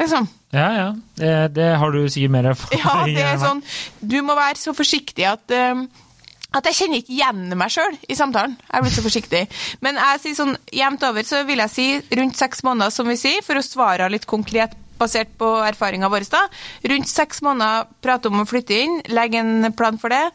liksom. 0.02 0.30
Ja, 0.50 0.70
ja. 0.74 0.92
Det, 1.20 1.34
det 1.54 1.72
har 1.78 1.94
du 1.94 2.02
sikkert 2.10 2.34
mer 2.34 2.48
erfaring 2.56 2.80
Ja, 2.82 2.94
det 3.06 3.22
er 3.22 3.36
sånn 3.38 3.60
Du 4.02 4.16
må 4.26 4.34
være 4.34 4.58
så 4.58 4.72
forsiktig 4.74 5.28
at 5.30 5.54
um, 5.54 5.84
at 6.50 6.66
jeg 6.66 6.78
kjenner 6.80 7.04
ikke 7.04 7.14
igjen 7.14 7.42
meg 7.54 7.70
sjøl 7.70 7.98
i 8.10 8.16
samtalen. 8.18 8.56
Jeg 8.64 8.80
er 8.80 8.82
blitt 8.82 8.96
så 8.96 9.04
forsiktig. 9.06 9.42
Men 9.86 10.00
jeg 10.02 10.22
sier 10.24 10.38
sånn 10.40 10.56
jevnt 10.74 11.04
over 11.06 11.28
så 11.28 11.44
vil 11.46 11.62
jeg 11.62 11.74
si 11.76 11.86
rundt 12.18 12.40
seks 12.40 12.64
måneder, 12.66 12.94
som 12.94 13.06
vi 13.06 13.20
sier, 13.22 13.44
for 13.46 13.60
å 13.60 13.62
svare 13.62 14.08
litt 14.10 14.26
konkret 14.30 14.74
basert 15.00 15.32
på 15.40 15.50
erfaringa 15.66 16.10
vår. 16.12 16.28
da. 16.32 16.44
Rundt 16.92 17.10
seks 17.10 17.42
måneder 17.46 17.90
prate 18.04 18.30
om 18.30 18.44
å 18.44 18.48
flytte 18.50 18.78
inn, 18.84 19.02
legge 19.08 19.42
en 19.42 19.72
plan 19.74 19.98
for 20.02 20.14
det. 20.14 20.26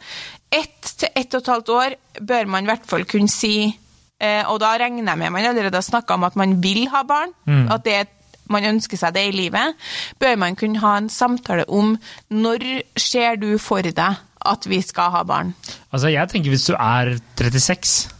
Ett 0.51 0.93
til 0.99 1.09
ett 1.15 1.33
og 1.33 1.41
et 1.41 1.53
halvt 1.53 1.73
år 1.75 1.95
bør 2.21 2.51
man 2.51 2.65
i 2.65 2.71
hvert 2.73 2.85
fall 2.87 3.03
kunne 3.09 3.31
si 3.31 3.65
eh, 3.65 4.43
Og 4.47 4.59
da 4.61 4.75
regner 4.79 5.03
jeg 5.03 5.19
med 5.19 5.33
man 5.33 5.47
allerede 5.49 5.75
har 5.75 5.83
snakka 5.85 6.15
om 6.15 6.23
at 6.27 6.37
man 6.39 6.59
vil 6.63 6.85
ha 6.93 7.03
barn. 7.03 7.33
At 7.69 7.83
det 7.85 7.97
er 8.01 8.13
man 8.51 8.65
ønsker 8.69 8.99
seg 8.99 9.15
det 9.15 9.23
i 9.25 9.33
livet, 9.33 9.73
bør 10.21 10.35
man 10.37 10.57
kunne 10.59 10.81
ha 10.83 10.95
en 10.99 11.09
samtale 11.09 11.65
om 11.65 11.95
når 12.29 12.65
ser 12.99 13.39
du 13.41 13.55
for 13.61 13.81
deg 13.81 14.19
at 14.45 14.67
vi 14.69 14.81
skal 14.85 15.09
ha 15.15 15.23
barn? 15.25 15.55
Altså, 15.89 16.11
jeg 16.13 16.29
tenker 16.29 16.53
hvis 16.53 16.67
du 16.69 16.75
er 16.77 17.15
36, 17.41 18.13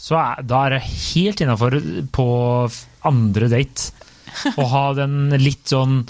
så 0.00 0.16
er, 0.16 0.42
da 0.46 0.62
er 0.64 0.76
det 0.76 0.86
helt 0.86 1.42
innafor 1.44 1.76
på 2.14 2.26
andre 3.06 3.50
date 3.52 3.92
å 4.56 4.66
ha 4.72 4.84
den 4.98 5.30
litt 5.42 5.64
sånn 5.72 6.00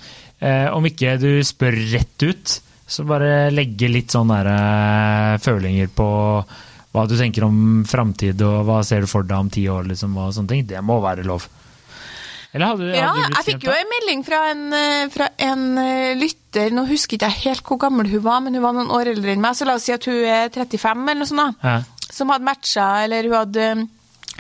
eh, 0.40 0.68
Om 0.72 0.86
ikke 0.90 1.16
du 1.22 1.30
spør 1.46 1.76
rett 1.92 2.22
ut, 2.26 2.56
så 2.86 3.04
bare 3.08 3.50
legge 3.50 3.88
litt 3.90 4.12
sånn 4.14 4.28
der, 4.30 4.46
eh, 4.52 5.36
følinger 5.42 5.88
på 5.96 6.08
hva 6.96 7.04
du 7.08 7.16
tenker 7.18 7.44
om 7.44 7.84
framtid, 7.84 8.40
og 8.46 8.62
hva 8.68 8.78
ser 8.86 9.02
du 9.04 9.06
for 9.10 9.22
deg 9.26 9.36
om 9.36 9.50
ti 9.52 9.66
år, 9.68 9.84
liksom, 9.90 10.14
og 10.16 10.30
sånne 10.32 10.48
ting. 10.54 10.62
Det 10.70 10.80
må 10.80 10.96
være 11.04 11.24
lov. 11.28 11.44
Eller 12.54 12.70
hadde, 12.70 12.86
Ja, 12.96 13.10
hadde 13.12 13.34
jeg 13.34 13.44
fikk 13.50 13.66
jo 13.66 13.74
en 13.76 13.90
melding 13.90 14.22
fra 14.24 14.38
en, 14.52 14.62
eh, 14.72 15.08
fra 15.12 15.26
en 15.44 15.64
eh, 15.82 16.14
lytter, 16.16 16.70
nå 16.72 16.86
husker 16.88 17.18
ikke 17.18 17.28
jeg 17.28 17.42
helt 17.50 17.66
hvor 17.68 17.80
gammel 17.82 18.08
hun 18.08 18.22
var, 18.24 18.40
men 18.40 18.54
hun 18.56 18.62
var 18.64 18.72
noen 18.78 18.88
år 18.96 19.10
eldre 19.12 19.34
enn 19.34 19.42
meg, 19.44 19.58
så 19.58 19.66
la 19.68 19.74
oss 19.76 19.84
si 19.90 19.92
at 19.92 20.06
hun 20.08 20.22
er 20.24 20.48
35 20.54 21.02
eller 21.10 21.20
noe 21.20 21.28
sånt 21.28 21.60
da, 21.60 21.68
Ja. 21.74 22.08
som 22.08 22.32
hadde 22.32 22.48
matcha, 22.48 22.86
eller 23.04 23.28
hun 23.28 23.36
hadde 23.42 23.66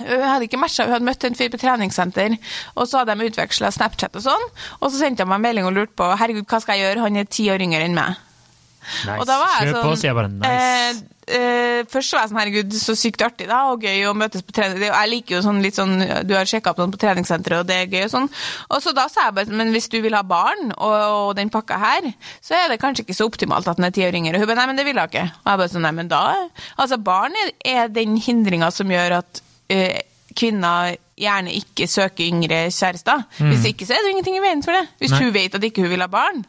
hun 0.02 0.26
hadde 0.26 0.48
ikke 0.48 0.60
matcha, 0.60 0.84
hun 0.86 0.96
hadde 0.96 1.08
møtt 1.08 1.24
en 1.28 1.38
fyr 1.38 1.50
på 1.54 1.60
treningssenter, 1.62 2.36
og 2.74 2.84
så 2.90 3.02
hadde 3.02 3.16
de 3.16 3.30
utveksla 3.30 3.72
Snapchat 3.74 4.18
og 4.20 4.26
sånn, 4.28 4.46
og 4.80 4.90
så 4.90 5.00
sendte 5.00 5.24
han 5.24 5.32
meg 5.32 5.40
en 5.40 5.48
melding 5.48 5.70
og 5.70 5.76
lurte 5.78 5.96
på 5.98 6.12
herregud, 6.20 6.46
hva 6.50 6.60
skal 6.62 6.78
jeg 6.78 6.90
gjøre, 6.90 7.04
han 7.08 7.20
er 7.22 7.28
ti 7.30 7.50
år 7.52 7.64
yngre 7.66 7.84
enn 7.88 7.96
meg. 7.96 8.22
Nice. 8.86 9.18
Og 9.18 9.26
da 9.26 9.36
var 9.40 9.54
jeg 9.58 9.72
sånn 9.74 9.82
på, 9.82 9.94
sier 9.98 10.12
jeg 10.12 10.14
bare 10.14 10.28
nice. 10.30 10.50
eh, 11.26 11.38
eh, 11.38 11.78
Først 11.90 12.12
så 12.12 12.16
var 12.16 12.22
jeg 12.22 12.30
sånn, 12.30 12.38
herregud, 12.38 12.74
så 12.78 12.94
sykt 12.94 13.24
artig 13.26 13.48
da, 13.50 13.64
og 13.72 13.82
gøy 13.82 14.04
å 14.06 14.12
møtes 14.14 14.44
på 14.46 14.54
trening. 14.54 14.84
Jeg 14.86 15.10
liker 15.10 15.34
jo 15.36 15.40
sånn 15.42 15.58
litt 15.64 15.74
sånn, 15.74 15.96
du 16.22 16.34
har 16.36 16.46
sjekka 16.46 16.70
opp 16.70 16.78
noen 16.78 16.92
på 16.94 17.00
treningssenteret, 17.02 17.64
og 17.64 17.66
det 17.66 17.80
er 17.82 17.90
gøy 17.90 18.04
og 18.04 18.12
sånn. 18.12 18.28
Og 18.70 18.84
så 18.84 18.92
da 18.94 19.08
sa 19.10 19.26
jeg 19.26 19.36
bare, 19.40 19.58
men 19.58 19.72
hvis 19.74 19.90
du 19.90 19.98
vil 20.04 20.14
ha 20.14 20.22
barn, 20.22 20.70
og, 20.76 20.94
og 21.16 21.32
den 21.38 21.50
pakka 21.50 21.80
her, 21.82 22.06
så 22.44 22.54
er 22.60 22.70
det 22.70 22.78
kanskje 22.84 23.02
ikke 23.08 23.18
så 23.18 23.26
optimalt 23.26 23.66
at 23.72 23.80
den 23.80 23.88
er 23.88 23.96
ti 23.96 24.06
år 24.06 24.20
yngre. 24.20 24.38
Og 24.38 24.46
hun 24.46 24.52
bare, 24.52 24.60
nei, 24.62 24.68
men 24.70 24.78
det 24.78 24.86
vil 24.86 25.02
jeg 25.02 25.12
ikke. 25.12 25.26
Og 25.42 25.50
jeg 25.50 25.62
bare 25.64 25.74
sånn, 25.74 25.86
nei, 25.88 25.94
men 25.98 26.12
da 26.12 26.22
Altså, 26.78 27.00
barn 27.02 27.34
er, 27.42 27.50
er 27.66 27.90
den 27.90 28.14
hindringa 28.22 28.70
som 28.74 28.90
gjør 28.94 29.18
at 29.18 29.42
kvinner 30.36 30.96
gjerne 31.16 31.52
ikke 31.56 31.86
søker 31.88 32.26
yngre 32.28 32.66
kjærester. 32.70 33.22
Hvis 33.40 33.64
ikke, 33.72 33.86
så 33.88 33.94
er 33.96 34.02
det 34.02 34.10
jo 34.10 34.16
ingenting 34.16 34.36
i 34.36 34.42
veien 34.44 34.64
for 34.64 34.76
det. 34.76 34.82
Hvis 35.00 35.14
Nei. 35.14 35.22
hun 35.24 35.30
vet 35.34 35.54
at 35.56 35.64
ikke 35.64 35.84
hun 35.86 35.94
vil 35.94 36.04
ha 36.04 36.10
barn. 36.12 36.42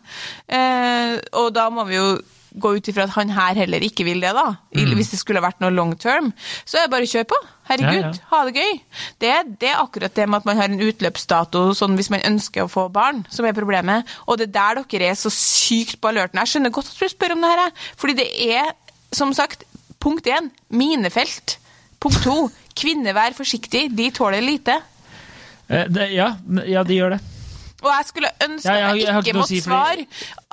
Eh, 0.51 1.13
og 1.39 1.53
da 1.55 1.69
må 1.71 1.85
vi 1.87 1.95
jo 1.95 2.17
gå 2.57 2.71
ut 2.73 2.87
ifra 2.89 3.03
at 3.05 3.13
han 3.13 3.29
her 3.29 3.53
heller 3.59 3.83
ikke 3.85 4.03
vil 4.07 4.19
det, 4.23 4.31
da. 4.33 4.55
Mm. 4.73 4.95
Hvis 4.97 5.11
det 5.13 5.19
skulle 5.21 5.43
vært 5.43 5.59
noe 5.61 5.69
long 5.71 5.93
term. 5.99 6.31
Så 6.65 6.79
er 6.79 6.87
det 6.87 6.93
bare 6.95 7.05
å 7.05 7.11
kjøre 7.11 7.27
på. 7.29 7.37
Herregud, 7.69 7.99
Ja, 8.01 8.09
ja. 8.09 8.27
ha 8.31 8.39
det 8.47 8.55
gøy. 8.55 8.79
Det, 9.21 9.33
det 9.61 9.69
er 9.69 9.81
akkurat 9.83 10.15
det 10.15 10.25
med 10.27 10.39
at 10.41 10.47
man 10.49 10.57
har 10.57 10.71
en 10.71 10.81
utløpsdato 10.87 11.61
sånn 11.77 11.95
hvis 11.99 12.09
man 12.09 12.25
ønsker 12.27 12.65
å 12.65 12.71
få 12.71 12.87
barn, 12.91 13.25
som 13.29 13.45
er 13.45 13.55
problemet. 13.55 14.09
Og 14.25 14.39
det 14.41 14.49
er 14.49 14.55
der 14.57 14.81
dere 14.89 15.11
er 15.11 15.19
så 15.19 15.29
sykt 15.31 16.01
på 16.01 16.09
alerten. 16.11 16.41
Jeg 16.41 16.55
skjønner 16.55 16.73
godt 16.75 16.91
at 16.91 16.99
du 17.03 17.13
spør 17.13 17.35
om 17.37 17.45
det 17.45 17.53
her, 17.53 17.71
fordi 17.99 18.17
det 18.23 18.27
er, 18.57 18.73
som 19.15 19.31
sagt, 19.37 19.63
punkt 20.03 20.27
én, 20.27 20.49
minefelt. 20.73 21.59
Punkt 21.99 22.21
to, 22.23 22.35
kvinner 22.77 23.15
vær 23.17 23.33
forsiktig, 23.37 23.87
de 23.97 24.11
tåler 24.13 24.43
lite. 24.45 24.75
Eh, 25.69 25.87
det, 25.89 26.11
ja, 26.13 26.35
ja, 26.69 26.83
de 26.87 26.99
gjør 26.99 27.17
det. 27.17 27.23
Og 27.77 27.91
jeg 27.93 28.05
skulle 28.07 28.29
ønske 28.41 28.73
Ja, 28.73 28.87
jeg 28.89 29.01
jeg 29.03 29.05
jeg 29.05 29.21
ikke 29.21 29.33
måtte 29.37 29.47
si, 29.51 29.59
svare 29.61 30.05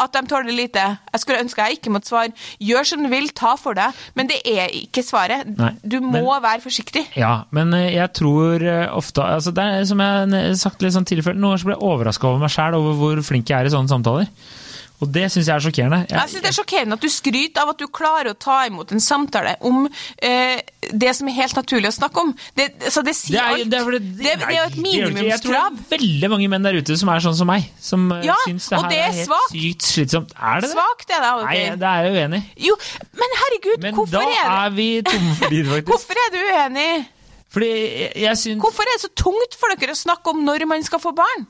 at 0.04 0.12
de 0.12 0.20
tåler 0.28 0.52
lite. 0.52 0.82
Jeg 1.14 1.20
skulle 1.22 1.38
ønske 1.40 1.64
jeg 1.64 1.78
ikke 1.78 1.92
måtte 1.94 2.10
svare. 2.10 2.34
Gjør 2.60 2.84
som 2.90 3.02
du 3.02 3.08
vil, 3.08 3.28
ta 3.32 3.54
for 3.56 3.72
deg. 3.78 3.96
Men 4.14 4.28
det 4.28 4.42
er 4.44 4.68
ikke 4.76 5.00
svaret. 5.02 5.46
Nei, 5.56 5.70
Du 5.80 6.00
må 6.04 6.10
men- 6.18 6.42
være 6.44 6.60
forsiktig. 6.60 7.06
Ja, 7.16 7.44
men 7.50 7.72
eh, 7.72 7.94
jeg 7.94 8.12
tror 8.12 8.60
eh, 8.60 8.88
ofte 8.92 9.22
altså 9.24 9.54
Det 9.56 9.64
er 9.64 9.84
som 9.88 9.98
jeg 10.04 10.28
har 10.34 10.54
sagt 10.60 10.82
litt 10.84 10.92
sånn 10.92 11.06
tidligere 11.08 11.32
noen 11.34 11.54
ganger 11.54 11.62
så 11.64 11.70
blir 11.70 11.78
jeg 11.78 11.88
overraska 11.94 12.28
over 12.28 12.44
meg 12.44 12.50
sjæl 12.52 12.74
over 12.76 12.92
hvor 13.00 13.22
flink 13.24 13.48
jeg 13.48 13.58
er 13.60 13.70
i 13.70 13.72
sånne 13.72 13.88
samtaler. 13.88 14.28
Og 15.04 15.10
det 15.12 15.26
syns 15.32 15.48
jeg 15.50 15.54
er 15.54 15.64
sjokkerende. 15.66 15.98
Jeg 16.08 16.30
synes 16.32 16.44
Det 16.44 16.50
er 16.50 16.56
sjokkerende 16.56 16.96
at 16.98 17.04
du 17.04 17.10
skryter 17.12 17.64
av 17.64 17.72
at 17.74 17.82
du 17.82 17.88
klarer 17.92 18.32
å 18.32 18.36
ta 18.40 18.62
imot 18.68 18.94
en 18.94 19.02
samtale 19.04 19.56
om 19.68 19.84
eh, 19.84 20.62
det 20.92 21.12
som 21.16 21.28
er 21.28 21.36
helt 21.36 21.56
naturlig 21.58 21.90
å 21.90 21.94
snakke 21.96 22.22
om. 22.24 22.32
Det, 22.56 22.70
så 22.88 23.02
det 23.04 23.14
det 23.14 23.16
sier 23.18 23.38
er, 23.40 23.54
alt. 23.54 23.70
det, 23.70 23.80
er, 23.80 23.90
det, 23.94 24.00
det, 24.18 24.34
det 24.40 24.48
er 24.48 24.54
jo 24.56 24.64
et 24.64 24.78
ikke. 24.80 25.24
Jeg 25.28 25.40
tror 25.44 25.56
det 25.56 25.62
er 25.62 25.80
veldig 25.94 26.30
mange 26.34 26.50
menn 26.54 26.68
der 26.68 26.78
ute 26.80 26.96
som 27.00 27.10
er 27.12 27.24
sånn 27.24 27.36
som 27.38 27.50
meg. 27.50 27.66
Som 27.80 28.06
eh, 28.16 28.24
Ja, 28.28 28.36
syns 28.48 28.68
det 28.70 28.80
her 28.80 28.90
er 28.90 29.02
er 29.04 29.18
helt 29.20 29.48
sykt 29.52 29.88
slitsomt. 29.90 30.34
Er 30.34 30.62
det 30.64 30.70
det? 30.70 30.76
Svakt 30.76 31.10
er 31.10 31.24
det 31.24 31.32
av 31.32 31.42
Nei, 31.44 31.58
det 31.80 31.90
er 31.90 32.08
jeg 32.08 32.16
uenig 32.18 32.40
i. 32.40 32.68
Jo, 32.68 32.78
men 33.20 33.36
herregud, 33.42 33.76
Men 33.84 33.98
hvorfor 33.98 34.20
er 34.20 34.30
det 34.30 34.38
Men 34.38 34.48
da 34.48 34.62
er 34.64 34.78
vi 34.78 34.88
tomme 35.10 35.34
for 35.40 35.54
tid, 35.54 35.68
faktisk. 35.72 35.92
Hvorfor 35.92 36.22
er 36.24 36.32
du 36.34 36.40
uenig? 36.44 36.88
Fordi 37.54 37.70
jeg, 37.74 38.14
jeg 38.24 38.40
syns 38.40 38.64
Hvorfor 38.64 38.88
er 38.88 38.96
det 38.96 39.04
så 39.04 39.12
tungt 39.24 39.58
for 39.60 39.76
dere 39.78 39.94
å 39.94 40.00
snakke 40.00 40.32
om 40.34 40.42
når 40.46 40.66
man 40.70 40.86
skal 40.86 41.02
få 41.02 41.14
barn? 41.16 41.46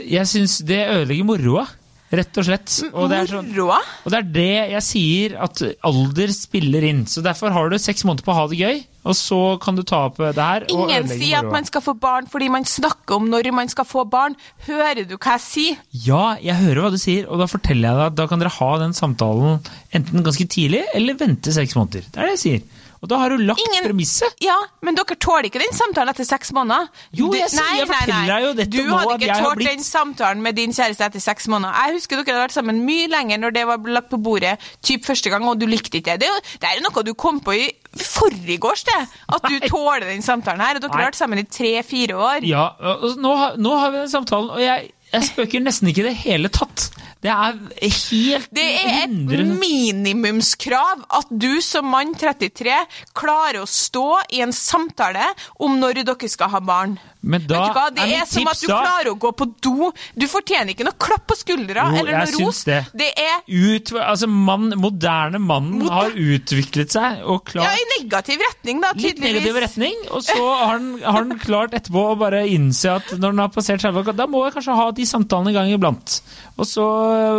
Jeg 0.00 0.24
syns 0.30 0.60
det 0.64 0.78
ødelegger 0.88 1.26
moroa, 1.28 1.66
rett 2.14 2.38
og 2.38 2.46
slett. 2.46 2.74
Og 2.92 3.08
det, 3.10 3.22
er 3.24 3.30
sånn, 3.30 3.48
og 3.58 4.12
det 4.12 4.18
er 4.18 4.28
det 4.36 4.50
jeg 4.76 4.84
sier, 4.86 5.36
at 5.42 5.62
alder 5.86 6.32
spiller 6.34 6.86
inn. 6.86 7.04
Så 7.10 7.24
derfor 7.24 7.54
har 7.54 7.70
du 7.70 7.78
seks 7.82 8.06
måneder 8.06 8.26
på 8.26 8.34
å 8.34 8.38
ha 8.38 8.44
det 8.50 8.60
gøy, 8.60 8.80
og 9.06 9.18
så 9.18 9.40
kan 9.62 9.78
du 9.78 9.82
ta 9.86 10.04
opp 10.08 10.20
det 10.20 10.34
her. 10.38 10.66
Ingen 10.72 11.10
sier 11.10 11.40
at 11.40 11.50
man 11.50 11.66
skal 11.68 11.84
få 11.84 11.96
barn 11.98 12.26
fordi 12.30 12.48
man 12.52 12.66
snakker 12.66 13.20
om 13.20 13.28
når 13.30 13.50
man 13.54 13.70
skal 13.70 13.86
få 13.88 14.06
barn. 14.10 14.36
Hører 14.66 15.04
du 15.06 15.16
hva 15.16 15.36
jeg 15.36 15.44
sier? 15.46 15.84
Ja, 16.06 16.24
jeg 16.42 16.58
hører 16.62 16.86
hva 16.86 16.94
du 16.94 16.98
sier, 17.02 17.28
og 17.30 17.42
da 17.42 17.50
forteller 17.50 17.90
jeg 17.90 18.00
deg 18.00 18.08
at 18.10 18.18
da 18.18 18.28
kan 18.30 18.42
dere 18.42 18.54
ha 18.56 18.72
den 18.82 18.96
samtalen 18.96 19.60
enten 19.94 20.26
ganske 20.26 20.48
tidlig, 20.50 20.84
eller 20.94 21.18
vente 21.18 21.54
seks 21.54 21.78
måneder. 21.78 22.06
Det 22.10 22.20
er 22.20 22.30
det 22.30 22.36
jeg 22.38 22.44
sier. 22.46 22.82
Og 23.06 23.10
da 23.12 23.18
har 23.22 23.30
du 23.30 23.36
lagt 23.38 23.60
Ingen- 23.62 23.84
premisset. 23.86 24.34
Ja, 24.42 24.56
men 24.82 24.96
dere 24.98 25.14
tåler 25.22 25.46
ikke 25.46 25.60
den 25.62 25.70
samtalen 25.78 26.10
etter 26.10 26.26
seks 26.26 26.50
måneder. 26.56 26.88
Jo, 27.14 27.28
Du- 27.30 27.38
jeg 27.38 27.50
sier- 27.52 27.76
jeg 27.78 27.86
forteller 27.86 28.26
deg 28.26 28.42
jo 28.42 28.52
dette 28.58 28.70
Du 28.74 28.82
nå 28.82 28.96
hadde 28.98 29.14
at 29.14 29.20
ikke 29.20 29.26
jeg 29.30 29.36
har 29.36 29.54
tålt 29.54 29.64
den 29.68 29.84
samtalen 29.86 30.42
med 30.42 30.56
din 30.56 30.72
kjæreste 30.74 31.04
etter 31.06 31.20
seks 31.22 31.46
måneder. 31.46 31.72
Jeg 31.86 31.94
husker 31.94 32.16
dere 32.18 32.34
hadde 32.34 32.48
vært 32.48 32.56
sammen 32.58 32.82
mye 32.84 33.06
lenger 33.08 33.38
når 33.38 33.52
det 33.54 33.64
var 33.66 33.78
lagt 33.78 34.10
på 34.10 34.18
bordet 34.20 34.58
typ 34.82 35.04
første 35.06 35.30
gang, 35.30 35.44
og 35.46 35.58
du 35.60 35.66
likte 35.66 35.94
ikke 36.02 36.18
det. 36.18 36.20
Det 36.20 36.26
er, 36.28 36.34
jo, 36.34 36.40
det 36.58 36.66
er 36.68 36.74
jo 36.80 36.82
noe 36.90 37.02
du 37.04 37.14
kom 37.14 37.38
på 37.40 37.54
i 37.54 37.70
forgårs, 37.96 38.82
det. 38.84 39.08
At 39.32 39.42
du 39.46 39.58
Nei. 39.58 39.68
tåler 39.68 40.00
den 40.10 40.22
samtalen 40.22 40.60
her. 40.60 40.74
Og 40.76 40.82
dere 40.82 40.90
Nei. 40.90 41.02
har 41.04 41.10
vært 41.12 41.20
sammen 41.20 41.38
i 41.38 41.46
tre-fire 41.46 42.14
år. 42.18 42.42
Ja, 42.46 42.72
nå, 42.80 43.36
har- 43.36 43.56
nå 43.56 43.78
har 43.78 43.90
vi 43.92 43.98
den 43.98 44.08
samtalen, 44.10 44.50
og 44.50 44.58
jeg, 44.58 44.90
jeg 45.12 45.22
spøker 45.22 45.62
nesten 45.62 45.88
ikke 45.88 46.00
i 46.04 46.08
det 46.10 46.16
hele 46.24 46.48
tatt. 46.48 46.90
Det 47.26 47.32
er 47.34 47.56
helt 47.82 48.52
Det 48.54 48.64
er 48.64 48.92
et 49.02 49.10
100 49.10 49.56
minimumskrav 49.58 51.02
at 51.18 51.30
du 51.30 51.58
som 51.64 51.88
mann 51.90 52.14
33 52.14 52.76
klarer 53.16 53.64
å 53.64 53.70
stå 53.70 54.06
i 54.36 54.44
en 54.44 54.54
samtale 54.54 55.32
om 55.62 55.74
når 55.80 56.04
dere 56.06 56.30
skal 56.30 56.52
ha 56.54 56.62
barn. 56.62 56.94
Men 57.26 57.42
da 57.50 57.58
Vet 57.58 57.72
du 57.74 57.78
hva? 57.80 57.84
Det 57.96 58.04
er 58.06 58.12
er, 58.22 58.26
som 58.30 58.46
at 58.46 58.60
du 58.62 58.66
da- 58.70 58.76
klarer 58.84 59.08
å 59.10 59.16
gå 59.18 59.30
på 59.34 59.46
do. 59.66 59.88
Du 60.14 60.26
fortjener 60.30 60.70
ikke 60.76 60.86
noe 60.86 60.94
klapp 61.02 61.24
på 61.26 61.34
skuldra 61.40 61.88
Jo, 61.90 61.96
eller 62.04 62.20
noe 62.22 62.44
ros. 62.46 62.60
det. 62.68 62.76
Det 62.94 63.08
er 63.18 63.40
ut, 63.50 63.90
altså 63.98 64.28
mann, 64.30 64.68
moderne 64.78 65.40
mannen 65.42 65.80
Moder- 65.80 65.92
har 65.96 66.14
utviklet 66.14 66.94
seg 66.94 67.24
og 67.26 67.50
ja, 67.58 67.66
i 67.74 67.86
negativ 67.96 68.38
retning, 68.46 68.80
da, 68.84 68.92
litt 68.94 69.18
negativ 69.18 69.58
retning, 69.66 69.98
og 70.14 70.22
så 70.22 70.36
har 70.38 70.76
han, 70.76 70.86
har 71.02 71.18
han 71.24 71.34
klart 71.42 71.74
etterpå 71.74 72.04
å 72.12 72.16
bare 72.20 72.44
innse 72.46 72.94
at 72.94 73.10
når 73.18 73.34
han 73.34 73.42
har 73.44 73.48
passert 73.58 73.82
30 73.82 74.00
år, 74.06 74.16
da 74.16 74.26
må 74.30 74.44
jeg 74.46 74.54
kanskje 74.60 74.76
ha 74.78 74.86
de 74.94 75.08
samtalene 75.10 75.50
en 75.50 75.58
gang 75.58 75.74
iblant. 75.74 76.20
Og 76.56 76.64
så 76.70 76.86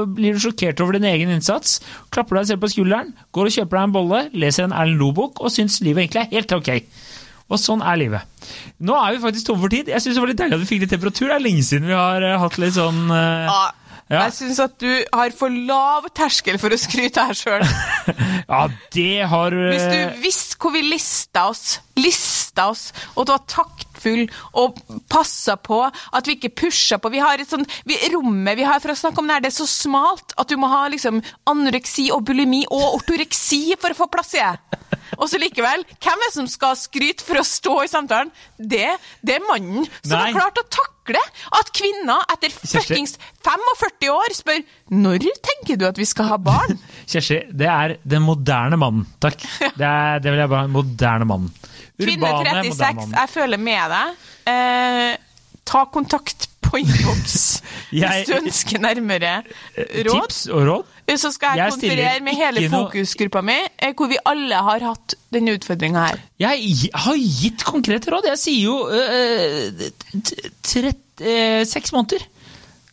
blir 0.06 0.36
du 0.36 0.40
sjokkert 0.44 0.82
over 0.84 0.98
din 1.00 1.08
egen 1.10 1.32
innsats, 1.34 1.80
klapper 2.12 2.42
deg 2.42 2.52
selv 2.52 2.62
på 2.66 2.70
skulderen, 2.76 3.14
går 3.32 3.50
og 3.50 3.56
kjøper 3.56 3.80
deg 3.80 3.88
en 3.88 3.96
bolle, 3.96 4.22
leser 4.36 4.68
en 4.68 4.76
Erlend 4.76 5.00
Loe-bok 5.00 5.40
og 5.42 5.54
syns 5.54 5.80
livet 5.86 6.04
egentlig 6.10 6.26
er 6.28 6.36
helt 6.36 6.52
ok. 6.60 6.72
Og 7.48 7.60
sånn 7.62 7.84
er 7.86 8.00
livet. 8.00 8.48
Nå 8.84 8.96
er 9.00 9.16
vi 9.16 9.24
faktisk 9.24 9.50
tomme 9.50 9.64
for 9.64 9.72
tid. 9.72 9.92
Jeg 9.94 10.04
syns 10.04 10.18
det 10.18 10.24
var 10.24 10.32
litt 10.34 10.40
deilig 10.42 10.58
at 10.58 10.64
vi 10.66 10.70
fikk 10.74 10.84
litt 10.84 10.94
temperatur. 10.96 11.28
Det 11.30 11.36
er 11.38 11.46
lenge 11.46 11.68
siden 11.68 11.90
vi 11.90 11.96
har 11.96 12.26
eh, 12.28 12.40
hatt 12.42 12.58
litt 12.62 12.76
sånn 12.76 13.06
uh, 13.08 13.48
Ja. 13.48 13.60
Ja. 14.08 14.22
Jeg 14.30 14.38
syns 14.38 14.60
at 14.64 14.78
du 14.80 14.88
har 14.88 15.34
for 15.36 15.52
lav 15.52 16.06
terskel 16.16 16.56
for 16.62 16.72
å 16.72 16.80
skryte 16.80 17.26
her 17.28 17.36
sjøl. 17.36 17.66
Ja, 18.48 18.62
det 18.96 19.26
har 19.28 19.52
eh, 19.52 19.74
Hvis 19.74 19.88
du 19.92 20.22
visste 20.24 20.56
hvor 20.62 20.72
vi 20.72 20.80
lista 20.86 21.50
oss, 21.52 21.82
lista 22.00 22.70
oss, 22.72 22.86
og 23.18 23.28
du 23.28 23.34
var 23.34 23.42
taktfull 23.52 24.24
og 24.62 24.78
passa 25.12 25.58
på 25.60 25.82
at 25.84 26.30
vi 26.30 26.38
ikke 26.38 26.54
pusha 26.64 26.96
på 27.04 27.12
Vi 27.12 27.20
har 27.20 27.44
et 27.44 27.52
sånt, 27.52 27.68
vi, 27.84 27.98
Rommet 28.14 28.56
vi 28.56 28.64
har 28.64 28.80
for 28.80 28.94
å 28.94 28.96
snakke 28.96 29.20
om 29.20 29.28
det 29.28 29.36
her, 29.36 29.44
det 29.44 29.52
er 29.52 29.58
så 29.58 29.68
smalt 29.68 30.32
at 30.40 30.48
du 30.48 30.56
må 30.62 30.72
ha 30.72 30.86
liksom 30.94 31.20
anoreksi 31.52 32.08
og 32.16 32.24
bulimi 32.30 32.64
og 32.72 33.02
ortoreksi 33.02 33.76
for 33.76 33.92
å 33.92 34.00
få 34.00 34.08
plass 34.16 34.32
i 34.38 34.46
det. 34.46 34.80
Og 35.18 35.30
så 35.32 35.40
likevel, 35.42 35.84
hvem 36.04 36.24
er 36.24 36.28
det 36.28 36.36
som 36.36 36.48
skal 36.52 36.76
skryte 36.80 37.24
for 37.26 37.40
å 37.40 37.46
stå 37.48 37.76
i 37.86 37.90
samtalen? 37.92 38.32
Det, 38.60 38.90
det 39.26 39.38
er 39.38 39.46
mannen 39.48 39.86
som 40.04 40.14
Nei. 40.18 40.26
har 40.28 40.36
klart 40.40 40.60
å 40.62 40.66
takle 40.78 41.22
at 41.60 41.72
kvinner 41.78 42.26
etter 42.34 42.52
fuckings 42.52 43.16
45 43.48 44.10
år 44.12 44.36
spør 44.36 44.60
når 44.92 45.28
tenker 45.48 45.80
du 45.80 45.86
at 45.88 45.98
vi 46.02 46.08
skal 46.10 46.32
ha 46.34 46.38
barn? 46.42 46.76
Kjersti, 47.12 47.40
det 47.56 47.70
er 47.72 47.96
den 48.04 48.26
moderne 48.28 48.80
mannen. 48.82 49.08
Takk. 49.24 49.40
Det, 49.80 49.86
er, 49.88 50.20
det 50.24 50.32
vil 50.34 50.42
jeg 50.44 50.50
bare 50.52 50.66
ha. 50.66 50.72
Moderne 50.74 51.26
mannen. 51.30 51.54
Urbane, 51.98 52.44
Kvinne 52.44 52.62
36, 52.68 53.00
mannen. 53.00 53.16
jeg 53.18 53.30
føler 53.34 53.62
med 53.62 53.94
deg. 53.94 54.28
Eh, 54.52 55.16
ta 55.68 55.82
kontakt 55.94 56.48
på 56.68 56.82
innboks 56.82 57.38
Jeg- 57.96 58.26
hvis 58.26 58.28
du 58.30 58.36
ønsker 58.42 58.82
nærmere 58.84 59.32
råd. 59.78 60.10
Tips 60.12 60.40
og 60.52 60.66
råd? 60.68 60.94
Så 61.16 61.32
skal 61.32 61.56
jeg, 61.56 61.64
Jeg 61.64 61.72
konferere 61.72 62.24
med 62.26 62.36
hele 62.36 62.64
fokusgruppa 62.70 63.42
mi, 63.48 63.56
eh, 63.80 63.94
hvor 63.96 64.10
vi 64.12 64.18
alle 64.28 64.56
har 64.56 64.84
hatt 64.90 65.16
denne 65.32 65.54
utfordringa 65.56 66.02
her. 66.10 66.20
Jeg 66.44 66.90
har 66.94 67.16
gitt 67.16 67.64
konkrete 67.64 68.12
råd. 68.12 68.28
Jeg 68.34 68.42
sier 68.42 68.66
jo 68.66 68.76
øh, 68.92 69.88
trett- 70.68 71.24
seks 71.66 71.94
måneder. 71.96 72.26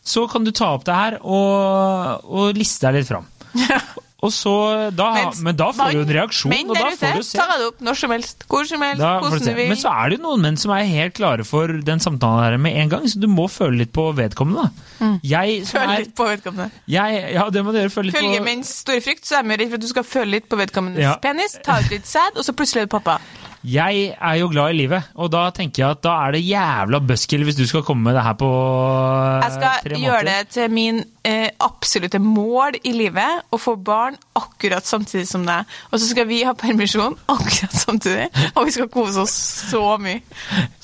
Så 0.05 0.23
kan 0.31 0.43
du 0.45 0.51
ta 0.55 0.71
opp 0.77 0.85
det 0.87 0.95
her 0.95 1.17
og, 1.25 2.23
og 2.25 2.55
liste 2.57 2.87
deg 2.87 3.01
litt 3.01 3.09
fram. 3.11 3.27
Og 4.25 4.31
så, 4.33 4.53
da, 4.97 5.07
Mens 5.19 5.41
men 5.45 5.57
da 5.59 5.67
får 5.77 5.91
du 5.93 5.99
en 6.01 6.13
reaksjon, 6.17 6.49
Men 6.53 6.71
og 6.73 6.79
da 6.79 6.89
får 6.97 7.19
du 7.19 7.25
se. 7.27 7.37
Ta 7.37 7.57
det 7.59 7.67
opp 7.69 7.83
når 7.85 7.99
som 8.01 8.13
helst, 8.15 8.45
hvor 8.49 8.65
som 8.69 8.81
helst, 8.85 9.03
hvordan 9.05 9.45
du 9.45 9.51
vil. 9.59 9.69
Men 9.69 9.77
så 9.81 9.91
er 9.93 10.09
det 10.09 10.17
jo 10.17 10.23
noen 10.25 10.41
menn 10.47 10.57
som 10.57 10.73
er 10.75 10.87
helt 10.89 11.13
klare 11.19 11.45
for 11.45 11.67
den 11.91 12.01
samtalen 12.03 12.43
her 12.47 12.57
med 12.65 12.79
en 12.81 12.89
gang, 12.95 13.05
så 13.11 13.21
du 13.21 13.27
må 13.29 13.45
føle 13.51 13.77
litt 13.83 13.93
på 13.95 14.07
vedkommende. 14.17 14.65
da. 14.99 15.11
Jeg 15.23 15.61
som 15.69 15.81
Mm. 15.85 15.89
Er 15.95 15.97
litt 16.01 16.15
på 16.17 16.25
vedkommende. 16.31 16.71
jeg, 16.89 17.33
Ja, 17.35 17.49
det 17.53 17.63
må 17.63 17.71
gjøre. 17.75 17.91
Føle 17.93 18.09
litt 18.09 18.15
Følge 18.17 18.39
på 18.41 18.45
menns 18.49 18.69
store 18.81 19.01
frykt, 19.05 19.25
så 19.29 19.39
er 19.39 19.43
vi 19.43 19.55
redd 19.61 19.69
for 19.69 19.75
at 19.75 19.81
du 19.81 19.87
skal 19.93 20.03
føle 20.03 20.31
litt 20.39 20.49
på 20.49 20.57
vedkommendes 20.57 21.01
Ja. 21.05 21.15
penis, 21.21 21.59
ta 21.63 21.79
ut 21.79 21.91
litt 21.91 22.07
sæd, 22.09 22.35
og 22.37 22.43
så 22.43 22.53
plutselig 22.55 22.81
er 22.81 22.85
det 22.89 22.95
pappa. 22.97 23.19
Jeg 23.65 24.15
er 24.21 24.35
jo 24.37 24.47
glad 24.49 24.69
i 24.75 24.77
livet, 24.77 25.03
og 25.15 25.31
da 25.31 25.49
tenker 25.51 25.81
jeg 25.81 25.89
at 25.95 26.01
da 26.05 26.27
er 26.27 26.31
det 26.33 26.43
jævla 26.45 26.99
buskill 27.01 27.43
hvis 27.45 27.55
du 27.57 27.65
skal 27.65 27.81
komme 27.81 28.03
med 28.03 28.13
det 28.13 28.23
her 28.23 28.33
på 28.37 28.49
tre 28.49 29.41
måneder. 29.41 29.41
Jeg 29.41 29.51
skal 29.85 29.99
gjøre 30.01 30.25
det 30.25 30.49
til 30.49 30.69
min 30.69 31.03
eh, 31.25 31.49
absolutte 31.65 32.19
mål 32.21 32.77
i 32.85 32.93
livet 32.95 33.47
å 33.53 33.57
få 33.59 33.73
barn 33.81 34.15
akkurat 34.37 34.85
samtidig 34.85 35.25
som 35.29 35.45
deg. 35.47 35.65
Og 35.91 35.99
så 36.01 36.09
skal 36.11 36.27
vi 36.29 36.43
ha 36.45 36.53
permisjon 36.57 37.15
akkurat 37.31 37.73
samtidig, 37.75 38.27
og 38.53 38.67
vi 38.69 38.75
skal 38.75 38.89
kose 38.93 39.23
oss 39.25 39.35
så 39.71 39.81
mye. 40.01 40.21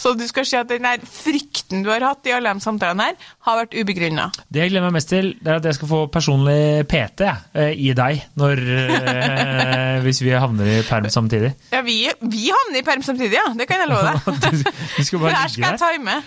Så 0.01 0.15
du 0.17 0.25
skal 0.29 0.47
se 0.49 0.57
at 0.61 0.69
den 0.71 0.87
der 0.87 1.03
frykten 1.05 1.85
du 1.85 1.91
har 1.93 2.03
hatt 2.09 2.25
i 2.27 2.33
alle 2.35 2.51
de 2.57 2.63
samtalene 2.65 3.11
her, 3.11 3.19
har 3.47 3.59
vært 3.61 3.75
ubegrunna. 3.77 4.27
Det 4.49 4.63
jeg 4.65 4.73
gleder 4.73 4.87
meg 4.89 4.97
mest 4.97 5.09
til, 5.13 5.31
det 5.41 5.49
er 5.53 5.59
at 5.61 5.67
jeg 5.69 5.77
skal 5.79 5.89
få 5.91 6.01
personlig 6.13 6.85
PT 6.89 7.25
eh, 7.29 7.71
i 7.77 7.91
deg 7.97 8.21
når, 8.41 8.61
eh, 9.05 9.95
hvis 10.05 10.21
vi 10.25 10.33
havner 10.35 10.69
i 10.69 10.79
perm 10.87 11.07
samtidig. 11.13 11.53
Ja, 11.73 11.81
vi, 11.85 11.97
vi 12.21 12.47
havner 12.53 12.81
i 12.81 12.85
perm 12.85 13.03
samtidig, 13.05 13.37
ja. 13.39 13.47
Det 13.57 13.67
kan 13.69 13.83
jeg 13.83 13.91
love 13.91 14.13
deg. 14.13 14.41
Du, 14.41 14.63
du 14.63 15.03
skal 15.03 15.17
Det 15.17 15.23
bare 15.25 15.35
her 15.35 15.47
ligge 15.47 15.55
skal 15.55 15.67
jeg 15.67 15.71
der. 15.71 15.85
time. 15.85 16.17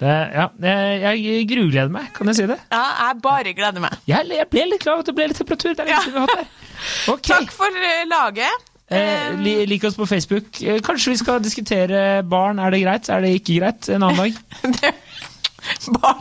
Det, 0.00 0.14
ja, 0.36 0.46
jeg, 0.68 1.24
jeg 1.26 1.48
grugleder 1.54 1.92
meg, 1.94 2.10
kan 2.16 2.30
jeg 2.32 2.40
si 2.40 2.48
det? 2.50 2.58
Ja, 2.72 2.84
jeg 3.06 3.20
bare 3.24 3.55
gleder 3.56 3.82
meg. 3.84 3.98
Jeg, 4.08 4.28
jeg 4.36 4.48
ble 4.52 4.64
litt 4.70 4.84
glad 4.84 5.02
at 5.02 5.10
det 5.10 5.16
ble 5.16 5.28
litt 5.32 5.40
temperatur. 5.40 5.74
Det 5.74 5.84
er 5.84 5.90
lenge 5.90 6.06
siden 6.06 6.16
vi 6.16 6.24
har 6.24 6.32
hatt 6.32 6.44
det. 6.44 6.48
Okay. 7.08 7.30
Takk 7.32 7.52
for 7.56 7.72
eh, 7.80 8.02
laget. 8.04 8.66
Eh, 8.92 9.30
li, 9.40 9.54
lik 9.66 9.84
oss 9.88 9.96
på 9.96 10.06
Facebook. 10.06 10.60
Eh, 10.60 10.82
kanskje 10.84 11.14
vi 11.14 11.20
skal 11.22 11.40
diskutere 11.42 12.22
barn. 12.28 12.60
Er 12.60 12.74
det 12.74 12.82
greit? 12.84 13.08
Er 13.10 13.24
det 13.24 13.32
ikke 13.38 13.56
greit? 13.62 13.88
En 13.88 14.04
annen 14.06 14.20
dag. 14.20 14.92
Barn, 15.96 16.20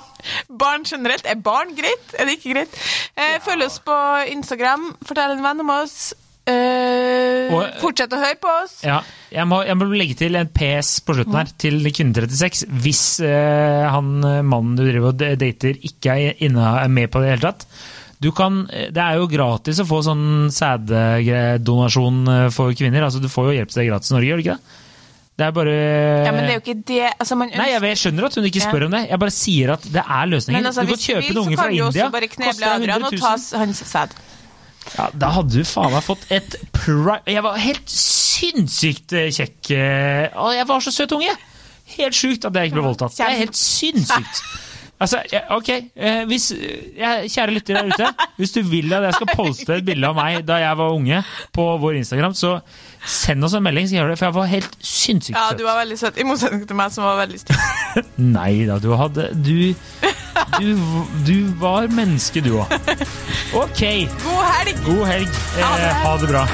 barn 0.50 0.86
generelt. 0.90 1.28
Er 1.30 1.36
barn 1.38 1.76
greit? 1.78 2.16
Er 2.18 2.26
det 2.26 2.40
ikke 2.40 2.56
greit? 2.56 2.78
Eh, 3.14 3.36
følg 3.46 3.68
oss 3.68 3.78
på 3.86 3.98
Instagram. 4.34 4.88
Fortell 5.06 5.36
en 5.36 5.44
venn 5.46 5.62
om 5.62 5.70
oss. 5.76 6.16
Eh, 6.86 7.54
Og- 7.56 7.76
fortsett 7.82 8.14
å 8.14 8.20
høre 8.22 8.38
på 8.42 8.52
oss. 8.64 8.78
Ja, 8.86 9.00
jeg 9.32 9.46
må, 9.50 9.60
jeg 9.66 9.78
må 9.78 9.88
legge 9.92 10.16
til 10.20 10.36
en 10.40 10.48
PS 10.54 11.00
på 11.06 11.16
slutten 11.18 11.38
her, 11.40 11.52
til 11.62 11.80
kvinne 11.92 12.14
36. 12.16 12.66
Hvis 12.86 13.04
eh, 13.26 13.90
han 13.92 14.14
eh, 14.24 14.42
mannen 14.46 14.76
du 14.80 14.84
driver 14.88 15.12
og 15.14 15.20
dater, 15.42 15.78
ikke 15.86 16.16
er, 16.16 16.34
inne, 16.46 16.66
er 16.84 16.88
med 16.90 17.12
på 17.14 17.22
det 17.22 17.28
i 17.28 17.32
det 17.32 17.38
hele 17.40 17.52
tatt. 17.52 17.68
Du 18.24 18.32
kan, 18.32 18.62
eh, 18.72 18.88
det 18.96 19.02
er 19.04 19.20
jo 19.20 19.28
gratis 19.28 19.82
å 19.84 19.88
få 19.90 20.02
sånn 20.06 20.26
sæddonasjon 20.56 22.52
for 22.56 22.74
kvinner. 22.78 23.04
altså 23.06 23.22
Du 23.22 23.30
får 23.32 23.52
jo 23.52 23.58
hjelp 23.60 23.72
til 23.74 23.82
det 23.84 23.90
gratis 23.92 24.12
i 24.12 24.16
Norge, 24.18 24.32
gjør 24.32 24.42
du 24.42 24.46
ikke 24.48 24.58
det? 24.58 24.82
Det 25.36 25.44
er 25.44 25.52
bare 25.52 25.72
Ja, 26.24 26.32
men 26.32 26.46
det 26.48 26.52
er 26.54 26.56
jo 26.56 26.64
ikke 26.64 26.84
det 26.88 27.08
altså, 27.20 27.36
man 27.36 27.50
Nei, 27.52 27.66
jeg, 27.74 27.82
vet- 27.84 27.92
jeg 27.92 28.00
skjønner 28.06 28.24
at 28.30 28.36
hun 28.40 28.46
ikke 28.48 28.62
spør 28.64 28.86
om 28.86 28.94
det. 28.96 29.02
Jeg 29.10 29.20
bare 29.20 29.34
sier 29.36 29.74
at 29.74 29.82
det 29.84 30.04
er 30.06 30.30
løsningen. 30.32 30.62
Men 30.62 30.70
altså, 30.72 30.86
du 30.88 30.94
kan 30.94 31.02
kjøpe 31.04 31.26
vil, 31.26 31.36
en 31.36 31.42
unge 31.44 31.58
fra 31.60 31.66
India. 31.68 32.06
koster 32.46 32.70
Adrian 32.72 33.04
100 33.04 33.04
og 33.04 33.12
000. 33.12 33.20
ta 33.20 33.34
s- 33.36 33.52
hans 33.60 33.82
sæd. 33.84 34.16
Ja, 34.94 35.10
da 35.18 35.32
hadde 35.36 35.58
du 35.58 35.68
faen 35.68 35.92
meg 35.96 36.06
fått 36.06 36.28
et 36.34 36.60
pri... 36.76 37.18
Jeg 37.28 37.44
var 37.44 37.58
helt 37.60 37.90
sinnssykt 37.92 39.16
eh, 39.18 39.32
kjekk. 39.34 39.74
Og 40.42 40.54
jeg 40.56 40.70
var 40.70 40.86
så 40.86 40.94
søt 40.94 41.16
unge! 41.18 41.34
Helt 41.96 42.18
sjukt 42.18 42.46
at 42.48 42.56
jeg 42.58 42.70
ikke 42.70 42.80
ble 42.80 42.88
voldtatt. 42.88 43.18
Det 43.18 43.26
er 43.26 43.42
helt 43.44 43.60
sinnssykt. 43.60 44.46
Altså, 44.96 45.20
ok, 45.52 45.70
eh, 45.96 46.22
hvis, 46.30 46.52
eh, 46.56 47.26
Kjære 47.28 47.52
lytter 47.52 47.76
der 47.76 47.90
ute. 47.92 48.08
Hvis 48.38 48.54
du 48.56 48.62
vil 48.64 48.94
at 48.96 49.04
jeg 49.04 49.18
skal 49.18 49.28
poste 49.36 49.76
et 49.76 49.86
bilde 49.86 50.08
av 50.08 50.16
meg 50.16 50.46
da 50.48 50.56
jeg 50.62 50.78
var 50.80 50.94
unge 50.96 51.20
på 51.56 51.66
vår 51.82 51.98
Instagram, 52.00 52.34
så 52.34 52.54
send 53.06 53.44
oss 53.44 53.54
en 53.58 53.64
melding, 53.66 53.90
så 53.90 53.98
gjør 54.00 54.14
det, 54.14 54.18
for 54.22 54.30
jeg 54.30 54.38
var 54.38 54.48
helt 54.54 54.78
sinnssykt 54.80 55.36
Ja, 55.36 55.50
du 55.58 55.66
var 55.68 55.82
veldig 55.82 56.00
søt. 56.00 56.18
I 56.18 56.24
motsetning 56.28 56.64
til 56.68 56.80
meg, 56.80 56.96
som 56.96 57.04
var 57.04 57.20
veldig 57.26 57.42
stygg. 57.44 57.60
Nei 58.38 58.66
da, 58.70 58.80
du 58.80 58.94
hadde 58.96 59.28
Du, 59.36 59.76
du, 60.62 60.72
du 61.28 61.36
var 61.60 61.92
menneske, 61.92 62.42
du 62.46 62.56
òg. 62.64 62.72
Ok, 63.66 63.84
God 64.24 64.42
helg! 64.54 64.82
god 64.88 65.06
helg. 65.12 65.44
Eh, 65.60 66.02
ha 66.06 66.18
det 66.24 66.32
bra. 66.32 66.48